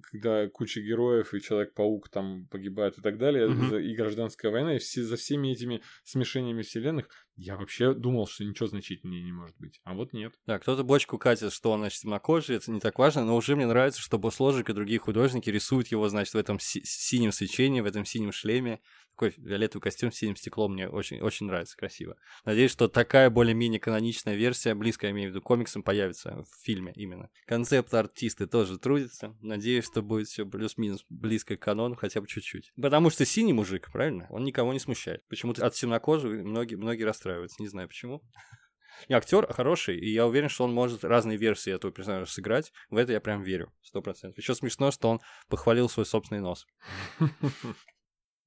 когда 0.00 0.48
куча 0.48 0.80
героев 0.80 1.34
и 1.34 1.40
Человек-паук 1.40 2.08
там 2.08 2.46
погибают 2.50 2.98
и 2.98 3.02
так 3.02 3.18
далее, 3.18 3.48
за- 3.68 3.78
и 3.78 3.94
гражданская 3.94 4.50
война, 4.50 4.76
и 4.76 4.78
все, 4.78 5.02
за 5.02 5.16
всеми 5.16 5.52
этими 5.52 5.82
смешениями 6.04 6.62
вселенных, 6.62 7.08
я 7.40 7.56
вообще 7.56 7.94
думал, 7.94 8.26
что 8.26 8.44
ничего 8.44 8.66
значительнее 8.66 9.22
не 9.22 9.32
может 9.32 9.56
быть. 9.58 9.80
А 9.84 9.94
вот 9.94 10.12
нет. 10.12 10.34
Да, 10.46 10.58
кто-то 10.58 10.84
бочку 10.84 11.16
катит, 11.16 11.52
что 11.52 11.72
он, 11.72 11.80
значит, 11.80 12.02
темнокожий, 12.02 12.56
это 12.56 12.70
не 12.70 12.80
так 12.80 12.98
важно, 12.98 13.24
но 13.24 13.34
уже 13.34 13.56
мне 13.56 13.66
нравится, 13.66 14.00
что 14.00 14.18
Босложик 14.18 14.68
и 14.68 14.74
другие 14.74 14.98
художники 14.98 15.48
рисуют 15.48 15.88
его, 15.88 16.08
значит, 16.10 16.34
в 16.34 16.38
этом 16.38 16.60
си- 16.60 16.82
синем 16.84 17.32
свечении, 17.32 17.80
в 17.80 17.86
этом 17.86 18.04
синем 18.04 18.32
шлеме. 18.32 18.80
Такой 19.20 19.30
фиолетовый 19.32 19.82
костюм 19.82 20.10
с 20.10 20.16
синим 20.16 20.36
стеклом 20.36 20.72
мне 20.72 20.88
очень, 20.88 21.20
очень 21.20 21.44
нравится, 21.44 21.76
красиво. 21.76 22.16
Надеюсь, 22.46 22.70
что 22.70 22.88
такая 22.88 23.28
более-менее 23.28 23.78
каноничная 23.78 24.34
версия, 24.34 24.74
близкая, 24.74 25.10
я 25.10 25.12
имею 25.14 25.30
в 25.30 25.34
виду, 25.34 25.42
комиксам, 25.42 25.82
появится 25.82 26.42
в 26.42 26.64
фильме 26.64 26.92
именно. 26.96 27.28
Концепт-артисты 27.46 28.46
тоже 28.46 28.78
трудятся. 28.78 29.36
Надеюсь, 29.42 29.84
что 29.84 30.00
будет 30.00 30.28
все 30.28 30.46
плюс-минус 30.46 31.04
близко 31.10 31.56
к 31.56 31.60
канону, 31.60 31.96
хотя 31.96 32.22
бы 32.22 32.26
чуть-чуть. 32.28 32.72
Потому 32.80 33.10
что 33.10 33.26
синий 33.26 33.52
мужик, 33.52 33.90
правильно? 33.92 34.26
Он 34.30 34.42
никого 34.42 34.72
не 34.72 34.78
смущает. 34.78 35.26
Почему-то 35.28 35.66
от 35.66 35.74
темнокожих 35.74 36.42
многие, 36.42 36.76
многие 36.76 37.02
расстраиваются, 37.02 37.29
не 37.58 37.68
знаю 37.68 37.88
почему. 37.88 38.22
И 39.08 39.14
актер 39.14 39.50
хороший, 39.50 39.98
и 39.98 40.12
я 40.12 40.26
уверен, 40.26 40.48
что 40.50 40.64
он 40.64 40.74
может 40.74 41.04
разные 41.04 41.38
версии 41.38 41.72
этого 41.72 41.92
персонажа 41.92 42.30
сыграть. 42.30 42.70
В 42.90 42.96
это 42.96 43.12
я 43.12 43.20
прям 43.20 43.42
верю, 43.42 43.72
сто 43.82 44.02
процентов. 44.02 44.36
Еще 44.38 44.54
смешно, 44.54 44.90
что 44.90 45.08
он 45.08 45.20
похвалил 45.48 45.88
свой 45.88 46.04
собственный 46.04 46.42
нос. 46.42 46.66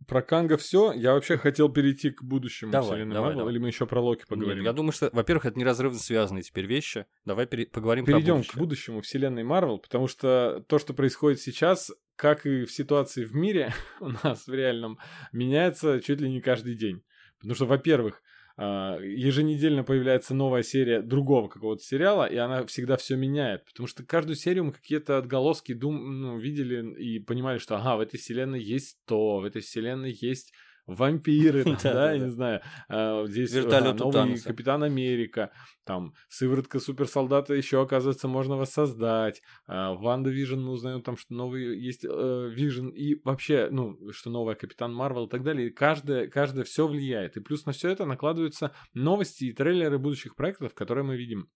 Про 0.08 0.22
Канга 0.22 0.58
все. 0.58 0.92
Я 0.92 1.14
вообще 1.14 1.38
хотел 1.38 1.70
перейти 1.70 2.10
к 2.12 2.24
будущему 2.24 2.72
Давай, 2.72 2.90
вселенной 2.90 3.14
давай, 3.14 3.28
Марвел, 3.30 3.40
давай. 3.40 3.54
или 3.54 3.60
мы 3.62 3.68
еще 3.70 3.86
про 3.86 4.02
Локи 4.02 4.26
поговорим? 4.28 4.58
Нет, 4.58 4.66
я 4.66 4.74
думаю, 4.74 4.92
что, 4.92 5.10
во-первых, 5.14 5.46
это 5.46 5.58
неразрывно 5.58 5.98
связанные 5.98 6.44
теперь 6.44 6.66
вещи. 6.66 7.06
Давай 7.26 7.46
пере- 7.46 7.68
поговорим 7.68 8.06
Перейдем 8.06 8.44
про 8.44 8.52
к 8.52 8.58
будущему 8.58 9.02
вселенной 9.02 9.44
Марвел, 9.44 9.80
потому 9.80 10.08
что 10.08 10.64
то, 10.68 10.78
что 10.78 10.94
происходит 10.94 11.40
сейчас, 11.40 11.92
как 12.16 12.46
и 12.46 12.66
в 12.66 12.72
ситуации 12.72 13.24
в 13.24 13.34
мире 13.34 13.74
у 14.02 14.10
нас 14.10 14.48
в 14.48 14.54
реальном, 14.54 15.00
меняется 15.32 16.02
чуть 16.02 16.20
ли 16.20 16.30
не 16.30 16.42
каждый 16.42 16.76
день. 16.76 17.04
Потому 17.40 17.56
что, 17.56 17.66
во-первых, 17.66 18.22
еженедельно 18.58 19.84
появляется 19.84 20.36
новая 20.36 20.62
серия 20.62 21.02
другого 21.02 21.48
какого-то 21.48 21.84
сериала, 21.84 22.26
и 22.26 22.36
она 22.38 22.66
всегда 22.66 22.98
все 22.98 23.16
меняет. 23.16 23.66
Потому 23.66 23.88
что 23.88 24.06
каждую 24.06 24.36
серию 24.36 24.66
мы 24.66 24.74
какие-то 24.74 25.18
отголоски 25.18 25.74
дум, 25.74 26.22
ну, 26.22 26.38
видели 26.38 26.94
и 27.02 27.20
понимали, 27.20 27.58
что 27.58 27.78
ага, 27.78 27.98
в 27.98 28.02
этой 28.02 28.20
вселенной 28.20 28.62
есть 28.62 29.00
то, 29.06 29.40
в 29.40 29.44
этой 29.44 29.62
вселенной 29.62 30.12
есть 30.12 30.54
вампиры, 30.86 31.64
там, 31.64 31.78
Да, 31.82 32.14
я 32.14 32.20
не 32.20 32.32
знаю, 32.32 32.62
а, 32.90 33.26
здесь 33.26 33.52
Вертолет 33.54 34.02
у 34.02 34.12
новый. 34.12 34.40
Капитан 34.40 34.84
Америка, 34.84 35.52
там 35.86 36.14
сыворотка 36.30 36.80
суперсолдата 36.80 37.54
еще, 37.54 37.82
оказывается, 37.82 38.28
можно 38.28 38.58
воссоздать. 38.58 39.42
А, 39.68 39.94
WandaVision 39.94 40.60
мы 40.60 40.72
узнаем 40.72 41.02
там, 41.02 41.18
что 41.18 41.34
новый 41.34 41.80
есть 41.80 42.06
э, 42.06 42.50
Вижн, 42.54 42.90
и 42.90 43.16
вообще, 43.24 43.70
ну, 43.72 43.98
что 44.12 44.30
новая 44.30 44.56
Капитан 44.56 44.94
Марвел 44.94 45.26
и 45.26 45.30
так 45.30 45.44
далее. 45.44 45.68
И 45.68 45.72
каждое, 45.72 46.28
каждое 46.28 46.64
все 46.64 46.88
влияет. 46.88 47.38
И 47.38 47.42
плюс 47.42 47.66
на 47.66 47.72
все 47.72 47.90
это 47.90 48.06
накладываются 48.06 48.72
новости 48.94 49.46
и 49.46 49.54
трейлеры 49.54 50.00
будущих 50.00 50.36
проектов, 50.36 50.74
которые 50.74 51.04
мы 51.04 51.16
видим. 51.18 51.50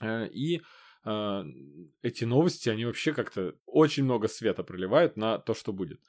Э, 0.00 0.28
И 0.28 0.62
эти 1.04 2.22
новости, 2.22 2.68
они 2.68 2.84
вообще 2.84 3.12
как-то 3.12 3.56
очень 3.66 4.04
много 4.04 4.28
света 4.28 4.62
проливают 4.62 5.16
на 5.16 5.38
то, 5.38 5.52
что 5.52 5.72
будет. 5.72 6.00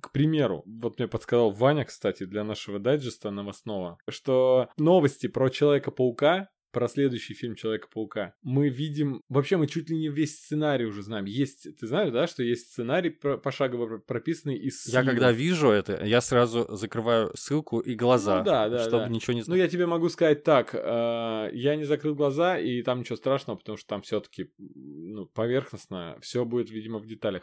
К 0.00 0.10
примеру, 0.12 0.62
вот 0.66 0.98
мне 0.98 1.06
подсказал 1.08 1.50
Ваня, 1.52 1.84
кстати, 1.84 2.24
для 2.24 2.44
нашего 2.44 2.78
дайджеста 2.78 3.30
новостного, 3.30 3.98
что 4.08 4.68
новости 4.78 5.26
про 5.28 5.48
Человека-паука, 5.48 6.48
про 6.72 6.88
следующий 6.88 7.34
фильм 7.34 7.54
Человека-паука, 7.54 8.32
мы 8.42 8.70
видим... 8.70 9.20
Вообще, 9.28 9.58
мы 9.58 9.66
чуть 9.66 9.90
ли 9.90 9.96
не 9.98 10.08
весь 10.08 10.38
сценарий 10.38 10.86
уже 10.86 11.02
знаем. 11.02 11.26
Есть, 11.26 11.68
ты 11.78 11.86
знаешь, 11.86 12.10
да, 12.10 12.26
что 12.26 12.42
есть 12.42 12.70
сценарий 12.70 13.10
пошагово 13.10 13.86
про- 13.86 13.98
прописанный 13.98 14.56
из 14.56 14.86
Я 14.86 15.00
сливов. 15.02 15.06
когда 15.10 15.32
вижу 15.32 15.68
это, 15.68 16.02
я 16.02 16.22
сразу 16.22 16.74
закрываю 16.74 17.30
ссылку 17.36 17.80
и 17.80 17.94
глаза, 17.94 18.38
Ну 18.38 18.44
да, 18.46 18.68
да, 18.70 18.78
чтобы 18.84 19.04
да. 19.04 19.08
ничего 19.10 19.34
не 19.34 19.42
Ну, 19.46 19.54
я 19.54 19.68
тебе 19.68 19.84
могу 19.84 20.08
сказать 20.08 20.44
так, 20.44 20.74
э, 20.74 21.50
я 21.52 21.76
не 21.76 21.84
закрыл 21.84 22.14
глаза, 22.14 22.58
и 22.58 22.80
там 22.82 23.00
ничего 23.00 23.16
страшного, 23.16 23.58
потому 23.58 23.76
что 23.76 23.86
там 23.88 24.00
все-таки 24.00 24.50
ну, 24.56 25.26
поверхностно, 25.26 26.16
все 26.22 26.46
будет, 26.46 26.70
видимо, 26.70 27.00
в 27.00 27.06
деталях. 27.06 27.42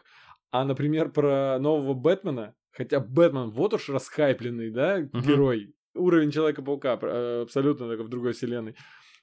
А, 0.52 0.66
например, 0.66 1.12
про 1.12 1.58
нового 1.60 1.94
Бэтмена, 1.94 2.56
хотя 2.72 3.00
Бэтмен 3.00 3.50
вот 3.50 3.74
уж 3.74 3.90
расхайпленный, 3.90 4.72
да, 4.72 5.02
герой, 5.02 5.74
уровень 5.94 6.32
Человека-паука, 6.32 6.98
э, 7.02 7.42
абсолютно 7.44 7.88
только 7.88 8.04
в 8.04 8.10
другой 8.10 8.34
вселенной. 8.34 8.76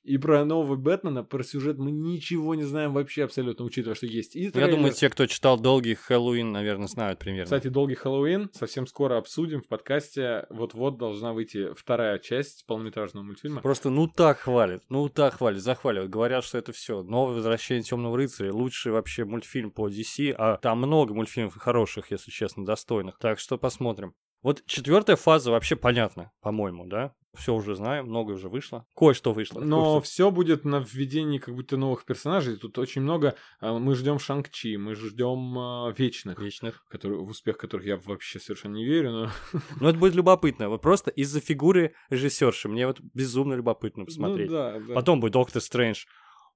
И 0.07 0.19
про 0.19 0.45
нового 0.45 0.77
Бэтмена, 0.77 1.25
про 1.25 1.43
сюжет 1.43 1.79
мы 1.79 1.91
ничего 1.91 2.55
не 2.55 2.63
знаем 2.63 2.95
вообще 2.95 3.25
абсолютно, 3.25 3.65
учитывая, 3.65 3.97
что 3.97 4.07
есть 4.07 4.37
и 4.37 4.53
Я 4.55 4.69
думаю, 4.69 4.93
те, 4.93 5.11
кто 5.11 5.27
читал 5.27 5.59
«Долгий 5.59 5.95
Хэллоуин», 5.95 6.53
наверное, 6.53 6.87
знают 6.87 7.19
примерно. 7.19 7.45
Кстати, 7.45 7.69
«Долгий 7.69 7.97
Хэллоуин» 7.97 8.51
совсем 8.53 8.87
скоро 8.87 9.19
обсудим 9.19 9.63
в 9.63 9.67
подкасте. 9.69 10.47
Вот-вот 10.51 10.97
должна 10.97 11.33
выйти 11.33 11.75
вторая 11.75 12.21
часть 12.21 12.67
полнометражного 12.67 13.25
мультфильма. 13.25 13.63
Просто 13.63 13.91
ну 13.91 14.07
так 14.07 14.39
хвалят, 14.39 14.85
ну 14.89 15.09
так 15.09 15.35
хвалят, 15.35 15.61
захваливают. 15.61 16.11
Говорят, 16.11 16.45
что 16.45 16.57
это 16.57 16.73
все 16.73 17.03
новое 17.03 17.35
возвращение 17.35 17.83
Темного 17.83 18.17
рыцаря, 18.17 18.53
лучший 18.53 18.93
вообще 18.93 19.25
мультфильм 19.25 19.73
по 19.73 19.89
DC, 19.89 20.35
а 20.39 20.57
там 20.59 20.79
много 20.79 21.15
мультфильмов 21.15 21.57
хороших, 21.57 22.13
если 22.13 22.31
честно, 22.31 22.65
достойных. 22.65 23.19
Так 23.19 23.41
что 23.41 23.59
посмотрим. 23.59 24.15
Вот 24.47 24.63
четвертая 24.67 25.17
фаза 25.17 25.51
вообще 25.51 25.75
понятна, 25.75 26.31
по-моему, 26.41 26.87
да? 26.87 27.13
Все 27.35 27.53
уже 27.53 27.75
знаем, 27.75 28.07
много 28.07 28.31
уже 28.31 28.49
вышло. 28.49 28.87
Кое-что 28.95 29.33
вышло. 29.33 29.59
Но 29.59 30.01
все 30.01 30.31
будет 30.31 30.65
на 30.65 30.79
введении 30.79 31.39
как 31.39 31.57
будто 31.57 31.77
новых 31.77 32.05
персонажей. 32.05 32.57
Тут 32.57 32.79
очень 32.79 33.03
много. 33.03 33.35
А, 33.59 33.77
мы 33.77 33.97
ждем 33.97 34.21
Шанг-Чи, 34.21 34.77
мы 34.77 34.95
ждем 34.95 35.59
uh, 35.59 35.93
Вечных. 35.99 36.39
Вечных. 36.39 36.87
Которые, 36.89 37.23
в 37.23 37.29
успех 37.29 37.59
которых 37.59 37.87
я 37.87 37.97
вообще 37.97 38.39
совершенно 38.39 38.77
не 38.77 38.85
верю. 38.85 39.11
Но... 39.11 39.31
Ну, 39.81 39.89
это 39.89 39.99
будет 39.99 40.15
любопытно. 40.15 40.69
Вот 40.69 40.81
просто 40.81 41.11
из-за 41.11 41.41
фигуры 41.41 41.97
режиссерши. 42.11 42.69
Мне 42.69 42.87
вот 42.87 43.01
безумно 43.01 43.55
любопытно 43.55 44.05
посмотреть. 44.05 44.49
Ну, 44.49 44.57
да, 44.57 44.79
да. 44.79 44.95
Потом 44.95 45.19
будет 45.19 45.33
Доктор 45.33 45.61
Стрэндж. 45.61 46.05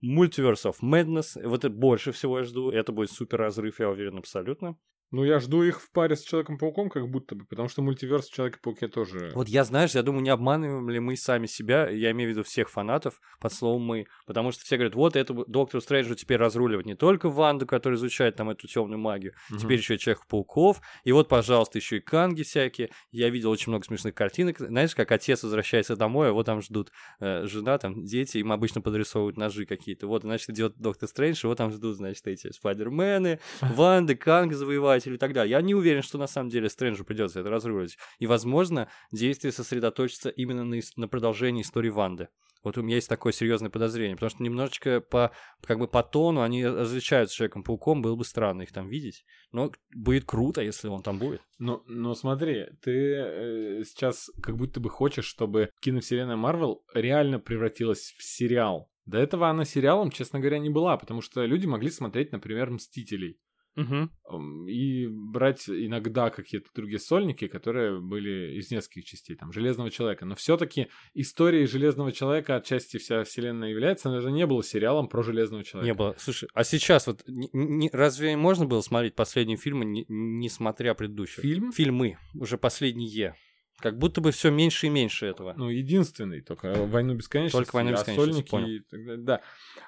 Multiverse 0.00 0.64
of 0.64 0.76
Madness. 0.80 1.44
Вот 1.44 1.64
это 1.64 1.70
больше 1.70 2.12
всего 2.12 2.38
я 2.38 2.44
жду. 2.44 2.70
Это 2.70 2.92
будет 2.92 3.10
супер 3.10 3.40
разрыв, 3.40 3.80
я 3.80 3.90
уверен, 3.90 4.18
абсолютно. 4.18 4.76
Ну, 5.12 5.24
я 5.24 5.40
жду 5.40 5.62
их 5.62 5.80
в 5.80 5.90
паре 5.90 6.14
с 6.14 6.22
Человеком-пауком, 6.22 6.88
как 6.88 7.08
будто 7.08 7.34
бы, 7.34 7.44
потому 7.44 7.68
что 7.68 7.82
мультиверс 7.82 8.28
в 8.28 8.34
Человеке-пауке 8.34 8.86
тоже... 8.86 9.32
Вот 9.34 9.48
я, 9.48 9.64
знаешь, 9.64 9.92
я 9.92 10.02
думаю, 10.02 10.22
не 10.22 10.30
обманываем 10.30 10.88
ли 10.88 11.00
мы 11.00 11.16
сами 11.16 11.46
себя, 11.46 11.88
я 11.88 12.12
имею 12.12 12.30
в 12.30 12.32
виду 12.32 12.44
всех 12.44 12.70
фанатов 12.70 13.20
под 13.40 13.52
словом 13.52 13.82
«мы», 13.82 14.06
потому 14.26 14.52
что 14.52 14.64
все 14.64 14.76
говорят, 14.76 14.94
вот 14.94 15.16
это 15.16 15.34
Доктору 15.48 15.80
Стрэнджу 15.80 16.14
теперь 16.14 16.38
разруливать 16.38 16.86
не 16.86 16.94
только 16.94 17.28
Ванду, 17.28 17.66
которая 17.66 17.96
изучает 17.98 18.36
там 18.36 18.50
эту 18.50 18.68
темную 18.68 19.00
магию, 19.00 19.32
угу. 19.50 19.58
теперь 19.58 19.78
еще 19.78 19.96
и 19.96 19.98
Человек-пауков, 19.98 20.80
и 21.02 21.10
вот, 21.10 21.28
пожалуйста, 21.28 21.78
еще 21.78 21.96
и 21.96 22.00
канги 22.00 22.44
всякие. 22.44 22.90
Я 23.10 23.30
видел 23.30 23.50
очень 23.50 23.70
много 23.70 23.84
смешных 23.84 24.14
картинок, 24.14 24.58
знаешь, 24.58 24.94
как 24.94 25.10
отец 25.10 25.42
возвращается 25.42 25.96
домой, 25.96 26.30
а 26.30 26.32
вот 26.32 26.46
там 26.46 26.62
ждут 26.62 26.92
э, 27.18 27.46
жена, 27.46 27.78
там 27.78 28.04
дети, 28.04 28.38
им 28.38 28.52
обычно 28.52 28.80
подрисовывают 28.80 29.36
ножи 29.36 29.66
какие-то. 29.66 30.06
Вот, 30.06 30.22
значит, 30.22 30.50
идет 30.50 30.74
Доктор 30.76 31.08
Стрэндж, 31.08 31.46
вот 31.46 31.58
там 31.58 31.72
ждут, 31.72 31.96
значит, 31.96 32.26
эти 32.28 32.52
Спайдермены, 32.52 33.40
Ванды, 33.60 34.14
Канг 34.14 34.52
завоеватели 35.00 35.14
и 35.14 35.18
так 35.18 35.32
далее. 35.32 35.50
Я 35.50 35.62
не 35.62 35.74
уверен, 35.74 36.02
что 36.02 36.18
на 36.18 36.26
самом 36.26 36.50
деле 36.50 36.68
Стрэнджу 36.68 37.04
придется 37.04 37.40
это 37.40 37.50
разруливать. 37.50 37.96
И, 38.18 38.26
возможно, 38.26 38.88
действие 39.12 39.52
сосредоточится 39.52 40.28
именно 40.28 40.64
на, 40.64 40.78
на 40.96 41.08
продолжении 41.08 41.62
истории 41.62 41.90
Ванды. 41.90 42.28
Вот 42.62 42.76
у 42.76 42.82
меня 42.82 42.96
есть 42.96 43.08
такое 43.08 43.32
серьезное 43.32 43.70
подозрение, 43.70 44.16
потому 44.16 44.28
что 44.28 44.42
немножечко 44.42 45.00
по, 45.00 45.32
как 45.62 45.78
бы 45.78 45.88
по 45.88 46.02
тону 46.02 46.42
они 46.42 46.66
различаются 46.66 47.32
с 47.32 47.36
Человеком-пауком, 47.38 48.02
было 48.02 48.16
бы 48.16 48.24
странно 48.24 48.62
их 48.62 48.72
там 48.72 48.86
видеть, 48.86 49.24
но 49.50 49.72
будет 49.96 50.26
круто, 50.26 50.60
если 50.60 50.88
он 50.88 51.02
там 51.02 51.18
будет. 51.18 51.40
Ну, 51.58 51.82
но 51.86 52.14
смотри, 52.14 52.66
ты 52.82 52.90
э, 52.92 53.84
сейчас 53.84 54.30
как 54.42 54.58
будто 54.58 54.78
бы 54.78 54.90
хочешь, 54.90 55.24
чтобы 55.24 55.70
киновселенная 55.80 56.36
Марвел 56.36 56.84
реально 56.92 57.38
превратилась 57.38 58.14
в 58.18 58.22
сериал. 58.22 58.90
До 59.06 59.16
этого 59.16 59.48
она 59.48 59.64
сериалом, 59.64 60.10
честно 60.10 60.38
говоря, 60.38 60.58
не 60.58 60.68
была, 60.68 60.98
потому 60.98 61.22
что 61.22 61.46
люди 61.46 61.64
могли 61.64 61.90
смотреть, 61.90 62.30
например, 62.30 62.70
«Мстителей». 62.70 63.40
Угу. 63.76 64.66
И 64.68 65.06
брать 65.06 65.68
иногда 65.68 66.30
какие-то 66.30 66.68
другие 66.74 66.98
сольники, 66.98 67.46
которые 67.46 68.00
были 68.00 68.58
из 68.58 68.70
нескольких 68.70 69.04
частей, 69.04 69.36
там, 69.36 69.52
Железного 69.52 69.90
Человека. 69.90 70.26
Но 70.26 70.34
все-таки 70.34 70.88
история 71.14 71.66
Железного 71.66 72.12
Человека 72.12 72.56
отчасти 72.56 72.98
вся 72.98 73.24
вселенная 73.24 73.70
является, 73.70 74.10
но 74.10 74.18
это 74.18 74.30
не 74.30 74.46
было 74.46 74.62
сериалом 74.62 75.08
про 75.08 75.22
Железного 75.22 75.64
Человека. 75.64 75.92
Не 75.92 75.96
было. 75.96 76.14
Слушай, 76.18 76.48
а 76.52 76.64
сейчас 76.64 77.06
вот 77.06 77.22
не, 77.26 77.48
не, 77.52 77.90
разве 77.92 78.36
можно 78.36 78.66
было 78.66 78.80
смотреть 78.80 79.14
последние 79.14 79.56
фильмы, 79.56 79.84
не, 79.84 80.04
не 80.08 80.48
смотря 80.48 80.94
предыдущие? 80.94 81.42
Фильм? 81.42 81.72
Фильмы, 81.72 82.18
уже 82.34 82.58
последние. 82.58 83.36
Как 83.82 83.98
будто 83.98 84.20
бы 84.20 84.30
все 84.30 84.50
меньше 84.50 84.86
и 84.86 84.90
меньше 84.90 85.26
этого. 85.26 85.54
Ну, 85.56 85.68
единственный, 85.68 86.40
только 86.40 86.72
«Войну 86.86 87.14
бесконечности». 87.14 87.56
Только 87.56 87.76
«Войну 87.76 87.92
бесконечности», 87.92 88.50
понял. 88.50 88.68
И 88.68 88.80
так 88.80 89.04
далее. 89.04 89.24
Да. 89.24 89.40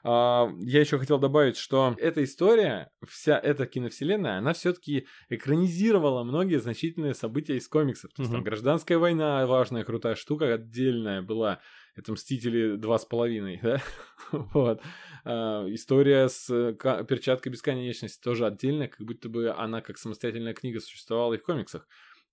А, 0.03 0.49
я 0.61 0.81
еще 0.81 0.99
хотел 0.99 1.19
добавить, 1.19 1.57
что 1.57 1.95
эта 1.99 2.25
история, 2.25 2.91
вся 3.07 3.39
эта 3.39 3.67
киновселенная, 3.67 4.39
она 4.39 4.53
все-таки 4.53 5.07
экранизировала 5.29 6.25
многие 6.25 6.61
значительные 6.61 7.15
события 7.15 7.57
из 7.57 7.69
комиксов. 7.69 8.13
То 8.13 8.23
есть 8.23 8.31
угу. 8.31 8.39
там 8.39 8.45
«Гражданская 8.45 8.99
война» 8.99 9.47
важная, 9.47 9.85
крутая 9.85 10.15
штука, 10.15 10.55
отдельная 10.55 11.23
была. 11.23 11.61
Это 11.95 12.13
«Мстители 12.13 12.77
два 12.77 12.99
с 12.99 13.05
половиной», 13.05 13.61
да? 13.63 13.83
вот. 14.33 14.81
А, 15.25 15.67
история 15.69 16.29
с 16.29 16.47
«Перчаткой 16.49 17.53
бесконечности» 17.53 18.21
тоже 18.23 18.47
отдельная, 18.47 18.89
как 18.89 19.07
будто 19.07 19.29
бы 19.29 19.51
она 19.51 19.81
как 19.83 19.99
самостоятельная 19.99 20.55
книга 20.55 20.81
существовала 20.81 21.35
и 21.35 21.39
в 21.39 21.43
комиксах. 21.43 21.87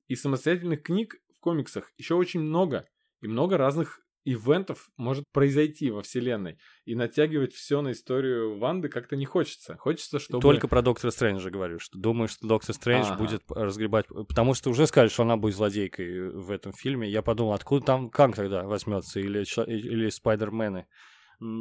И 0.08 0.15
самостоятельных 0.15 0.82
книг 0.82 1.15
в 1.39 1.41
комиксах 1.41 1.91
еще 1.97 2.15
очень 2.15 2.41
много, 2.41 2.86
и 3.21 3.28
много 3.28 3.58
разных 3.58 4.02
ивентов 4.25 4.89
может 4.97 5.23
произойти 5.32 5.89
во 5.89 6.02
вселенной. 6.02 6.60
И 6.84 6.95
натягивать 6.95 7.54
все 7.54 7.82
на 7.82 7.93
историю 7.93 8.60
Ванды 8.60 8.89
как-то 8.89 9.15
не 9.15 9.25
хочется. 9.25 9.78
Хочется, 9.78 10.19
чтобы... 10.19 10.41
Только 10.41 10.67
про 10.67 10.82
Доктора 10.82 11.12
Стрэнджа 11.12 11.49
говорю, 11.49 11.80
что 11.80 11.97
думаю, 11.97 12.28
что 12.28 12.45
Доктор 12.45 12.75
Стрэндж 12.75 13.08
ага. 13.08 13.17
будет 13.17 13.43
разгребать... 13.49 14.08
Потому 14.08 14.54
что 14.54 14.69
уже 14.69 14.86
сказали, 14.86 15.08
что 15.10 15.23
она 15.23 15.38
будет 15.38 15.56
злодейкой 15.56 16.32
в 16.32 16.52
этом 16.52 16.73
фильме. 16.73 17.10
Я 17.10 17.21
подумал, 17.21 17.54
откуда 17.54 17.86
там 17.86 18.10
Канг 18.10 18.36
тогда 18.36 18.63
возьмется? 18.63 19.21
Или, 19.21 19.45
или 19.67 20.10
Спайдермены? 20.10 20.88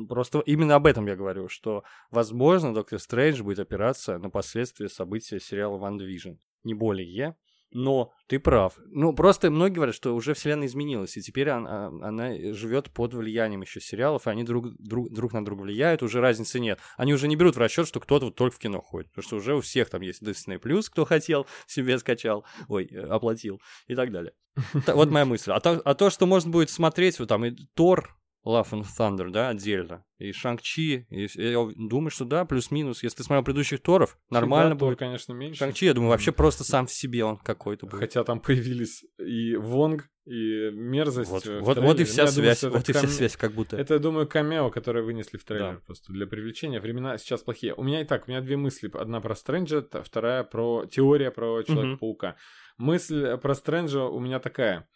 Просто 0.09 0.41
именно 0.41 0.75
об 0.75 0.87
этом 0.87 1.07
я 1.07 1.15
говорю, 1.15 1.49
что, 1.49 1.85
возможно, 2.11 2.75
Доктор 2.75 2.99
Стрэндж 2.99 3.43
будет 3.43 3.61
опираться 3.61 4.19
на 4.19 4.31
последствия 4.31 4.89
события 4.89 5.39
сериала 5.39 5.79
«Ван 5.79 5.97
Движн». 5.97 6.33
Не 6.65 6.75
более. 6.75 7.37
Но 7.71 8.13
ты 8.29 8.39
прав. 8.39 8.79
Ну, 8.87 9.13
просто 9.13 9.51
многие 9.51 9.75
говорят, 9.75 9.95
что 9.95 10.15
уже 10.15 10.33
вселенная 10.35 10.67
изменилась, 10.67 11.17
и 11.17 11.23
теперь 11.23 11.51
она, 11.51 11.89
она 11.89 12.35
живет 12.53 12.91
под 12.91 13.15
влиянием 13.15 13.61
еще 13.61 13.81
сериалов, 13.81 14.27
и 14.27 14.31
они 14.31 14.43
друг, 14.43 14.75
друг, 14.79 15.13
друг 15.13 15.33
на 15.33 15.45
друга 15.45 15.63
влияют, 15.63 16.03
уже 16.03 16.21
разницы 16.21 16.61
нет. 16.61 16.79
Они 16.97 17.13
уже 17.13 17.29
не 17.29 17.37
берут 17.37 17.57
в 17.57 17.59
расчет, 17.59 17.87
что 17.87 18.01
кто-то 18.01 18.27
вот 18.27 18.37
только 18.37 18.57
в 18.57 18.59
кино 18.59 18.81
ходит, 18.81 19.11
потому 19.11 19.25
что 19.25 19.37
уже 19.37 19.55
у 19.55 19.61
всех 19.61 19.91
там 19.91 20.01
есть 20.01 20.23
Disney+, 20.23 20.59
кто 20.91 21.05
хотел, 21.05 21.47
себе 21.67 21.99
скачал, 21.99 22.45
ой, 22.69 22.87
э, 22.91 23.01
оплатил 23.01 23.61
и 23.87 23.95
так 23.95 24.13
далее. 24.13 24.33
Вот 24.87 25.11
моя 25.11 25.25
мысль. 25.25 25.53
А 25.53 25.61
то, 25.61 25.81
а 25.85 25.95
то, 25.95 26.11
что 26.11 26.27
можно 26.27 26.51
будет 26.51 26.71
смотреть, 26.71 27.19
вот 27.19 27.29
там 27.29 27.45
и 27.45 27.55
Тор, 27.75 28.18
Love 28.47 28.71
and 28.71 28.87
Thunder, 28.99 29.31
да, 29.31 29.51
отдельно. 29.51 30.05
И 30.19 30.33
Шанг-Чи. 30.33 31.07
И, 31.11 31.29
я 31.37 31.69
думаю, 31.77 32.11
что 32.11 32.25
да, 32.25 32.45
плюс-минус. 32.45 33.03
Если 33.03 33.19
ты 33.19 33.23
смотрел 33.25 33.45
предыдущих 33.45 33.83
Торов, 33.83 34.19
нормально 34.31 34.71
Всегда 34.71 34.87
будет. 34.87 34.99
Тор, 34.99 35.07
конечно, 35.07 35.33
меньше. 35.33 35.59
Шанг-Чи, 35.59 35.87
я 35.87 35.95
думаю, 35.95 36.11
вообще 36.11 36.33
просто 36.33 36.65
сам 36.65 36.87
в 36.87 36.93
себе 36.93 37.25
он 37.25 37.37
какой-то 37.37 37.87
был. 37.87 37.99
Хотя 37.99 38.25
там 38.25 38.41
появились 38.41 39.05
и 39.19 39.57
Вонг, 39.57 40.09
и 40.25 40.71
мерзость. 40.73 41.31
Вот, 41.31 41.47
вот, 41.47 41.79
вот 41.79 42.01
и 42.01 42.05
вся 42.05 42.23
я 42.23 42.29
связь, 42.29 42.61
думаю, 42.61 42.79
вот 42.79 42.89
и 42.89 42.93
кам... 42.93 43.03
вся 43.03 43.13
связь 43.13 43.37
как 43.37 43.53
будто. 43.53 43.77
Это, 43.77 43.99
думаю, 43.99 44.29
камео, 44.29 44.71
которое 44.71 45.03
вынесли 45.03 45.39
в 45.39 45.45
трейлер 45.45 45.75
да. 45.75 45.81
просто 45.87 46.13
для 46.13 46.27
привлечения. 46.27 46.81
Времена 46.81 47.17
сейчас 47.19 47.43
плохие. 47.43 47.75
У 47.75 47.83
меня 47.83 48.03
и 48.03 48.05
так, 48.05 48.29
у 48.29 48.31
меня 48.31 48.41
две 48.41 48.57
мысли. 48.57 48.91
Одна 48.95 49.21
про 49.21 49.35
Стрэнджа, 49.35 49.83
вторая 50.05 50.45
про 50.45 50.85
теория 50.87 51.31
про 51.31 51.63
Человека-паука. 51.63 52.37
Угу. 52.79 52.85
Мысль 52.85 53.37
про 53.39 53.55
Стрэнджа 53.55 54.05
у 54.05 54.21
меня 54.21 54.39
такая. 54.39 54.89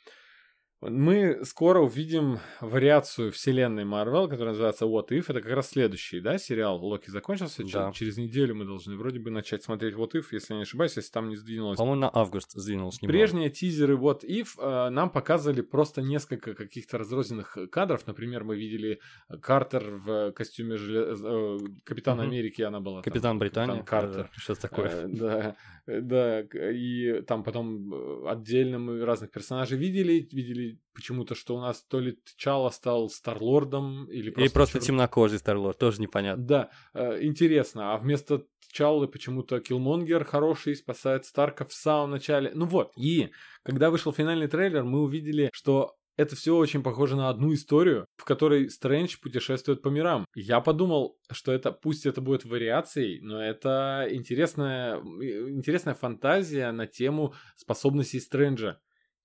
Мы 0.82 1.44
скоро 1.44 1.78
увидим 1.78 2.40
вариацию 2.60 3.30
вселенной 3.30 3.84
Марвел, 3.84 4.28
которая 4.28 4.48
называется 4.48 4.84
What 4.86 5.10
If. 5.10 5.26
Это 5.28 5.40
как 5.40 5.52
раз 5.52 5.70
следующий, 5.70 6.20
да, 6.20 6.38
сериал 6.38 6.84
Локи 6.84 7.08
закончился. 7.08 7.62
Да. 7.72 7.92
Через 7.92 8.16
неделю 8.16 8.56
мы 8.56 8.64
должны 8.64 8.96
вроде 8.96 9.20
бы 9.20 9.30
начать 9.30 9.62
смотреть 9.62 9.94
What 9.94 10.12
If, 10.14 10.24
если 10.32 10.54
я 10.54 10.56
не 10.56 10.62
ошибаюсь, 10.62 10.96
если 10.96 11.12
там 11.12 11.28
не 11.28 11.36
сдвинулось. 11.36 11.78
По-моему, 11.78 12.00
на 12.00 12.10
август 12.12 12.50
сдвинулось. 12.52 13.00
Немного. 13.00 13.16
Прежние 13.16 13.50
тизеры 13.50 13.94
What 13.94 14.24
If 14.24 14.48
э, 14.58 14.90
нам 14.90 15.10
показывали 15.10 15.60
просто 15.60 16.02
несколько 16.02 16.54
каких-то 16.54 16.98
разрозненных 16.98 17.56
кадров. 17.70 18.04
Например, 18.08 18.42
мы 18.42 18.56
видели 18.56 18.98
Картер 19.40 19.88
в 19.88 20.32
костюме 20.32 20.76
желез... 20.76 21.20
э, 21.22 21.58
Капитана 21.84 22.22
угу. 22.22 22.30
Америки, 22.30 22.60
она 22.62 22.80
была. 22.80 23.02
Капитан 23.02 23.22
там, 23.22 23.38
Британия. 23.38 23.82
Капитан 23.82 24.00
Картер. 24.00 24.30
Что-то 24.36 24.62
такое. 24.62 24.90
Э, 24.90 25.06
да, 25.06 25.56
да. 25.86 26.40
И 26.72 27.22
там 27.22 27.44
потом 27.44 27.94
э, 27.94 28.30
отдельно 28.30 28.80
мы 28.80 29.04
разных 29.04 29.30
персонажей 29.30 29.78
видели. 29.78 30.28
Видели 30.32 30.71
почему-то, 30.94 31.34
что 31.34 31.56
у 31.56 31.60
нас 31.60 31.82
то 31.84 32.00
ли 32.00 32.18
Чала 32.36 32.70
стал 32.70 33.08
Старлордом, 33.08 34.04
или 34.10 34.30
просто... 34.30 34.40
Или 34.40 34.52
просто 34.52 34.78
чер... 34.78 34.86
темнокожий 34.88 35.38
Старлорд, 35.38 35.78
тоже 35.78 36.00
непонятно. 36.00 36.44
Да, 36.44 36.70
э, 36.94 37.22
интересно. 37.22 37.94
А 37.94 37.98
вместо 37.98 38.44
Чалы 38.72 39.08
почему-то 39.08 39.60
Киллмонгер 39.60 40.24
хороший, 40.24 40.76
спасает 40.76 41.24
Старка 41.24 41.64
в 41.64 41.72
самом 41.72 42.10
начале. 42.10 42.52
Ну 42.54 42.66
вот, 42.66 42.92
и 42.96 43.30
когда 43.62 43.90
вышел 43.90 44.12
финальный 44.12 44.48
трейлер, 44.48 44.84
мы 44.84 45.02
увидели, 45.02 45.50
что 45.52 45.94
это 46.16 46.36
все 46.36 46.56
очень 46.56 46.82
похоже 46.82 47.16
на 47.16 47.28
одну 47.28 47.52
историю, 47.54 48.06
в 48.16 48.24
которой 48.24 48.70
Стрэндж 48.70 49.16
путешествует 49.20 49.82
по 49.82 49.88
мирам. 49.88 50.26
Я 50.34 50.60
подумал, 50.60 51.18
что 51.30 51.52
это, 51.52 51.72
пусть 51.72 52.06
это 52.06 52.20
будет 52.20 52.44
вариацией, 52.44 53.20
но 53.22 53.42
это 53.42 54.06
интересная, 54.10 54.98
интересная 54.98 55.94
фантазия 55.94 56.70
на 56.72 56.86
тему 56.86 57.34
способностей 57.56 58.20
Стрэнджа. 58.20 58.78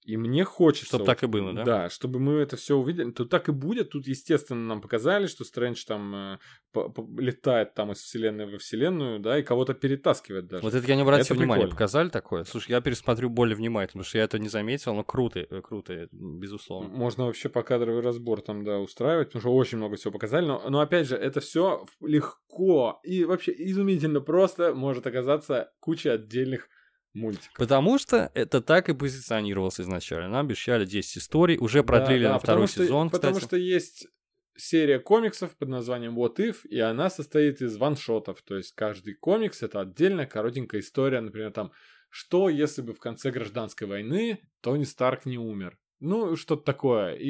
И 0.07 0.15
мне 0.15 0.45
хочется... 0.45 0.85
Чтобы 0.87 1.05
так 1.05 1.21
и 1.23 1.27
было, 1.27 1.51
да? 1.51 1.63
Да, 1.65 1.89
чтобы 1.89 2.19
мы 2.19 2.35
это 2.35 2.55
все 2.55 2.77
увидели. 2.77 3.11
Тут 3.11 3.29
так 3.29 3.49
и 3.49 3.51
будет. 3.51 3.89
Тут, 3.89 4.07
естественно, 4.07 4.61
нам 4.65 4.79
показали, 4.79 5.27
что 5.27 5.43
Стрэндж 5.43 5.83
там 5.85 6.15
э, 6.15 6.37
по- 6.71 6.87
по- 6.87 7.05
летает 7.21 7.73
там 7.73 7.91
из 7.91 7.97
вселенной 7.97 8.49
во 8.49 8.57
вселенную, 8.57 9.19
да, 9.19 9.37
и 9.37 9.43
кого-то 9.43 9.73
перетаскивает 9.73 10.47
даже. 10.47 10.63
Вот 10.63 10.73
это 10.73 10.87
я 10.87 10.95
не 10.95 11.01
обратил 11.01 11.35
внимания. 11.35 11.67
Показали 11.67 12.07
такое? 12.07 12.45
Слушай, 12.45 12.71
я 12.71 12.79
пересмотрю 12.79 13.29
более 13.29 13.57
внимательно, 13.57 14.03
потому 14.03 14.07
что 14.07 14.17
я 14.17 14.23
это 14.23 14.39
не 14.39 14.47
заметил, 14.47 14.95
но 14.95 15.03
круто, 15.03 15.39
э, 15.41 15.61
круто, 15.61 15.91
э, 15.91 16.07
безусловно. 16.13 16.87
Можно 16.89 17.25
вообще 17.25 17.49
покадровый 17.49 18.01
разбор 18.01 18.39
там, 18.39 18.63
да, 18.63 18.79
устраивать, 18.79 19.27
потому 19.27 19.41
что 19.41 19.53
очень 19.53 19.77
много 19.77 19.97
всего 19.97 20.13
показали. 20.13 20.45
Но, 20.45 20.63
но 20.69 20.79
опять 20.79 21.09
же, 21.09 21.17
это 21.17 21.41
все 21.41 21.85
легко 21.99 23.01
и 23.03 23.25
вообще 23.25 23.53
изумительно 23.57 24.21
просто 24.21 24.73
может 24.73 25.05
оказаться 25.05 25.69
куча 25.81 26.13
отдельных 26.13 26.69
мультиков. 27.17 27.53
Потому 27.57 27.97
что 27.97 28.31
это 28.33 28.61
так 28.61 28.89
и 28.89 28.93
позиционировалось 28.93 29.79
изначально. 29.79 30.29
Нам 30.29 30.45
обещали 30.45 30.85
10 30.85 31.17
историй, 31.17 31.57
уже 31.57 31.83
продлили 31.83 32.23
Да, 32.23 32.27
да, 32.29 32.33
на 32.35 32.39
второй 32.39 32.67
что- 32.67 32.83
сезон, 32.83 33.09
Потому 33.09 33.33
кстати. 33.35 33.47
что 33.49 33.57
есть 33.57 34.07
серия 34.55 34.99
комиксов 34.99 35.55
под 35.55 35.69
названием 35.69 36.17
What 36.17 36.37
If, 36.37 36.67
и 36.67 36.79
она 36.79 37.09
состоит 37.09 37.61
из 37.61 37.77
ваншотов. 37.77 38.41
То 38.41 38.55
есть 38.57 38.73
каждый 38.73 39.13
комикс 39.13 39.61
это 39.61 39.81
отдельная 39.81 40.25
коротенькая 40.25 40.81
история, 40.81 41.21
например, 41.21 41.51
там, 41.51 41.71
что 42.09 42.49
если 42.49 42.81
бы 42.81 42.93
в 42.93 42.99
конце 42.99 43.31
гражданской 43.31 43.85
войны 43.87 44.39
Тони 44.61 44.83
Старк 44.85 45.25
не 45.25 45.37
умер. 45.37 45.77
Ну, 45.99 46.35
что-то 46.35 46.63
такое. 46.63 47.15
И, 47.15 47.27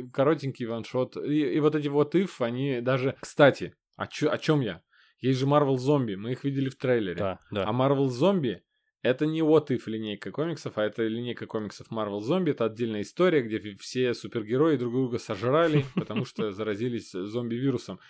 и 0.00 0.10
коротенький 0.10 0.66
ваншот. 0.66 1.16
И, 1.16 1.54
и 1.54 1.60
вот 1.60 1.74
эти 1.76 1.88
вот 1.88 2.14
if, 2.16 2.30
они 2.40 2.80
даже... 2.80 3.16
Кстати, 3.20 3.74
о, 3.96 4.06
чё- 4.08 4.30
о 4.30 4.38
чем 4.38 4.60
я? 4.60 4.82
Есть 5.20 5.38
же 5.40 5.46
Marvel 5.46 5.76
Зомби, 5.78 6.14
мы 6.14 6.32
их 6.32 6.44
видели 6.44 6.68
в 6.68 6.76
трейлере. 6.76 7.16
Да, 7.18 7.38
да. 7.50 7.64
А 7.66 7.72
Marvel 7.72 8.08
Zombie 8.08 8.58
это 9.02 9.26
не 9.26 9.40
What 9.40 9.68
If 9.68 9.82
линейка 9.86 10.30
комиксов, 10.30 10.78
а 10.78 10.84
это 10.84 11.06
линейка 11.06 11.46
комиксов 11.46 11.88
Marvel 11.90 12.20
Zombie. 12.20 12.50
Это 12.50 12.64
отдельная 12.64 13.02
история, 13.02 13.42
где 13.42 13.60
все 13.76 14.14
супергерои 14.14 14.76
друг 14.76 14.92
друга 14.92 15.18
сожрали, 15.18 15.84
потому 15.94 16.24
что 16.24 16.52
заразились 16.52 17.12
зомби-вирусом. 17.12 18.00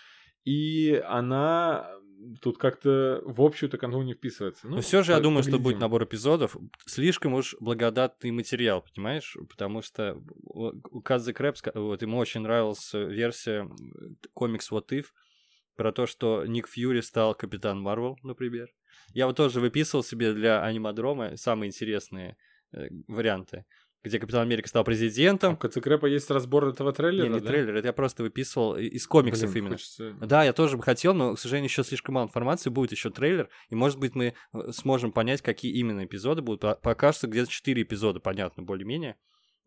И 0.44 1.02
она 1.04 1.90
тут 2.40 2.58
как-то 2.58 3.20
в 3.24 3.42
общую-то 3.42 3.78
канву 3.78 4.02
не 4.02 4.14
вписывается. 4.14 4.68
Но 4.68 4.80
все 4.80 5.02
же 5.02 5.12
я 5.12 5.20
думаю, 5.20 5.42
что 5.42 5.52
будет 5.52 5.62
поглядим. 5.62 5.80
набор 5.80 6.04
эпизодов. 6.04 6.56
Слишком 6.86 7.34
уж 7.34 7.56
благодатный 7.60 8.30
материал, 8.30 8.82
понимаешь? 8.82 9.36
Потому 9.50 9.82
что 9.82 10.22
у 10.44 11.00
Казы 11.02 11.32
Крэпс, 11.32 11.62
вот 11.74 12.02
ему 12.02 12.18
очень 12.18 12.40
нравилась 12.40 12.92
версия 12.94 13.68
комикс 14.34 14.70
What 14.70 14.88
If 14.90 15.06
про 15.76 15.92
то, 15.92 16.06
что 16.06 16.46
Ник 16.46 16.68
Фьюри 16.68 17.00
стал 17.00 17.34
Капитан 17.34 17.80
Марвел, 17.80 18.16
например. 18.22 18.68
Я 19.14 19.26
вот 19.26 19.36
тоже 19.36 19.60
выписывал 19.60 20.04
себе 20.04 20.32
для 20.32 20.62
анимадрома 20.62 21.36
самые 21.36 21.68
интересные 21.68 22.36
э, 22.72 22.88
варианты, 23.08 23.64
где 24.04 24.18
Капитан 24.20 24.42
Америка 24.42 24.68
стал 24.68 24.82
А 24.82 24.84
президентом. 24.84 25.54
У 25.54 25.56
КЦКрэпа 25.56 26.06
есть 26.06 26.30
разбор 26.30 26.66
этого 26.68 26.92
трейлера, 26.92 27.26
Не, 27.28 27.34
не 27.34 27.40
да? 27.40 27.46
трейлер, 27.46 27.76
это 27.76 27.88
я 27.88 27.92
просто 27.92 28.22
выписывал 28.22 28.76
и- 28.76 28.84
из 28.86 29.06
комиксов 29.06 29.50
Блин, 29.50 29.64
именно. 29.64 29.74
хочется- 29.76 30.12
Да, 30.20 30.44
я 30.44 30.52
тоже 30.52 30.76
бы 30.76 30.82
хотел, 30.82 31.14
но, 31.14 31.34
к 31.34 31.40
сожалению, 31.40 31.68
еще 31.68 31.82
слишком 31.84 32.14
мало 32.14 32.26
информации. 32.26 32.70
Будет 32.70 32.92
еще 32.92 33.10
трейлер, 33.10 33.48
и, 33.70 33.74
может 33.74 33.98
быть, 33.98 34.14
мы 34.14 34.34
э, 34.54 34.72
сможем 34.72 35.12
понять, 35.12 35.42
какие 35.42 35.72
именно 35.72 36.04
эпизоды 36.04 36.42
будут. 36.42 36.60
По- 36.60 36.74
Пока 36.76 37.12
что 37.12 37.26
где-то 37.26 37.50
4 37.50 37.82
эпизода, 37.82 38.20
понятно, 38.20 38.62
более-менее. 38.62 39.16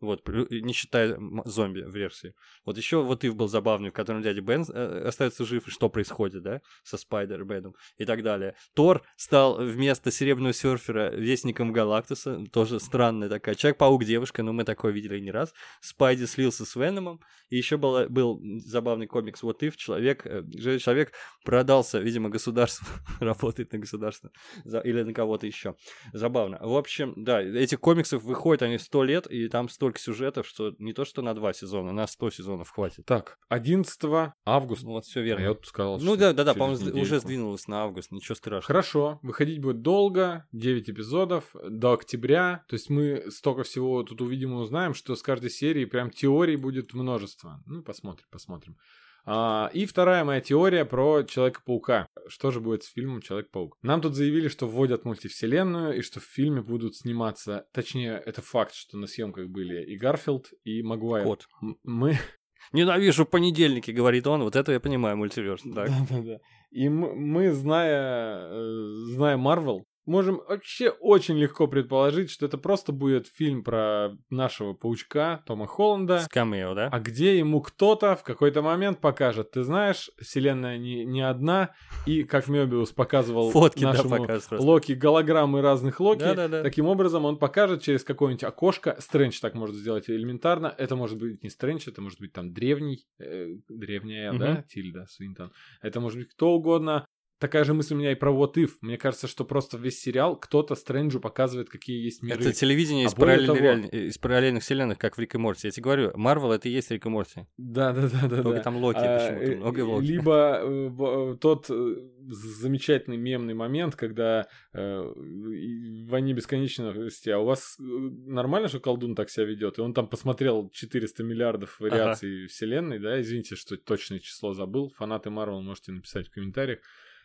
Вот, 0.00 0.26
не 0.28 0.72
считая 0.72 1.18
зомби 1.44 1.82
в 1.82 1.94
версии. 1.94 2.34
Вот 2.64 2.78
еще 2.78 3.02
вот 3.02 3.22
Ив 3.24 3.36
был 3.36 3.48
забавный, 3.48 3.90
в 3.90 3.92
котором 3.92 4.22
дядя 4.22 4.40
Бен 4.40 4.64
э, 4.68 5.04
остается 5.06 5.44
жив, 5.44 5.68
и 5.68 5.70
что 5.70 5.88
происходит, 5.90 6.42
да, 6.42 6.62
со 6.82 6.96
Спайдер 6.96 7.44
Беном 7.44 7.74
и 7.98 8.04
так 8.06 8.22
далее. 8.22 8.54
Тор 8.74 9.02
стал 9.16 9.58
вместо 9.58 10.10
Серебряного 10.10 10.54
серфера 10.54 11.10
вестником 11.14 11.72
Галактуса, 11.72 12.44
тоже 12.52 12.80
странная 12.80 13.28
такая. 13.28 13.54
Человек-паук 13.54 14.04
девушка, 14.04 14.42
но 14.42 14.52
мы 14.52 14.64
такое 14.64 14.92
видели 14.92 15.18
не 15.20 15.30
раз. 15.30 15.52
Спайди 15.80 16.24
слился 16.24 16.64
с 16.64 16.74
Веномом, 16.76 17.20
и 17.50 17.56
еще 17.56 17.76
был, 17.76 18.08
был 18.08 18.40
забавный 18.64 19.06
комикс 19.06 19.42
Вот 19.42 19.62
If, 19.62 19.76
человек, 19.76 20.24
э, 20.24 20.42
человек 20.78 21.12
продался, 21.44 21.98
видимо, 21.98 22.30
государству, 22.30 22.86
работает 23.20 23.72
на 23.72 23.78
государство, 23.80 24.30
или 24.64 25.02
на 25.02 25.12
кого-то 25.12 25.46
еще. 25.46 25.74
Забавно. 26.12 26.58
В 26.60 26.76
общем, 26.76 27.12
да, 27.16 27.42
этих 27.42 27.80
комиксов 27.80 28.22
выходит 28.22 28.62
они 28.62 28.78
сто 28.78 29.04
лет, 29.04 29.26
и 29.26 29.48
там 29.48 29.68
столько 29.90 29.98
сюжетов, 30.00 30.46
что 30.46 30.74
не 30.78 30.92
то 30.92 31.04
что 31.04 31.22
на 31.22 31.34
два 31.34 31.52
сезона, 31.52 31.92
на 31.92 32.06
сто 32.06 32.30
сезонов 32.30 32.70
хватит. 32.70 33.04
Так, 33.06 33.38
11 33.48 34.32
августа. 34.44 34.86
Вот 34.86 35.04
все 35.04 35.20
А 35.20 35.22
верно. 35.22 35.42
я 35.42 35.48
вот 35.50 35.66
сказал, 35.66 35.98
Ну 36.00 36.16
да, 36.16 36.32
да, 36.32 36.44
да, 36.44 36.54
по-моему, 36.54 37.00
уже 37.00 37.20
сдвинулось 37.20 37.66
на 37.68 37.82
август, 37.82 38.12
ничего 38.12 38.34
страшного. 38.34 38.66
Хорошо, 38.66 39.18
выходить 39.22 39.60
будет 39.60 39.82
долго, 39.82 40.46
9 40.52 40.90
эпизодов, 40.90 41.54
до 41.68 41.92
октября. 41.92 42.64
То 42.68 42.74
есть 42.74 42.90
мы 42.90 43.30
столько 43.30 43.62
всего 43.64 44.02
тут 44.02 44.20
увидим 44.20 44.52
и 44.52 44.56
узнаем, 44.56 44.94
что 44.94 45.16
с 45.16 45.22
каждой 45.22 45.50
серии 45.50 45.84
прям 45.84 46.10
теорий 46.10 46.56
будет 46.56 46.94
множество. 46.94 47.62
Ну, 47.66 47.82
посмотрим, 47.82 48.26
посмотрим. 48.30 48.76
А, 49.24 49.70
и 49.72 49.86
вторая 49.86 50.24
моя 50.24 50.40
теория 50.40 50.84
про 50.84 51.22
Человека-паука. 51.22 52.06
Что 52.28 52.50
же 52.50 52.60
будет 52.60 52.84
с 52.84 52.92
фильмом 52.92 53.20
Человек-паук? 53.20 53.76
Нам 53.82 54.00
тут 54.00 54.14
заявили, 54.14 54.48
что 54.48 54.66
вводят 54.66 55.04
мультивселенную, 55.04 55.98
и 55.98 56.02
что 56.02 56.20
в 56.20 56.24
фильме 56.24 56.62
будут 56.62 56.96
сниматься... 56.96 57.66
Точнее, 57.72 58.22
это 58.24 58.42
факт, 58.42 58.74
что 58.74 58.96
на 58.98 59.06
съемках 59.06 59.48
были 59.48 59.84
и 59.84 59.96
Гарфилд, 59.96 60.48
и 60.64 60.82
Магуайр. 60.82 61.24
Кот. 61.24 61.46
Мы, 61.82 62.18
Ненавижу 62.72 63.26
понедельники, 63.26 63.90
говорит 63.90 64.26
он. 64.26 64.42
Вот 64.42 64.56
это 64.56 64.72
я 64.72 64.80
понимаю, 64.80 65.16
multiverse. 65.16 65.62
Да-да-да. 65.64 66.38
И 66.70 66.88
мы, 66.88 67.52
зная, 67.52 68.48
э, 68.48 68.92
зная 69.14 69.36
Марвел, 69.36 69.86
можем 70.10 70.42
вообще 70.48 70.90
очень 70.90 71.38
легко 71.38 71.66
предположить, 71.66 72.30
что 72.30 72.44
это 72.46 72.58
просто 72.58 72.92
будет 72.92 73.26
фильм 73.28 73.62
про 73.64 74.10
нашего 74.28 74.74
паучка 74.74 75.42
Тома 75.46 75.66
Холланда, 75.66 76.20
С 76.20 76.28
камео, 76.28 76.74
да? 76.74 76.88
а 76.92 77.00
где 77.00 77.38
ему 77.38 77.60
кто-то 77.62 78.16
в 78.16 78.22
какой-то 78.22 78.60
момент 78.62 79.00
покажет, 79.00 79.52
ты 79.52 79.62
знаешь, 79.62 80.10
вселенная 80.20 80.76
не, 80.78 81.04
не 81.04 81.22
одна, 81.22 81.70
и 82.06 82.24
как 82.24 82.48
Мёбиус 82.48 82.92
показывал 82.92 83.50
Фотки, 83.50 83.82
да, 83.82 83.92
нашему 83.92 84.24
просто. 84.24 84.60
Локи 84.60 84.92
голограммы 84.92 85.62
разных 85.62 86.00
Локи, 86.00 86.20
Да-да-да. 86.20 86.62
таким 86.62 86.86
образом 86.86 87.24
он 87.24 87.38
покажет 87.38 87.82
через 87.82 88.04
какое-нибудь 88.04 88.44
окошко, 88.44 88.96
Стрэндж 88.98 89.38
так 89.40 89.54
может 89.54 89.76
сделать 89.76 90.10
элементарно, 90.10 90.74
это 90.76 90.96
может 90.96 91.18
быть 91.18 91.42
не 91.42 91.48
Стрэндж, 91.50 91.88
это 91.88 92.02
может 92.02 92.18
быть 92.20 92.32
там 92.32 92.52
древний, 92.52 93.06
э, 93.20 93.54
древняя, 93.68 94.32
да, 94.32 94.50
Мгм. 94.52 94.64
Тильда 94.64 95.06
Свинтон, 95.08 95.52
это 95.80 96.00
может 96.00 96.18
быть 96.18 96.28
кто 96.30 96.50
угодно, 96.52 97.06
Такая 97.40 97.64
же 97.64 97.72
мысль 97.72 97.94
у 97.94 97.96
меня 97.96 98.12
и 98.12 98.14
про 98.14 98.30
What 98.32 98.56
If. 98.56 98.72
Мне 98.82 98.98
кажется, 98.98 99.26
что 99.26 99.46
просто 99.46 99.78
весь 99.78 99.98
сериал 99.98 100.36
кто-то 100.36 100.74
Стрэнджу 100.74 101.20
показывает, 101.20 101.70
какие 101.70 102.04
есть 102.04 102.22
миры. 102.22 102.38
Это 102.38 102.52
телевидение 102.52 103.06
А 103.06 103.08
из, 103.08 103.14
параллельной 103.14 103.46
того- 103.46 103.58
реаль- 103.58 103.88
из 104.08 104.18
параллельных 104.18 104.62
вселенных, 104.62 104.98
как 104.98 105.16
в 105.16 105.20
Рик 105.20 105.34
и 105.34 105.38
Морти. 105.38 105.68
Я 105.68 105.70
тебе 105.70 105.84
говорю, 105.84 106.12
Марвел 106.16 106.52
это 106.52 106.68
и 106.68 106.72
есть 106.72 106.90
Рик 106.90 107.06
и 107.06 107.08
Морти. 107.08 107.46
Да, 107.56 107.94
да, 107.94 108.10
да, 108.10 108.28
да. 108.28 108.42
Только 108.42 108.58
да. 108.58 108.62
там 108.62 108.76
Локи 108.76 108.98
А, 108.98 109.18
почему-то, 109.18 109.52
э, 109.52 109.56
много 109.56 109.80
Локи. 109.80 110.04
Либо 110.04 110.60
э, 110.62 110.90
э, 111.32 111.36
тот 111.40 111.70
э, 111.70 111.96
замечательный 112.26 113.16
мемный 113.16 113.54
момент, 113.54 113.96
когда 113.96 114.46
э, 114.74 115.00
в 115.00 116.08
«Войне 116.10 116.34
бесконечности», 116.34 117.30
а 117.30 117.38
у 117.38 117.46
вас 117.46 117.76
нормально, 117.78 118.68
что 118.68 118.80
колдун 118.80 119.14
так 119.14 119.30
себя 119.30 119.46
ведет? 119.46 119.78
И 119.78 119.80
он 119.80 119.94
там 119.94 120.08
посмотрел 120.08 120.68
400 120.68 121.22
миллиардов 121.22 121.80
вариаций 121.80 122.48
вселенной, 122.48 122.98
да, 122.98 123.18
извините, 123.18 123.56
что 123.56 123.78
точное 123.78 124.18
число 124.18 124.52
забыл, 124.52 124.92
фанаты 124.98 125.30
Марвел 125.30 125.62
можете 125.62 125.92
написать 125.92 126.28
в 126.28 126.32
комментариях. 126.32 126.80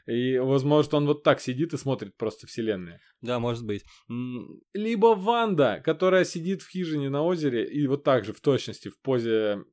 И, 0.06 0.38
возможно, 0.38 0.98
он 0.98 1.08
вот 1.08 1.24
так 1.24 1.42
сидит 1.42 1.74
и 1.74 1.78
смотрит 1.78 2.16
просто 2.16 2.48
вселенные. 2.48 3.00
Да, 3.22 3.40
может 3.40 3.66
быть. 3.66 3.84
Либо 4.74 5.16
Ванда, 5.16 5.82
которая 5.84 6.26
сидит 6.26 6.62
в 6.62 6.70
хижине 6.70 7.10
на 7.10 7.24
озере 7.24 7.66
и 7.66 7.88
вот 7.88 8.04
так 8.04 8.26
же 8.26 8.34
в 8.34 8.42
точности 8.42 8.90
в 8.90 9.00
позе 9.02 9.64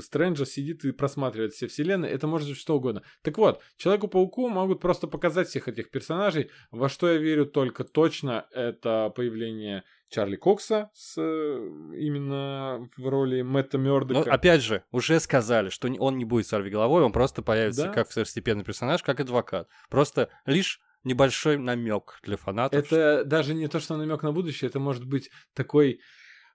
Стрэнджа 0.00 0.46
сидит 0.46 0.84
и 0.84 0.92
просматривает 0.92 1.52
все 1.52 1.66
вселенные. 1.66 2.10
Это 2.10 2.26
может 2.26 2.48
быть 2.48 2.58
что 2.58 2.76
угодно. 2.76 3.02
Так 3.22 3.36
вот, 3.38 3.62
Человеку-пауку 3.76 4.48
могут 4.48 4.80
просто 4.80 5.06
показать 5.06 5.48
всех 5.48 5.68
этих 5.68 5.90
персонажей. 5.90 6.50
Во 6.70 6.88
что 6.88 7.10
я 7.10 7.18
верю 7.18 7.46
только 7.46 7.84
точно, 7.84 8.46
это 8.52 9.12
появление 9.14 9.84
Чарли 10.08 10.36
Кокса 10.36 10.90
с, 10.94 11.14
э, 11.18 11.68
именно 11.96 12.88
в 12.96 13.08
роли 13.08 13.42
Мэтта 13.42 13.76
Но 13.78 13.84
Мёрдока. 13.84 14.32
опять 14.32 14.62
же, 14.62 14.84
уже 14.92 15.18
сказали, 15.20 15.68
что 15.68 15.88
он 15.98 16.16
не 16.18 16.24
будет 16.24 16.46
сорвиголовой, 16.46 17.02
он 17.02 17.12
просто 17.12 17.42
появится 17.42 17.86
Да. 17.86 17.92
как 17.92 18.08
второстепенный 18.08 18.64
персонаж, 18.64 19.02
как 19.02 19.20
адвокат. 19.20 19.68
Просто 19.90 20.30
лишь 20.46 20.80
небольшой 21.04 21.56
намек 21.58 22.20
для 22.22 22.36
фанатов. 22.36 22.78
Это 22.78 23.24
даже 23.24 23.54
не 23.54 23.68
то, 23.68 23.78
что 23.80 23.96
намек 23.96 24.22
на 24.22 24.32
будущее, 24.32 24.68
это 24.68 24.80
может 24.80 25.04
быть 25.04 25.30
такой 25.54 26.00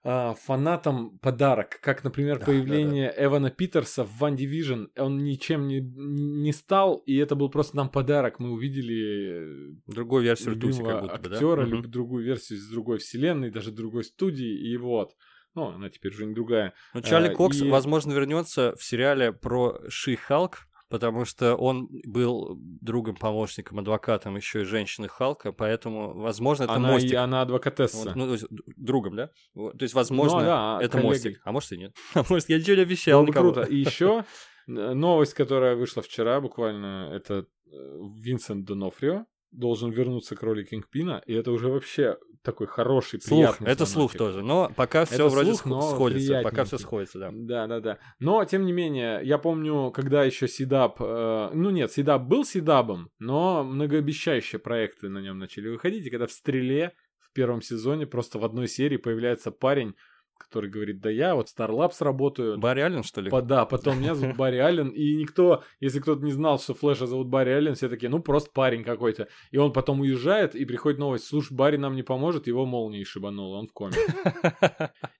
а, 0.04 0.34
фанатам 0.34 1.18
подарок, 1.20 1.78
как, 1.80 2.02
например, 2.04 2.38
Да, 2.40 2.46
появление 2.46 3.14
Эвана 3.16 3.50
Питерса 3.50 4.04
в 4.04 4.22
One 4.22 4.36
Division. 4.36 4.88
Он 4.98 5.18
ничем 5.18 5.68
не, 5.68 5.80
не 5.80 6.52
стал, 6.52 6.96
и 7.06 7.16
это 7.16 7.34
был 7.36 7.50
просто 7.50 7.76
нам 7.76 7.88
подарок. 7.88 8.38
Мы 8.40 8.50
увидели 8.50 9.76
Другую 9.86 10.24
версию 10.24 10.54
Ртути 10.56 10.82
как 10.82 11.02
будто 11.02 11.16
бы, 11.18 11.28
да? 11.28 11.34
актера, 11.36 11.62
Мгм. 11.62 11.74
либо 11.76 11.88
другую 11.88 12.24
версию 12.24 12.58
из 12.58 12.68
другой 12.68 12.98
вселенной, 12.98 13.50
даже 13.50 13.70
другой 13.70 14.04
студии, 14.04 14.70
и 14.72 14.76
вот. 14.76 15.12
Ну, 15.54 15.66
она 15.68 15.90
теперь 15.90 16.12
уже 16.12 16.24
не 16.26 16.34
другая. 16.34 16.72
Ну, 16.94 17.02
Чарли 17.02 17.28
А, 17.28 17.34
Кокс, 17.34 17.60
и- 17.60 17.68
возможно, 17.68 18.12
вернется 18.12 18.74
в 18.76 18.82
сериале 18.82 19.32
про 19.32 19.78
Ши 19.88 20.16
Халк, 20.16 20.60
потому 20.92 21.24
что 21.24 21.56
он 21.56 21.88
был 22.04 22.54
другом, 22.60 23.16
помощником, 23.16 23.78
адвокатом 23.78 24.36
еще 24.36 24.60
и 24.60 24.64
женщины 24.64 25.08
Халка, 25.08 25.50
поэтому, 25.50 26.12
возможно, 26.12 26.64
это 26.64 26.74
она, 26.74 26.92
мостик. 26.92 27.12
И, 27.12 27.14
она 27.14 27.40
адвокатесса. 27.40 28.12
Ну, 28.14 28.30
есть, 28.32 28.44
другом, 28.76 29.16
да? 29.16 29.30
Вот, 29.54 29.78
То 29.78 29.84
есть, 29.84 29.94
возможно, 29.94 30.40
Ну, 30.40 30.44
да, 30.44 30.78
это 30.82 30.98
коллегой. 30.98 31.08
мостик. 31.08 31.40
А 31.44 31.52
может 31.52 31.72
и 31.72 31.78
нет. 31.78 31.96
А 32.14 32.24
может, 32.28 32.50
я 32.50 32.58
ничего 32.58 32.76
не 32.76 32.82
обещал 32.82 33.26
никому. 33.26 33.52
круто. 33.52 33.66
И 33.66 33.76
еще 33.76 34.26
новость, 34.66 35.32
которая 35.32 35.76
вышла 35.76 36.02
вчера 36.02 36.42
буквально, 36.42 37.10
это 37.10 37.46
э, 37.66 37.98
Винсент 38.20 38.66
Донофрио 38.66 39.24
должен 39.52 39.90
вернуться 39.90 40.34
к 40.34 40.42
роли 40.42 40.64
Кингпина, 40.64 41.22
и 41.26 41.34
это 41.34 41.52
уже 41.52 41.68
вообще 41.68 42.18
такой 42.42 42.66
хороший, 42.66 43.20
Слух, 43.20 43.38
приятный 43.38 43.70
это 43.70 43.86
слух 43.86 44.14
тоже. 44.14 44.42
Но 44.42 44.70
пока 44.74 45.04
все 45.04 45.14
Это 45.14 45.28
вроде 45.28 45.54
слух, 45.54 45.90
сходится. 45.90 46.40
Пока 46.42 46.64
все 46.64 46.78
сходится, 46.78 47.18
да. 47.18 47.30
Да, 47.32 47.66
да, 47.66 47.80
да. 47.80 47.98
Но, 48.18 48.44
тем 48.44 48.66
не 48.66 48.72
менее, 48.72 49.20
я 49.22 49.38
помню, 49.38 49.90
когда 49.92 50.24
еще 50.24 50.48
Сидап... 50.48 50.96
э, 51.00 51.50
ну 51.54 51.70
нет, 51.70 51.92
Сидап 51.92 52.22
был 52.22 52.44
Сидабом, 52.44 53.10
но 53.18 53.62
многообещающие 53.62 54.58
проекты 54.58 55.08
на 55.08 55.18
нем 55.18 55.38
начали 55.38 55.68
выходить. 55.68 56.06
И 56.06 56.10
когда 56.10 56.26
в 56.26 56.32
«Стреле» 56.32 56.92
в 57.20 57.32
первом 57.32 57.62
сезоне 57.62 58.06
просто 58.06 58.38
в 58.38 58.44
одной 58.44 58.66
серии 58.66 58.96
появляется 58.96 59.52
парень, 59.52 59.94
который 60.42 60.70
говорит, 60.70 61.00
да 61.00 61.10
я 61.10 61.34
вот 61.34 61.48
в 61.48 61.58
Starblaps 61.58 61.96
работаю. 62.00 62.58
Барри 62.58 62.80
Аллен, 62.80 63.02
что 63.02 63.20
ли? 63.20 63.30
По- 63.30 63.42
да, 63.42 63.64
потом 63.64 64.00
меня 64.00 64.14
зовут 64.14 64.36
Барри 64.36 64.58
Аллен, 64.58 64.88
и 64.88 65.16
никто, 65.16 65.64
если 65.80 66.00
кто-то 66.00 66.24
не 66.24 66.32
знал, 66.32 66.58
что 66.58 66.74
Флэша 66.74 67.06
зовут 67.06 67.28
Барри 67.28 67.50
Аллен, 67.50 67.74
все 67.74 67.88
такие, 67.88 68.08
ну 68.08 68.20
просто 68.20 68.50
парень 68.52 68.84
какой-то. 68.84 69.28
И 69.50 69.58
он 69.58 69.72
потом 69.72 70.00
уезжает, 70.00 70.54
и 70.54 70.64
приходит 70.64 70.98
новость, 70.98 71.26
слушай, 71.26 71.54
Барри 71.54 71.76
нам 71.76 71.96
не 71.96 72.02
поможет, 72.02 72.46
его 72.46 72.66
молнией 72.66 73.04
шибануло, 73.04 73.58
он 73.58 73.66
в 73.66 73.72
коме. 73.72 73.94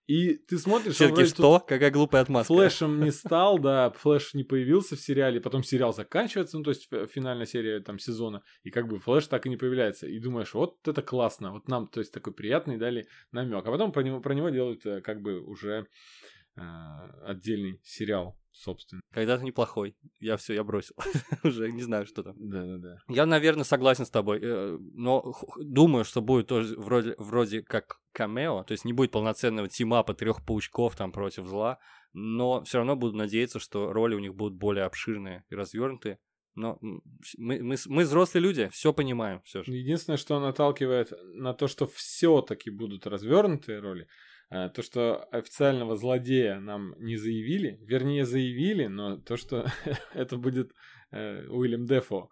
И 0.07 0.35
ты 0.35 0.59
смотришь, 0.59 0.95
Все 0.95 1.05
он 1.05 1.11
таки 1.11 1.21
вроде 1.23 1.35
тут 1.35 1.39
что? 1.39 1.61
Какая 1.61 1.91
глупая 1.91 2.23
отмазка. 2.23 2.53
Флэшем 2.53 3.03
не 3.03 3.11
стал, 3.11 3.59
да, 3.59 3.91
Флэш 3.91 4.35
не 4.35 4.45
появился 4.45 4.97
в 4.97 5.01
сериале, 5.01 5.41
потом 5.41 5.63
сериал 5.63 5.95
заканчивается, 5.95 6.59
ну, 6.59 6.65
то 6.65 6.71
есть 6.71 6.89
финальная 7.11 7.47
серия 7.47 7.81
там 7.81 7.99
сезона, 7.99 8.43
и 8.63 8.71
как 8.71 8.89
бы 8.89 8.99
Флэш 8.99 9.27
так 9.29 9.47
и 9.47 9.49
не 9.49 9.57
появляется. 9.57 10.07
И 10.07 10.19
думаешь, 10.19 10.55
вот 10.55 10.77
это 10.87 11.03
классно, 11.03 11.53
вот 11.53 11.69
нам, 11.69 11.87
то 11.87 12.01
есть 12.01 12.13
такой 12.13 12.33
приятный 12.33 12.77
дали 12.77 13.07
намек. 13.31 13.65
А 13.67 13.71
потом 13.71 13.93
про 13.93 14.03
него, 14.03 14.21
про 14.21 14.35
него 14.35 14.51
делают 14.51 14.85
э, 14.85 15.01
как 15.13 15.23
бы 15.23 15.41
уже 15.41 15.87
э, 16.57 16.61
отдельный 17.27 17.81
сериал, 17.85 18.39
собственно. 18.51 19.03
Когда-то 19.13 19.45
неплохой. 19.45 19.95
Я 20.21 20.37
все, 20.37 20.55
я 20.55 20.65
бросил. 20.65 20.95
Уже 21.45 21.71
не 21.71 21.83
знаю, 21.83 22.07
что 22.07 22.23
там. 22.23 22.35
Да-да-да. 22.39 22.97
Я, 23.09 23.27
наверное, 23.27 23.65
согласен 23.65 24.07
с 24.07 24.11
тобой, 24.11 24.41
э, 24.43 24.79
но 24.95 25.35
думаю, 25.59 26.05
что 26.05 26.23
будет 26.23 26.47
тоже 26.47 26.75
вроде, 26.79 27.15
вроде 27.19 27.63
как 27.63 28.01
камео, 28.13 28.65
то 28.65 28.73
есть 28.73 28.85
не 28.85 28.93
будет 28.93 29.11
полноценного 29.11 29.69
тимапа 29.69 30.15
трех 30.15 30.45
паучков 30.45 30.97
там 30.97 31.13
против 31.13 31.47
зла, 31.47 31.79
но 32.15 32.63
все 32.65 32.79
равно 32.79 32.97
буду 32.97 33.17
надеяться, 33.17 33.59
что 33.59 33.93
роли 33.93 34.15
у 34.15 34.19
них 34.19 34.35
будут 34.35 34.59
более 34.59 34.85
обширные 34.85 35.45
и 35.51 35.55
развернутые. 35.55 36.19
Но 36.55 36.79
мы, 37.39 37.63
мы, 37.63 37.77
мы 37.87 38.03
взрослые 38.03 38.43
люди, 38.43 38.69
все 38.73 38.93
понимаем 38.93 39.41
все 39.43 39.63
же. 39.63 39.73
Единственное, 39.73 40.19
что 40.19 40.39
наталкивает 40.39 41.13
на 41.35 41.55
то, 41.55 41.67
что 41.67 41.87
все-таки 41.87 42.71
будут 42.71 43.07
развернутые 43.07 43.81
роли, 43.81 44.07
то, 44.53 44.83
что 44.83 45.25
официального 45.33 45.97
злодея 45.97 46.61
нам 46.61 46.95
не 46.99 47.17
заявили, 47.17 47.79
вернее 47.83 48.27
заявили, 48.27 48.87
но 48.87 49.17
то, 49.17 49.37
что 49.37 49.67
это 50.15 50.37
будет 50.37 50.73
э, 51.11 51.47
Уильям 51.49 51.87
Дефо. 51.87 52.31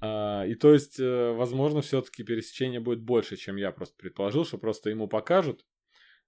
А, 0.00 0.44
и 0.44 0.56
то 0.56 0.72
есть, 0.72 0.98
э, 0.98 1.32
возможно, 1.32 1.80
все-таки 1.80 2.24
пересечение 2.24 2.80
будет 2.80 3.02
больше, 3.02 3.36
чем 3.36 3.56
я 3.56 3.70
просто 3.70 3.94
предположил, 3.96 4.44
что 4.44 4.58
просто 4.58 4.90
ему 4.90 5.06
покажут. 5.06 5.64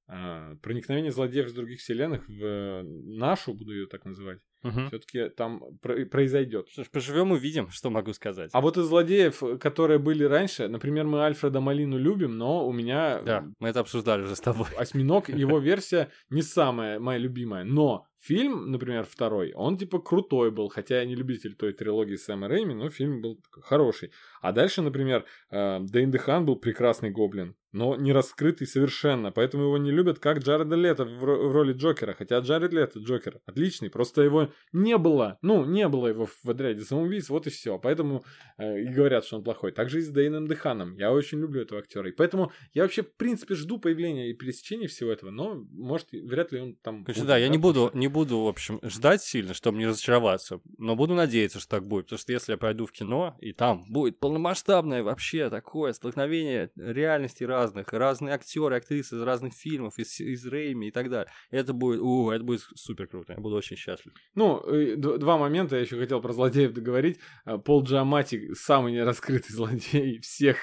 Проникновение 0.06 1.12
злодеев 1.12 1.46
из 1.46 1.54
других 1.54 1.80
вселенных 1.80 2.28
в 2.28 2.44
э, 2.44 2.82
нашу, 2.82 3.54
буду 3.54 3.72
ее 3.72 3.86
так 3.86 4.04
называть, 4.04 4.38
Мгм. 4.64 4.88
все-таки 4.88 5.28
там 5.28 5.62
про- 5.80 6.04
произойдет. 6.06 6.68
Что 6.70 6.82
ж, 6.84 6.90
поживем 6.90 7.30
увидим, 7.32 7.68
что 7.70 7.90
могу 7.90 8.12
сказать. 8.12 8.50
А 8.52 8.60
вот 8.60 8.76
из 8.76 8.84
злодеев, 8.86 9.42
которые 9.60 9.98
были 9.98 10.24
раньше, 10.24 10.66
например, 10.68 11.04
мы 11.06 11.20
Альфреда 11.20 11.60
Малину 11.60 11.98
любим, 11.98 12.36
но 12.36 12.66
у 12.66 12.72
меня 12.72 13.22
Да, 13.22 13.44
мы 13.60 13.68
это 13.68 13.80
обсуждали 13.80 14.22
уже 14.22 14.34
с 14.34 14.40
тобой. 14.40 14.66
Осьминог, 14.78 15.28
его 15.28 15.58
версия 15.58 16.08
не 16.30 16.42
самая 16.42 16.98
моя 16.98 17.18
любимая. 17.18 17.64
Но 17.64 18.06
фильм, 18.20 18.70
например, 18.72 19.04
второй, 19.04 19.52
он 19.54 19.76
типа 19.76 20.00
крутой 20.00 20.50
был, 20.50 20.68
хотя 20.68 20.98
я 21.00 21.04
не 21.04 21.14
любитель 21.14 21.54
той 21.54 21.72
трилогии 21.72 22.16
Сэма 22.16 22.48
Рэйми, 22.48 22.74
но 22.74 22.88
фильм 22.88 23.20
был 23.20 23.38
хороший. 23.62 24.10
А 24.40 24.52
дальше, 24.52 24.82
например, 24.82 25.24
э, 25.50 25.78
Дэйн 25.80 26.10
Дехан 26.10 26.46
был 26.46 26.56
прекрасный 26.56 27.10
гоблин, 27.10 27.54
но 27.74 27.96
не 27.96 28.12
раскрытый 28.12 28.66
совершенно, 28.66 29.32
поэтому 29.32 29.64
его 29.64 29.78
не 29.78 29.90
любят 29.90 30.20
как 30.20 30.38
Джареда 30.38 30.76
Лето 30.76 31.04
в, 31.04 31.24
ро- 31.24 31.48
в 31.48 31.52
роли 31.52 31.72
Джокера, 31.72 32.14
хотя 32.14 32.38
Джаред 32.38 32.72
Лето 32.72 33.00
Джокер 33.00 33.40
отличный, 33.46 33.90
просто 33.90 34.22
его 34.22 34.52
не 34.72 34.96
было, 34.96 35.38
ну, 35.42 35.64
не 35.64 35.88
было 35.88 36.06
его 36.06 36.26
в 36.26 36.48
отряде 36.48 36.82
самоубийц, 36.82 37.28
вот 37.28 37.48
и 37.48 37.50
все, 37.50 37.78
поэтому 37.78 38.24
э, 38.58 38.82
и 38.82 38.88
говорят, 38.88 39.24
что 39.24 39.38
он 39.38 39.44
плохой. 39.44 39.72
Также 39.72 39.98
и 39.98 40.02
с 40.02 40.08
Дэйном 40.08 40.46
Деханом, 40.46 40.96
я 40.96 41.12
очень 41.12 41.40
люблю 41.40 41.62
этого 41.62 41.80
актера, 41.80 42.08
и 42.08 42.12
поэтому 42.12 42.52
я 42.74 42.82
вообще, 42.82 43.02
в 43.02 43.12
принципе, 43.16 43.56
жду 43.56 43.78
появления 43.78 44.30
и 44.30 44.34
пересечения 44.34 44.86
всего 44.86 45.10
этого, 45.10 45.30
но, 45.30 45.54
может, 45.72 46.14
и 46.14 46.20
вряд 46.20 46.52
ли 46.52 46.60
он 46.60 46.76
там... 46.76 47.04
Короче, 47.04 47.22
будет, 47.22 47.28
да, 47.28 47.38
я 47.38 47.48
не 47.48 47.58
буду, 47.58 47.90
не 47.92 48.06
буду, 48.06 48.38
в 48.38 48.48
общем, 48.48 48.78
ждать 48.84 49.22
сильно, 49.22 49.52
чтобы 49.52 49.78
не 49.78 49.86
разочароваться, 49.86 50.60
но 50.78 50.94
буду 50.94 51.14
надеяться, 51.14 51.58
что 51.58 51.70
так 51.70 51.88
будет, 51.88 52.06
потому 52.06 52.18
что 52.20 52.32
если 52.32 52.52
я 52.52 52.58
пойду 52.58 52.86
в 52.86 52.92
кино, 52.92 53.36
и 53.40 53.52
там 53.52 53.84
будет 53.88 54.20
полномасштабное 54.20 55.02
вообще 55.02 55.50
такое 55.50 55.92
столкновение 55.92 56.70
реальностей 56.76 57.46
разных, 57.64 57.92
разные 57.92 58.34
актеры, 58.34 58.76
актрисы 58.76 59.16
из 59.16 59.22
разных 59.22 59.54
фильмов, 59.54 59.98
из, 59.98 60.20
из 60.20 60.46
Рейми 60.46 60.86
и 60.86 60.90
так 60.90 61.10
далее, 61.10 61.30
это 61.50 61.72
будет, 61.72 62.00
у, 62.00 62.30
это 62.30 62.44
будет 62.44 62.60
супер 62.74 63.06
круто, 63.06 63.32
я 63.32 63.40
буду 63.40 63.56
очень 63.56 63.76
счастлив. 63.76 64.12
Ну, 64.34 64.62
два 64.96 65.38
момента 65.38 65.76
я 65.76 65.82
еще 65.82 65.98
хотел 65.98 66.20
про 66.20 66.32
злодеев 66.32 66.72
договорить. 66.72 67.18
Э, 67.46 67.58
Пол 67.58 67.84
Джамати 67.84 68.54
самый 68.54 68.92
нераскрытый 68.92 69.50
злодей 69.54 70.20
всех 70.20 70.56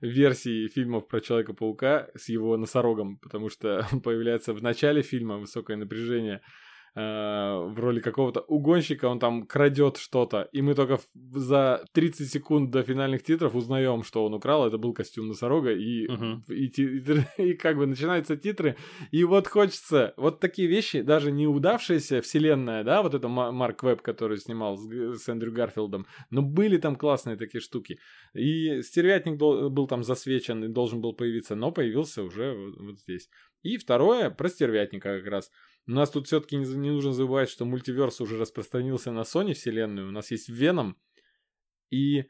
версий 0.00 0.68
фильмов 0.68 1.08
про 1.08 1.20
Человека-паука 1.20 2.08
с 2.14 2.28
его 2.28 2.56
носорогом, 2.56 3.18
потому 3.18 3.48
что 3.50 3.86
он 3.92 4.00
появляется 4.00 4.52
в 4.52 4.62
начале 4.62 5.02
фильма 5.02 5.38
«Высокое 5.38 5.76
напряжение», 5.76 6.40
в 7.00 7.74
роли 7.78 8.00
какого-то 8.00 8.40
угонщика, 8.40 9.04
он 9.08 9.18
там 9.18 9.46
крадет 9.46 9.98
что-то, 9.98 10.48
и 10.52 10.62
мы 10.62 10.74
только 10.74 10.98
за 11.14 11.84
30 11.92 12.30
секунд 12.32 12.70
до 12.70 12.82
финальных 12.82 13.22
титров 13.22 13.54
узнаем, 13.54 14.02
что 14.02 14.24
он 14.24 14.32
украл, 14.34 14.66
это 14.66 14.78
был 14.78 14.94
костюм 14.94 15.28
носорога, 15.28 15.72
и, 15.72 16.08
Мгм. 16.08 16.44
и, 16.48 16.68
ти- 16.70 17.02
и 17.38 17.54
как 17.54 17.76
бы 17.76 17.86
начинаются 17.86 18.36
титры, 18.36 18.76
и 19.10 19.24
вот 19.24 19.46
хочется, 19.46 20.14
вот 20.16 20.40
такие 20.40 20.68
вещи, 20.68 21.02
даже 21.02 21.30
неудавшаяся 21.32 22.20
вселенная, 22.22 22.82
да, 22.82 23.02
вот 23.02 23.14
это 23.14 23.28
Ма- 23.28 23.52
Марк 23.52 23.82
Веб, 23.82 24.00
который 24.00 24.38
снимал 24.38 24.76
с, 24.78 24.88
с 25.22 25.28
Эндрю 25.28 25.52
Гарфилдом, 25.52 26.06
но 26.30 26.40
были 26.42 26.78
там 26.78 26.96
классные 26.96 27.36
такие 27.36 27.60
штуки. 27.60 27.98
И 28.34 28.80
стервятник 28.82 29.36
дол- 29.36 29.68
был 29.70 29.86
там 29.86 30.02
засвечен 30.02 30.64
и 30.64 30.68
должен 30.68 31.00
был 31.02 31.12
появиться, 31.14 31.54
но 31.56 31.72
появился 31.72 32.22
уже 32.22 32.54
вот, 32.54 32.76
вот 32.80 32.98
здесь. 33.00 33.28
И 33.62 33.76
второе, 33.78 34.30
про 34.30 34.48
стервятника 34.48 35.18
как 35.18 35.26
раз. 35.30 35.50
Нас 35.86 36.10
тут 36.10 36.26
все-таки 36.26 36.56
не, 36.56 36.66
не 36.66 36.90
нужно 36.90 37.12
забывать, 37.12 37.48
что 37.48 37.64
мультиверс 37.64 38.20
уже 38.20 38.38
распространился 38.38 39.12
на 39.12 39.20
Sony 39.20 39.54
вселенную. 39.54 40.08
У 40.08 40.12
нас 40.12 40.30
есть 40.30 40.48
Веном 40.48 40.96
и 41.90 42.24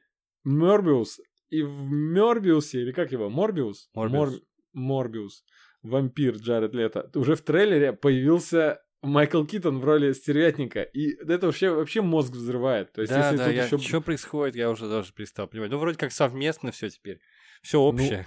Морбиус. 0.44 1.20
И 1.48 1.62
в 1.62 1.84
Морбиусе, 1.90 2.82
или 2.82 2.92
как 2.92 3.12
его, 3.12 3.30
Морбиус? 3.30 3.90
Морбиус. 3.94 4.30
Мор- 4.30 4.40
Морбиус. 4.72 5.44
Вампир 5.82 6.36
Джаред 6.36 6.74
Лето. 6.74 7.10
Уже 7.14 7.34
в 7.34 7.42
трейлере 7.42 7.92
появился 7.92 8.82
Майкл 9.02 9.44
Китон 9.44 9.78
в 9.78 9.84
роли 9.84 10.12
стервятника. 10.12 10.82
И 10.82 11.14
это 11.14 11.46
вообще, 11.46 11.70
вообще 11.70 12.02
мозг 12.02 12.32
взрывает. 12.32 12.92
То 12.92 13.02
есть, 13.02 13.12
да, 13.12 13.30
если 13.30 13.36
да, 13.36 13.50
я- 13.50 13.64
еще... 13.64 13.78
что 13.78 14.00
происходит, 14.00 14.56
я 14.56 14.70
уже 14.70 14.88
даже 14.88 15.12
перестал 15.12 15.46
понимать. 15.46 15.70
Ну, 15.70 15.78
вроде 15.78 15.96
как 15.96 16.12
совместно 16.12 16.72
все 16.72 16.90
теперь, 16.90 17.20
все 17.62 17.80
общее. 17.80 18.26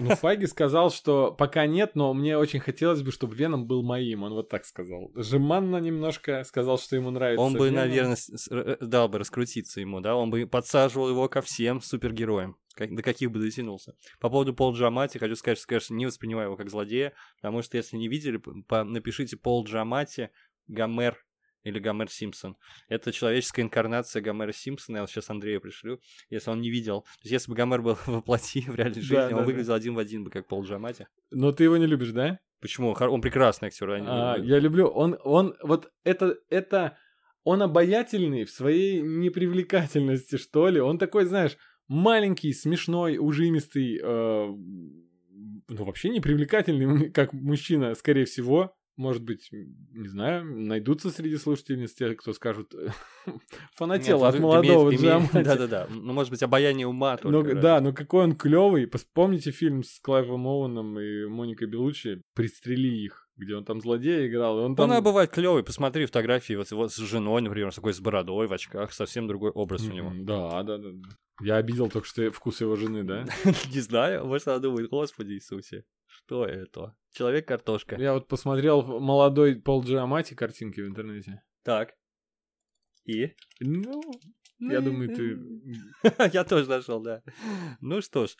Ну, 0.00 0.14
Файги 0.16 0.46
сказал, 0.46 0.90
что 0.90 1.32
пока 1.32 1.66
нет, 1.66 1.92
но 1.94 2.12
мне 2.14 2.36
очень 2.36 2.60
хотелось 2.60 3.02
бы, 3.02 3.10
чтобы 3.12 3.34
Веном 3.34 3.66
был 3.66 3.82
моим. 3.82 4.22
Он 4.22 4.32
вот 4.34 4.48
так 4.48 4.64
сказал. 4.64 5.10
Жеманно 5.14 5.78
немножко 5.78 6.44
сказал, 6.44 6.78
что 6.78 6.96
ему 6.96 7.10
нравится. 7.10 7.42
Он 7.42 7.54
бы, 7.54 7.66
Веном. 7.70 7.74
наверное, 7.88 8.16
э, 8.50 8.76
дал 8.80 9.08
бы 9.08 9.18
раскрутиться 9.18 9.80
ему, 9.80 10.00
да, 10.00 10.14
он 10.16 10.30
бы 10.30 10.46
подсаживал 10.46 11.08
его 11.08 11.28
ко 11.28 11.40
всем 11.40 11.80
супергероям, 11.80 12.56
как- 12.74 12.94
до 12.94 13.02
каких 13.02 13.30
бы 13.30 13.38
дотянулся. 13.40 13.94
По 14.20 14.28
поводу 14.28 14.54
Пол 14.54 14.74
Джамати, 14.74 15.18
хочу 15.18 15.36
сказать, 15.36 15.58
что, 15.58 15.66
конечно, 15.68 15.94
не 15.94 16.06
воспринимаю 16.06 16.48
его 16.48 16.56
как 16.56 16.68
злодея, 16.70 17.12
потому 17.40 17.62
что, 17.62 17.76
если 17.76 17.96
не 17.96 18.08
видели, 18.08 18.36
по- 18.36 18.84
напишите 18.84 19.36
Пол 19.36 19.64
Джамати, 19.64 20.30
Гомер 20.68 21.16
или 21.66 21.80
Гомер 21.80 22.08
Симпсон. 22.08 22.56
Это 22.88 23.12
человеческая 23.12 23.62
инкарнация 23.62 24.22
Гомера 24.22 24.52
Симпсона, 24.52 24.98
я 24.98 25.02
вот 25.02 25.10
сейчас 25.10 25.28
Андрею 25.30 25.60
пришлю, 25.60 26.00
если 26.30 26.50
он 26.50 26.60
не 26.60 26.70
видел. 26.70 27.02
То 27.02 27.22
есть, 27.24 27.32
если 27.32 27.50
бы 27.50 27.56
Гомер 27.56 27.82
был 27.82 27.98
воплоти 28.06 28.60
в 28.60 28.76
реальной 28.76 29.00
жизни, 29.00 29.16
Да, 29.16 29.24
он 29.24 29.30
да, 29.30 29.36
да. 29.38 29.44
выглядел 29.44 29.74
один 29.74 29.94
в 29.94 29.98
один 29.98 30.24
бы, 30.24 30.30
как 30.30 30.46
Пол 30.46 30.64
Джамати. 30.64 31.08
Но 31.32 31.50
ты 31.50 31.64
его 31.64 31.76
не 31.76 31.86
любишь, 31.86 32.12
да? 32.12 32.38
Почему? 32.60 32.92
Он 32.92 33.20
прекрасный 33.20 33.66
актер. 33.66 33.90
я 33.90 34.04
А, 34.06 34.38
я 34.38 34.58
люблю. 34.60 34.86
Он, 34.86 35.18
он, 35.24 35.56
вот 35.62 35.90
это, 36.04 36.36
это, 36.48 36.96
он 37.42 37.62
обаятельный 37.62 38.44
в 38.44 38.50
своей 38.50 39.02
непривлекательности, 39.02 40.36
что 40.36 40.68
ли. 40.68 40.80
Он 40.80 40.98
такой, 40.98 41.24
знаешь, 41.24 41.56
маленький, 41.88 42.52
смешной, 42.52 43.18
ужимистый, 43.18 44.00
э, 44.00 44.46
ну, 45.68 45.84
вообще 45.84 46.10
непривлекательный, 46.10 47.10
как 47.12 47.32
мужчина, 47.32 47.94
скорее 47.94 48.24
всего. 48.24 48.75
Может 48.96 49.22
быть, 49.22 49.48
не 49.50 50.08
знаю, 50.08 50.44
найдутся 50.44 51.10
среди 51.10 51.36
слушательниц 51.36 51.92
те, 51.94 52.14
кто 52.14 52.32
скажут, 52.32 52.74
фанател 53.74 54.24
от 54.24 54.38
молодого 54.38 54.94
Джамати. 54.94 55.32
Да-да-да, 55.44 55.86
ну, 55.90 56.12
может 56.12 56.30
быть, 56.30 56.42
обаяние 56.42 56.86
ума 56.86 57.18
ну, 57.22 57.42
Да, 57.42 57.80
но 57.80 57.92
какой 57.92 58.24
он 58.24 58.36
клевый. 58.36 58.88
Вспомните 58.90 59.50
фильм 59.50 59.82
с 59.82 60.00
Клайвом 60.00 60.46
Оуэном 60.46 60.98
и 60.98 61.26
Моникой 61.26 61.68
Белучи 61.68 62.22
«Пристрели 62.34 63.04
их», 63.04 63.28
где 63.36 63.54
он 63.54 63.64
там 63.64 63.80
злодея 63.80 64.26
играл. 64.26 64.58
Он, 64.58 64.74
там... 64.74 64.90
он 64.90 65.02
бывает 65.02 65.30
клевый. 65.30 65.62
Посмотри 65.62 66.06
фотографии 66.06 66.54
вот, 66.54 66.70
вот 66.70 66.92
с 66.92 66.96
женой, 66.96 67.42
например, 67.42 67.72
с 67.72 67.76
такой 67.76 67.92
с 67.92 68.00
бородой, 68.00 68.46
в 68.46 68.52
очках, 68.52 68.92
совсем 68.92 69.26
другой 69.26 69.50
образ 69.50 69.82
у 69.82 69.92
него. 69.92 70.12
Да, 70.14 70.62
да, 70.62 70.78
да. 70.78 70.88
Я 71.42 71.56
обидел 71.56 71.90
только 71.90 72.08
что 72.08 72.30
вкус 72.30 72.62
его 72.62 72.76
жены, 72.76 73.04
да? 73.04 73.26
Не 73.72 73.80
знаю, 73.80 74.24
может, 74.26 74.48
она 74.48 74.58
думает, 74.58 74.88
господи 74.88 75.34
Иисусе, 75.34 75.84
что 76.16 76.46
это? 76.46 76.96
Человек-картошка. 77.12 77.96
Я 77.96 78.14
вот 78.14 78.28
посмотрел 78.28 78.82
молодой 78.82 79.56
Пол 79.56 79.82
Джиамати 79.82 80.34
картинки 80.34 80.80
в 80.80 80.88
интернете. 80.88 81.42
Так. 81.62 81.94
И? 83.04 83.34
Ну, 83.60 84.02
я 84.58 84.80
думаю, 84.80 85.14
ты... 85.14 85.38
Я 86.32 86.44
тоже 86.44 86.68
нашел, 86.68 87.00
да. 87.00 87.22
Ну 87.80 88.00
что 88.00 88.26
ж, 88.26 88.36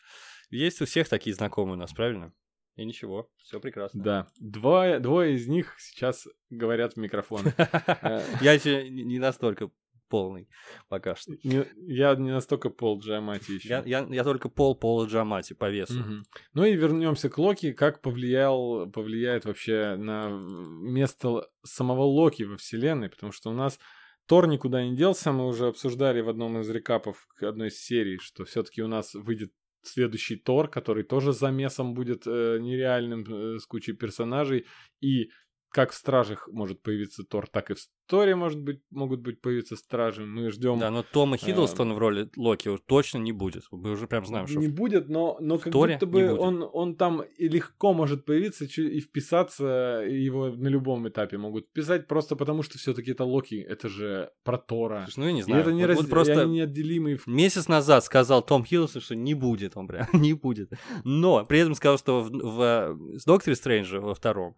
есть 0.49 0.81
у 0.81 0.85
всех 0.85 1.07
такие 1.07 1.35
знакомые 1.35 1.75
у 1.75 1.79
нас, 1.79 1.93
правильно? 1.93 2.33
И 2.75 2.85
ничего, 2.85 3.31
все 3.37 3.59
прекрасно. 3.59 4.03
Да. 4.03 4.27
Двое, 4.39 4.99
двое 4.99 5.35
из 5.35 5.47
них 5.47 5.75
сейчас 5.79 6.27
говорят 6.49 6.93
в 6.93 6.97
микрофон. 6.97 7.41
Я 8.41 8.53
еще 8.53 8.87
не 8.89 9.17
настолько 9.19 9.71
полный 10.07 10.49
пока 10.89 11.15
что. 11.15 11.33
Не, 11.43 11.65
я 11.87 12.15
не 12.15 12.31
настолько 12.31 12.69
пол 12.69 12.99
Джамати 12.99 13.51
еще. 13.51 13.69
Я, 13.69 13.83
я, 13.85 14.07
я 14.09 14.23
только 14.23 14.49
пол 14.49 14.75
пола 14.75 15.05
Джамати 15.07 15.53
по 15.53 15.69
весу. 15.69 15.99
Угу. 15.99 16.13
Ну 16.53 16.65
и 16.65 16.75
вернемся 16.75 17.29
к 17.29 17.37
Локи. 17.37 17.73
Как 17.73 18.01
повлиял, 18.01 18.89
повлияет 18.89 19.45
вообще 19.45 19.95
на 19.97 20.29
место 20.29 21.47
самого 21.63 22.03
Локи 22.03 22.43
во 22.43 22.57
вселенной? 22.57 23.09
Потому 23.09 23.31
что 23.31 23.49
у 23.49 23.53
нас 23.53 23.79
Тор 24.27 24.47
никуда 24.47 24.83
не 24.83 24.95
делся. 24.95 25.31
Мы 25.31 25.47
уже 25.47 25.67
обсуждали 25.67 26.21
в 26.21 26.29
одном 26.29 26.59
из 26.59 26.69
рекапов 26.69 27.27
одной 27.41 27.69
из 27.69 27.81
серий, 27.81 28.19
что 28.19 28.43
все-таки 28.45 28.81
у 28.81 28.87
нас 28.87 29.13
выйдет 29.13 29.51
следующий 29.83 30.35
Тор, 30.35 30.69
который 30.69 31.03
тоже 31.03 31.31
замесом 31.31 31.93
будет 31.93 32.27
э, 32.27 32.57
нереальным 32.59 33.23
э, 33.23 33.59
с 33.59 33.65
кучей 33.65 33.93
персонажей. 33.93 34.65
И 35.01 35.29
как 35.69 35.91
в 35.91 35.95
Стражах 35.95 36.47
может 36.51 36.81
появиться 36.81 37.23
Тор, 37.23 37.47
так 37.47 37.71
и 37.71 37.73
в 37.73 37.79
Торе 38.07 38.35
может 38.35 38.59
быть, 38.59 38.81
могут 38.89 39.19
быть 39.19 39.41
появиться 39.41 39.75
Стражи. 39.75 40.25
Мы 40.25 40.49
ждем... 40.49 40.79
Да, 40.79 40.89
но 40.89 41.03
Тома 41.03 41.35
э, 41.35 41.39
Хиддлстона 41.39 41.91
э, 41.91 41.95
в 41.95 41.97
роли 41.97 42.29
Локи 42.37 42.69
точно 42.87 43.17
не 43.17 43.33
будет. 43.33 43.63
Мы 43.71 43.91
уже 43.91 44.07
прям 44.07 44.25
знаем, 44.25 44.47
что... 44.47 44.59
Не 44.59 44.69
будет, 44.69 45.09
но, 45.09 45.37
но 45.41 45.57
как 45.57 45.73
Торе 45.73 45.95
будто 45.95 46.05
бы 46.05 46.33
он, 46.33 46.67
он 46.71 46.95
там 46.95 47.21
и 47.21 47.49
легко 47.49 47.93
может 47.93 48.25
появиться 48.25 48.65
и 48.65 49.01
вписаться, 49.01 50.03
его 50.07 50.47
на 50.47 50.69
любом 50.69 51.07
этапе 51.09 51.37
могут 51.37 51.67
вписать, 51.67 52.07
просто 52.07 52.35
потому 52.37 52.63
что 52.63 52.77
все 52.77 52.93
таки 52.93 53.11
это 53.11 53.25
Локи, 53.25 53.55
это 53.55 53.89
же 53.89 54.31
про 54.43 54.57
Тора. 54.57 55.03
Слушай, 55.05 55.19
ну 55.19 55.25
я 55.25 55.33
не 55.33 55.41
знаю. 55.41 55.59
И 55.59 55.61
это 55.63 55.73
не 55.73 55.81
вот, 55.81 55.87
раз... 55.89 55.97
вот 55.97 56.09
просто 56.09 56.45
неотделимый... 56.45 57.19
Месяц 57.25 57.67
назад 57.67 58.05
сказал 58.05 58.41
Том 58.41 58.63
Хиддлстон, 58.63 59.01
что 59.01 59.15
не 59.15 59.33
будет 59.33 59.75
он 59.75 59.87
прям, 59.87 60.07
не 60.13 60.31
будет. 60.31 60.71
Но 61.03 61.45
при 61.45 61.59
этом 61.59 61.75
сказал, 61.75 61.97
что 61.97 62.21
в, 62.21 62.29
в, 62.29 62.93
в 62.93 63.25
Докторе 63.25 63.55
Стрэнджа 63.55 63.99
во 63.99 64.15
втором 64.15 64.55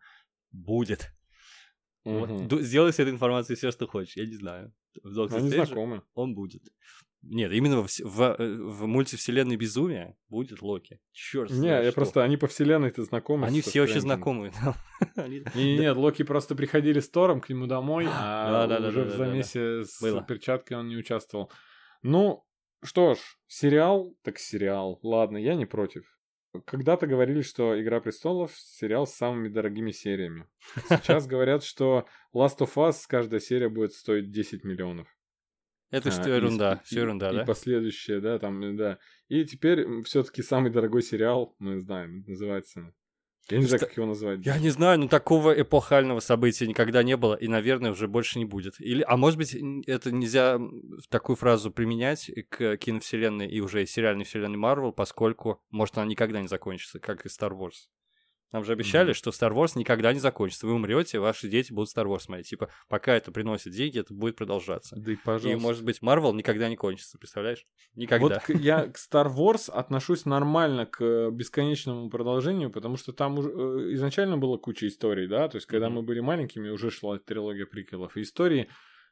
будет. 0.51 1.11
Вот. 2.05 2.51
Сделай 2.61 2.93
с 2.93 2.99
этой 2.99 3.11
информацией 3.11 3.57
все, 3.57 3.71
что 3.71 3.87
хочешь. 3.87 4.15
Я 4.15 4.25
не 4.25 4.35
знаю. 4.35 4.73
В 5.03 5.13
Доктор 5.13 5.39
Они 5.39 5.49
знакомы. 5.49 6.01
Он 6.13 6.33
будет. 6.33 6.63
Нет, 7.21 7.51
именно 7.51 7.83
в, 7.83 7.89
в, 7.89 8.21
э, 8.21 8.57
в 8.63 8.87
мультивселенной 8.87 9.57
безумия 9.57 10.15
будет 10.29 10.61
Локи. 10.61 11.01
Черт 11.11 11.51
Не, 11.51 11.67
я 11.67 11.83
что. 11.83 11.91
просто, 11.93 12.23
они 12.23 12.37
по 12.37 12.47
вселенной-то 12.47 13.03
знакомы. 13.03 13.45
Они 13.45 13.59
все 13.59 13.81
вообще 13.81 13.99
знакомы. 13.99 14.53
Не, 15.53 15.77
нет, 15.77 15.97
Локи 15.97 16.23
просто 16.23 16.55
приходили 16.55 17.01
с 17.01 17.09
Тором 17.09 17.41
к 17.41 17.49
нему 17.49 17.67
домой, 17.67 18.07
а 18.09 18.67
уже 18.87 19.03
в 19.03 19.09
замесе 19.11 19.83
с 19.83 19.99
перчаткой 20.27 20.77
он 20.77 20.87
не 20.87 20.95
участвовал. 20.95 21.51
Ну, 22.03 22.45
что 22.83 23.15
ж, 23.15 23.19
сериал, 23.47 24.15
так 24.23 24.39
сериал. 24.39 24.99
Ладно, 25.03 25.37
я 25.37 25.55
не 25.55 25.65
против. 25.65 26.18
Когда-то 26.65 27.05
говорили, 27.05 27.41
что 27.41 27.79
«Игра 27.79 27.99
престолов»— 27.99 28.53
сериал 28.57 29.05
с 29.05 29.13
самыми 29.13 29.49
дорогими 29.49 29.91
сериями. 29.91 30.47
Сейчас 30.89 31.27
говорят, 31.27 31.63
что 31.63 32.07
Last 32.33 32.57
of 32.59 32.73
Us 32.75 33.01
каждая 33.07 33.39
серия 33.39 33.69
будет 33.69 33.93
стоить 33.93 34.31
10 34.31 34.63
миллионов. 34.63 35.07
Это 35.91 36.11
что 36.11 36.25
а, 36.25 36.35
ерунда, 36.35 36.81
все 36.85 37.01
ерунда, 37.01 37.31
и, 37.31 37.35
да? 37.35 37.43
И 37.43 37.45
последующее, 37.45 38.19
да, 38.19 38.37
там, 38.37 38.77
да. 38.77 38.99
И 39.27 39.43
теперь 39.45 40.03
все-таки 40.03 40.43
самый 40.43 40.71
дорогой 40.71 41.01
сериал, 41.01 41.55
мы 41.57 41.79
знаем, 41.79 42.23
называется 42.27 42.93
я 43.49 43.57
не 43.57 43.65
знаю, 43.65 43.79
как 43.79 43.97
его 43.97 44.05
назвать. 44.05 44.45
Я 44.45 44.57
не 44.59 44.69
знаю, 44.69 44.99
но 44.99 45.07
такого 45.07 45.59
эпохального 45.59 46.19
события 46.19 46.67
никогда 46.67 47.03
не 47.03 47.17
было, 47.17 47.35
и, 47.35 47.47
наверное, 47.47 47.91
уже 47.91 48.07
больше 48.07 48.39
не 48.39 48.45
будет. 48.45 48.79
Или, 48.79 49.03
а 49.07 49.17
может 49.17 49.37
быть, 49.37 49.55
это 49.87 50.11
нельзя 50.11 50.59
такую 51.09 51.35
фразу 51.35 51.71
применять 51.71 52.29
к 52.49 52.77
киновселенной 52.77 53.47
и 53.47 53.59
уже 53.59 53.85
сериальной 53.85 54.25
вселенной 54.25 54.57
Марвел, 54.57 54.91
поскольку, 54.91 55.61
может, 55.71 55.97
она 55.97 56.05
никогда 56.05 56.41
не 56.41 56.47
закончится, 56.47 56.99
как 56.99 57.25
и 57.25 57.29
Star 57.29 57.51
Wars. 57.51 57.87
Нам 58.51 58.63
же 58.63 58.73
обещали, 58.73 59.11
mm-hmm. 59.11 59.13
что 59.13 59.29
Star 59.29 59.53
Wars 59.53 59.73
никогда 59.75 60.11
не 60.11 60.19
закончится. 60.19 60.65
Вы 60.65 60.73
умрете, 60.73 61.19
ваши 61.19 61.47
дети 61.47 61.71
будут 61.71 61.95
Star 61.95 62.05
Wars 62.05 62.21
смотреть. 62.21 62.49
Типа, 62.49 62.69
пока 62.87 63.15
это 63.15 63.31
приносит 63.31 63.73
деньги, 63.73 63.99
это 63.99 64.13
будет 64.13 64.35
продолжаться. 64.35 64.95
Да 64.95 65.11
и 65.11 65.15
пожалуйста. 65.15 65.49
И, 65.49 65.55
может 65.55 65.83
быть, 65.83 65.99
Marvel 66.01 66.33
никогда 66.33 66.67
не 66.69 66.75
кончится, 66.75 67.17
представляешь? 67.17 67.65
Никогда. 67.95 68.41
Вот 68.47 68.59
я 68.59 68.87
к 68.87 68.97
Star 68.97 69.27
Wars 69.27 69.69
отношусь 69.71 70.25
нормально 70.25 70.85
к 70.85 71.03
э, 71.03 71.29
бесконечному 71.31 72.09
продолжению, 72.09 72.71
потому 72.71 72.97
что 72.97 73.13
там 73.13 73.37
уже 73.37 73.49
э, 73.49 73.93
изначально 73.93 74.37
была 74.37 74.57
куча 74.57 74.87
историй, 74.87 75.27
да? 75.27 75.47
То 75.47 75.57
есть, 75.57 75.67
когда 75.67 75.87
mm-hmm. 75.87 75.91
мы 75.91 76.01
были 76.01 76.19
маленькими, 76.19 76.69
уже 76.69 76.89
шла 76.89 77.19
трилогия 77.19 77.65
приколов. 77.65 78.17
И 78.17 78.21
истории 78.21 78.69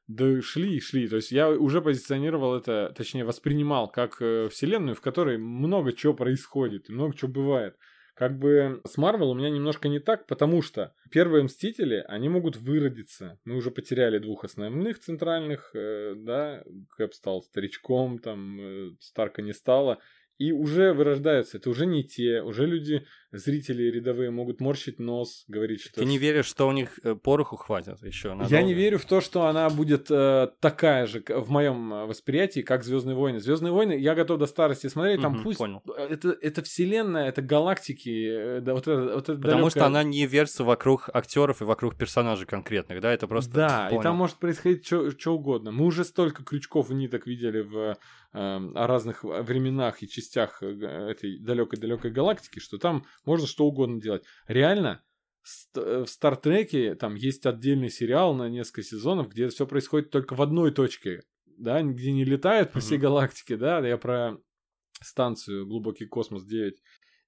да 0.07 0.41
шли 0.41 0.77
и 0.77 0.79
шли. 0.79 1.07
То 1.07 1.17
есть 1.17 1.31
я 1.31 1.49
уже 1.49 1.81
позиционировал 1.81 2.55
это, 2.55 2.93
точнее, 2.95 3.25
воспринимал 3.25 3.89
как 3.89 4.21
э, 4.21 4.47
вселенную, 4.49 4.95
в 4.95 5.01
которой 5.01 5.37
много 5.37 5.93
чего 5.93 6.13
происходит, 6.13 6.89
много 6.89 7.15
чего 7.15 7.29
бывает. 7.29 7.75
Как 8.17 8.39
бы 8.39 8.81
с 8.83 8.97
Марвел 8.97 9.29
у 9.29 9.35
меня 9.35 9.51
немножко 9.51 9.87
не 9.89 9.99
так, 9.99 10.25
потому 10.25 10.63
что 10.63 10.91
первые 11.11 11.43
Мстители, 11.43 12.03
они 12.07 12.29
могут 12.29 12.57
выродиться. 12.57 13.39
Мы 13.45 13.55
уже 13.55 13.69
потеряли 13.69 14.17
двух 14.17 14.43
основных 14.43 14.99
центральных, 14.99 15.69
э, 15.75 16.15
да, 16.17 16.63
Кэп 16.97 17.13
стал 17.13 17.43
старичком, 17.43 18.17
там, 18.17 18.59
э, 18.59 18.95
Старка 19.01 19.43
не 19.43 19.53
стало 19.53 19.99
и 20.39 20.51
уже 20.51 20.93
вырождаются. 20.93 21.57
Это 21.57 21.69
уже 21.69 21.85
не 21.85 22.03
те, 22.03 22.41
уже 22.41 22.65
люди, 22.65 23.05
зрители 23.31 23.83
рядовые 23.83 24.31
могут 24.31 24.61
морщить 24.61 24.99
нос, 24.99 25.43
говорить, 25.47 25.81
что... 25.81 25.99
Ты 25.99 26.05
не 26.05 26.17
веришь, 26.17 26.45
что 26.45 26.67
у 26.67 26.71
них 26.71 26.99
э, 27.03 27.15
пороху 27.15 27.57
хватит 27.57 28.01
еще? 28.03 28.29
Надолго? 28.29 28.55
Я 28.55 28.61
не 28.61 28.73
верю 28.73 28.99
в 28.99 29.05
то, 29.05 29.21
что 29.21 29.45
она 29.45 29.69
будет 29.69 30.09
э, 30.09 30.47
такая 30.59 31.07
же 31.07 31.23
в 31.27 31.49
моем 31.49 31.93
э, 31.93 32.05
восприятии, 32.05 32.61
как 32.61 32.83
Звездные 32.83 33.15
войны. 33.15 33.39
Звездные 33.39 33.73
войны 33.73 33.93
я 33.93 34.15
готов 34.15 34.39
до 34.39 34.45
старости 34.45 34.87
смотреть, 34.87 35.21
там 35.21 35.35
угу, 35.35 35.43
пусть... 35.43 35.57
Понял. 35.57 35.81
Это, 35.97 36.37
это 36.41 36.63
вселенная, 36.63 37.27
это 37.27 37.41
галактики, 37.41 38.57
э, 38.57 38.61
да, 38.61 38.73
вот 38.73 38.87
это, 38.87 39.01
вот 39.15 39.23
это 39.29 39.35
Потому 39.35 39.63
далекое... 39.63 39.69
что 39.69 39.85
она 39.85 40.03
не 40.03 40.25
вертится 40.25 40.63
вокруг 40.63 41.09
актеров 41.13 41.61
и 41.61 41.65
вокруг 41.65 41.97
персонажей 41.97 42.47
конкретных, 42.47 43.01
да, 43.01 43.11
это 43.11 43.27
просто... 43.27 43.53
Да, 43.53 43.87
понял. 43.89 44.01
и 44.01 44.03
там 44.03 44.15
может 44.15 44.37
происходить 44.37 44.85
что 44.85 45.33
угодно. 45.33 45.71
Мы 45.71 45.85
уже 45.85 46.05
столько 46.05 46.43
крючков 46.43 46.91
и 46.91 46.93
ниток 46.93 47.27
видели 47.27 47.61
в 47.61 47.97
Эм, 48.33 48.77
о 48.77 48.85
разных 48.85 49.23
временах 49.23 50.03
и 50.03 50.07
частях 50.07 50.61
этой 50.61 51.39
далекой-далекой 51.39 52.11
галактики, 52.11 52.59
что 52.59 52.77
там 52.77 53.03
можно 53.27 53.45
что 53.45 53.65
угодно 53.65 54.01
делать. 54.01 54.23
Реально, 54.47 55.03
э, 55.75 56.03
в 56.05 56.09
Стартреке 56.09 56.95
там 56.95 57.15
есть 57.15 57.45
отдельный 57.45 57.89
сериал 57.89 58.33
на 58.33 58.49
несколько 58.49 58.83
сезонов, 58.83 59.29
где 59.29 59.47
все 59.49 59.67
происходит 59.67 60.09
только 60.09 60.33
в 60.33 60.41
одной 60.41 60.71
точке, 60.71 61.21
да, 61.45 61.81
где 61.81 62.11
не 62.11 62.25
летает 62.25 62.71
по 62.71 62.79
всей 62.79 62.97
галактике, 62.97 63.57
да, 63.57 63.85
я 63.85 63.97
про 63.97 64.37
станцию 65.01 65.67
Глубокий 65.67 66.05
космос 66.05 66.43
9 66.45 66.77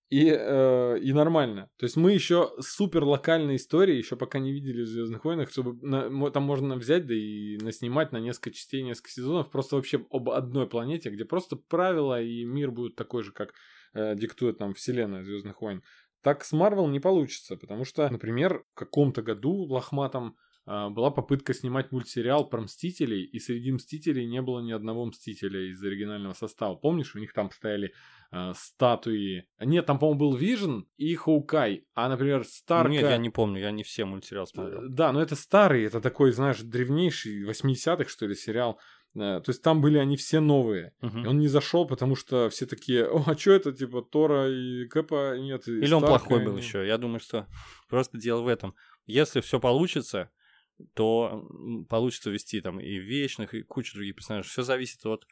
и, 0.10 0.28
э, 0.28 1.00
и 1.00 1.14
нормально. 1.14 1.70
То 1.78 1.86
есть 1.86 1.96
мы 1.96 2.12
еще 2.12 2.52
супер 2.60 3.04
локальные 3.04 3.58
истории, 3.58 3.96
еще 3.96 4.16
пока 4.16 4.40
не 4.40 4.52
видели 4.52 4.82
в 4.82 4.88
Звездных 4.88 5.24
войнах, 5.24 5.52
чтобы 5.52 5.76
на, 5.86 6.32
там 6.32 6.44
можно 6.44 6.76
взять, 6.76 7.06
да 7.06 7.14
и 7.14 7.58
наснимать 7.58 8.12
на 8.12 8.18
несколько 8.18 8.52
частей, 8.52 8.82
несколько 8.82 9.12
сезонов, 9.12 9.52
просто 9.52 9.76
вообще 9.76 10.04
об 10.10 10.32
одной 10.32 10.68
планете, 10.68 11.12
где 11.12 11.26
просто 11.26 11.56
правила 11.56 12.20
и 12.20 12.44
мир 12.44 12.72
будут 12.72 12.96
такой 12.96 13.22
же, 13.24 13.32
как 13.32 13.54
э, 13.94 14.16
диктует 14.16 14.60
нам 14.60 14.74
вселенная 14.74 15.24
Звездных 15.24 15.62
войн. 15.62 15.84
Так 16.22 16.44
с 16.44 16.52
Марвел 16.52 16.88
не 16.88 17.00
получится, 17.00 17.56
потому 17.56 17.86
что, 17.86 18.10
например, 18.10 18.64
в 18.74 18.76
каком-то 18.76 19.22
году 19.22 19.52
лохматом 19.52 20.36
а, 20.72 20.92
была 20.92 21.10
попытка 21.10 21.56
снимать 21.56 21.92
мультсериал 21.92 22.48
про 22.48 22.62
Мстителей, 22.62 23.24
и 23.24 23.40
среди 23.40 23.72
Мстителей 23.72 24.28
не 24.28 24.40
было 24.42 24.60
ни 24.60 24.72
одного 24.72 25.04
Мстителя 25.04 25.68
из 25.68 25.84
оригинального 25.84 26.34
состава. 26.34 26.76
Помнишь, 26.76 27.16
у 27.16 27.20
них 27.20 27.34
там 27.34 27.50
стояли 27.50 27.92
э, 28.32 28.52
статуи... 28.56 29.48
Нет, 29.60 29.88
там, 29.88 29.98
по-моему, 29.98 30.20
был 30.20 30.36
Вижн 30.36 30.82
и 30.98 31.16
Хоукай, 31.16 31.88
а, 31.96 32.08
например, 32.08 32.44
Старка... 32.44 32.92
Нет, 32.92 33.02
я 33.02 33.18
не 33.18 33.32
помню, 33.32 33.62
я 33.62 33.72
не 33.72 33.82
все 33.82 34.06
мультсериалы 34.06 34.46
смотрел. 34.46 34.82
Да, 34.90 35.12
но 35.12 35.24
это 35.24 35.36
старый, 35.36 35.86
это 35.86 36.02
такой, 36.02 36.32
знаешь, 36.32 36.60
древнейший, 36.60 37.50
80-х, 37.50 38.08
что 38.08 38.28
ли, 38.28 38.36
сериал. 38.36 38.80
Э, 39.20 39.42
то 39.42 39.50
есть 39.50 39.62
там 39.62 39.82
были 39.82 39.98
они 39.98 40.16
все 40.16 40.40
новые. 40.40 40.94
Uh-huh. 41.02 41.24
И 41.24 41.28
он 41.28 41.40
не 41.40 41.48
зашел, 41.48 41.86
потому 41.86 42.16
что 42.16 42.50
все 42.50 42.66
такие, 42.66 43.06
о, 43.06 43.24
а 43.26 43.38
что 43.38 43.52
это, 43.52 43.74
типа, 43.74 44.02
Тора 44.02 44.50
и 44.50 44.88
Кэпа 44.88 45.38
нет. 45.38 45.68
И 45.68 45.72
Или 45.72 45.88
Старка, 45.88 45.96
он 45.98 46.08
плохой 46.08 46.46
был 46.46 46.58
и... 46.58 46.62
еще. 46.62 46.88
Я 46.88 46.98
думаю, 46.98 47.20
что 47.20 47.48
просто 47.90 48.18
дело 48.18 48.42
в 48.42 48.48
этом. 48.48 48.76
Если 49.06 49.42
все 49.42 49.60
получится, 49.60 50.30
то 50.94 51.46
получится 51.90 52.30
вести 52.30 52.62
там 52.62 52.80
и 52.80 52.98
Вечных, 52.98 53.54
и 53.54 53.64
кучу 53.64 53.96
других 53.96 54.16
персонажей. 54.16 54.50
Все 54.50 54.64
зависит 54.64 55.06
от 55.06 55.26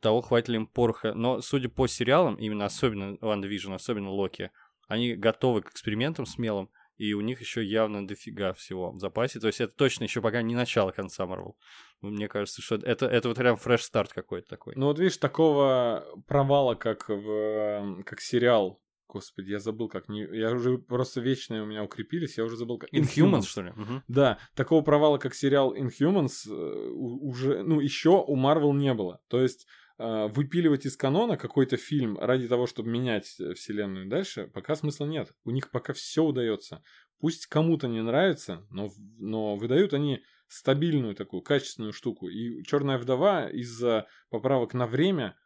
того, 0.00 0.22
хватит 0.22 0.48
ли 0.48 0.56
им 0.56 0.66
пороха. 0.66 1.14
Но, 1.14 1.40
судя 1.40 1.68
по 1.68 1.86
сериалам, 1.86 2.36
именно 2.36 2.64
особенно 2.64 3.16
WandaVision, 3.20 3.72
особенно 3.72 4.10
Локи, 4.10 4.50
они 4.88 5.14
готовы 5.14 5.62
к 5.62 5.70
экспериментам 5.70 6.26
смелым, 6.26 6.70
и 6.96 7.12
у 7.14 7.20
них 7.20 7.40
еще 7.40 7.64
явно 7.64 8.06
дофига 8.06 8.52
всего 8.52 8.92
в 8.92 8.98
запасе. 8.98 9.40
То 9.40 9.46
есть 9.46 9.60
это 9.60 9.72
точно 9.74 10.04
еще 10.04 10.20
пока 10.20 10.42
не 10.42 10.54
начало 10.54 10.92
конца 10.92 11.26
Марвел. 11.26 11.56
Мне 12.00 12.28
кажется, 12.28 12.62
что 12.62 12.76
это, 12.76 13.06
это 13.06 13.28
вот 13.28 13.36
прям 13.36 13.56
фреш-старт 13.56 14.12
какой-то 14.12 14.48
такой. 14.48 14.74
Ну 14.76 14.86
вот 14.86 14.98
видишь, 14.98 15.16
такого 15.16 16.04
провала, 16.26 16.74
как 16.74 17.08
в 17.08 18.02
как 18.04 18.20
сериал 18.20 18.80
Господи, 19.08 19.52
я 19.52 19.60
забыл, 19.60 19.88
как 19.88 20.08
не... 20.08 20.26
Я 20.36 20.52
уже 20.52 20.78
просто 20.78 21.20
вечные 21.20 21.62
у 21.62 21.66
меня 21.66 21.84
укрепились, 21.84 22.36
я 22.38 22.44
уже 22.44 22.56
забыл, 22.56 22.76
как... 22.76 22.92
Inhumans, 22.92 23.46
что 23.46 23.62
ли? 23.62 23.70
Угу. 23.70 24.02
Да, 24.08 24.38
такого 24.54 24.82
провала, 24.82 25.18
как 25.18 25.34
сериал 25.34 25.74
Inhumans, 25.74 26.46
э, 26.48 26.88
уже, 26.90 27.62
ну, 27.62 27.80
еще 27.80 28.24
у 28.26 28.36
Marvel 28.36 28.74
не 28.74 28.92
было. 28.94 29.20
То 29.28 29.40
есть 29.40 29.66
выпиливать 29.98 30.84
из 30.84 30.96
канона 30.96 31.36
какой-то 31.36 31.76
фильм 31.76 32.18
ради 32.18 32.48
того, 32.48 32.66
чтобы 32.66 32.90
менять 32.90 33.36
э, 33.40 33.54
вселенную 33.54 34.08
дальше, 34.08 34.50
пока 34.52 34.74
смысла 34.74 35.06
нет. 35.06 35.32
У 35.44 35.50
них 35.50 35.70
пока 35.70 35.94
все 35.94 36.22
удается. 36.22 36.82
Пусть 37.18 37.46
кому-то 37.46 37.88
не 37.88 38.02
нравится, 38.02 38.66
но, 38.70 38.90
но 39.18 39.56
выдают 39.56 39.94
они 39.94 40.22
стабильную 40.48 41.14
такую, 41.14 41.42
качественную 41.42 41.92
штуку. 41.92 42.28
И 42.28 42.62
Черная 42.64 42.98
вдова 42.98 43.48
из-за 43.48 44.06
поправок 44.28 44.74
на 44.74 44.86
время, 44.86 45.36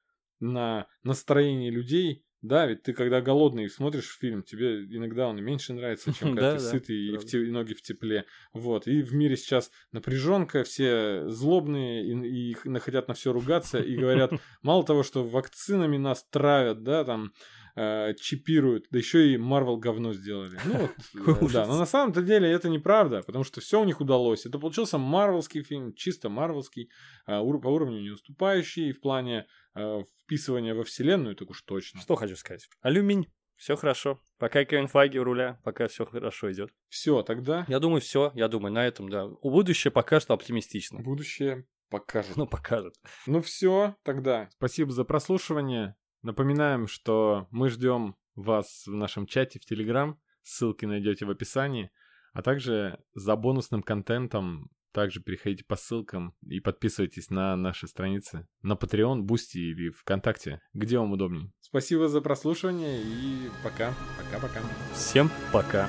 на 0.41 0.89
настроение 1.03 1.71
людей 1.71 2.25
да, 2.43 2.67
ведь 2.67 2.83
ты 2.83 2.93
когда 2.95 3.21
голодный 3.21 3.69
смотришь 3.69 4.17
фильм, 4.19 4.43
тебе 4.43 4.85
иногда 4.85 5.29
он 5.29 5.43
меньше 5.43 5.73
нравится, 5.73 6.13
чем 6.19 6.35
когда 6.35 6.55
ты 6.55 6.61
сытый 6.61 6.97
и, 6.97 7.17
в 7.17 7.25
те, 7.27 7.45
и 7.45 7.51
ноги 7.51 7.75
в 7.75 7.83
тепле. 7.83 8.25
Вот. 8.53 8.87
И 8.87 9.03
в 9.03 9.15
мире 9.15 9.37
сейчас 9.37 9.71
напряженка, 9.93 10.65
все 10.65 11.29
злобные 11.29 12.05
и, 12.07 12.53
и 12.53 12.55
хотят 12.79 13.09
на 13.09 13.15
все 13.15 13.33
ругаться 13.33 13.79
и 13.79 13.97
говорят, 13.97 14.33
мало 14.63 14.85
того, 14.85 15.03
что 15.03 15.23
вакцинами 15.23 15.99
нас 15.99 16.25
травят, 16.31 16.83
да, 16.83 17.05
там 17.05 17.33
э, 17.77 18.15
чипируют, 18.19 18.87
да 18.91 18.99
еще 18.99 19.33
и 19.33 19.37
Марвел 19.37 19.77
говно 19.77 20.13
сделали. 20.15 20.59
Ну 20.65 21.35
вот, 21.35 21.53
да, 21.53 21.67
но 21.67 21.79
на 21.79 21.87
самом-то 21.87 22.23
деле 22.23 22.51
это 22.51 22.69
неправда, 22.69 23.23
потому 23.23 23.45
что 23.45 23.61
все 23.61 23.81
у 23.81 23.85
них 23.85 24.01
удалось. 24.01 24.47
Это 24.47 24.59
получился 24.59 24.99
марвелский 24.99 25.63
фильм, 25.63 25.93
чисто 25.93 26.29
марвелский, 26.29 26.91
э, 27.27 27.39
по 27.39 27.69
уровню 27.69 28.01
не 28.01 28.11
уступающий 28.11 28.93
в 28.93 29.01
плане 29.01 29.47
э, 29.75 30.03
вписывания 30.23 30.75
во 30.75 30.85
вселенную, 30.85 31.37
так 31.37 31.51
уж 31.51 31.63
точно. 31.63 32.01
Что 32.01 32.17
хочу 32.17 32.37
сказать. 32.37 32.69
Алюминь. 32.81 33.27
Все 33.57 33.77
хорошо. 33.77 34.19
Пока 34.39 34.65
Кевин 34.65 34.89
Файги 34.89 35.19
у 35.19 35.25
руля, 35.25 35.61
пока 35.65 35.87
все 35.87 36.07
хорошо 36.07 36.51
идет. 36.51 36.73
Все, 36.89 37.23
тогда. 37.23 37.67
Я 37.69 37.79
думаю, 37.79 38.01
все. 38.01 38.33
Я 38.35 38.49
думаю, 38.49 38.73
на 38.73 38.87
этом, 38.87 39.11
да. 39.11 39.27
У 39.27 39.51
будущее 39.51 39.91
пока 39.91 40.19
что 40.19 40.33
оптимистично. 40.33 41.01
Будущее 41.01 41.67
покажет. 41.91 42.37
Ну, 42.37 42.47
покажет. 42.47 42.95
Ну 43.27 43.43
все, 43.43 43.97
тогда. 44.03 44.49
Спасибо 44.53 44.93
за 44.93 45.05
прослушивание. 45.05 45.95
Напоминаем, 46.23 46.87
что 46.87 47.49
мы 47.51 47.69
ждем 47.69 48.17
вас 48.35 48.87
в 48.87 48.95
нашем 48.95 49.27
чате 49.27 49.59
в 49.59 49.67
Телеграм. 49.67 50.19
Ссылки 50.43 50.87
найдете 50.87 51.27
в 51.27 51.31
описании. 51.31 51.91
А 52.33 52.41
также 52.41 52.99
за 53.13 53.37
бонусным 53.37 53.83
контентом 53.83 54.71
также 54.93 55.21
переходите 55.21 55.65
по 55.65 55.77
ссылкам 55.77 56.35
и 56.47 56.61
подписывайтесь 56.61 57.31
на 57.31 57.57
наши 57.57 57.87
страницы 57.87 58.47
на 58.63 58.75
Patreon, 58.75 59.21
Boosty 59.21 59.59
или 59.59 59.91
ВКонтакте, 59.91 60.61
где 60.75 60.99
вам 60.99 61.13
удобнее. 61.13 61.53
Спасибо 61.61 62.09
за 62.09 62.21
прослушивание 62.21 63.01
и 63.03 63.51
пока. 63.63 63.95
Пока-пока. 64.19 64.61
Всем 64.95 65.31
пока. 65.53 65.89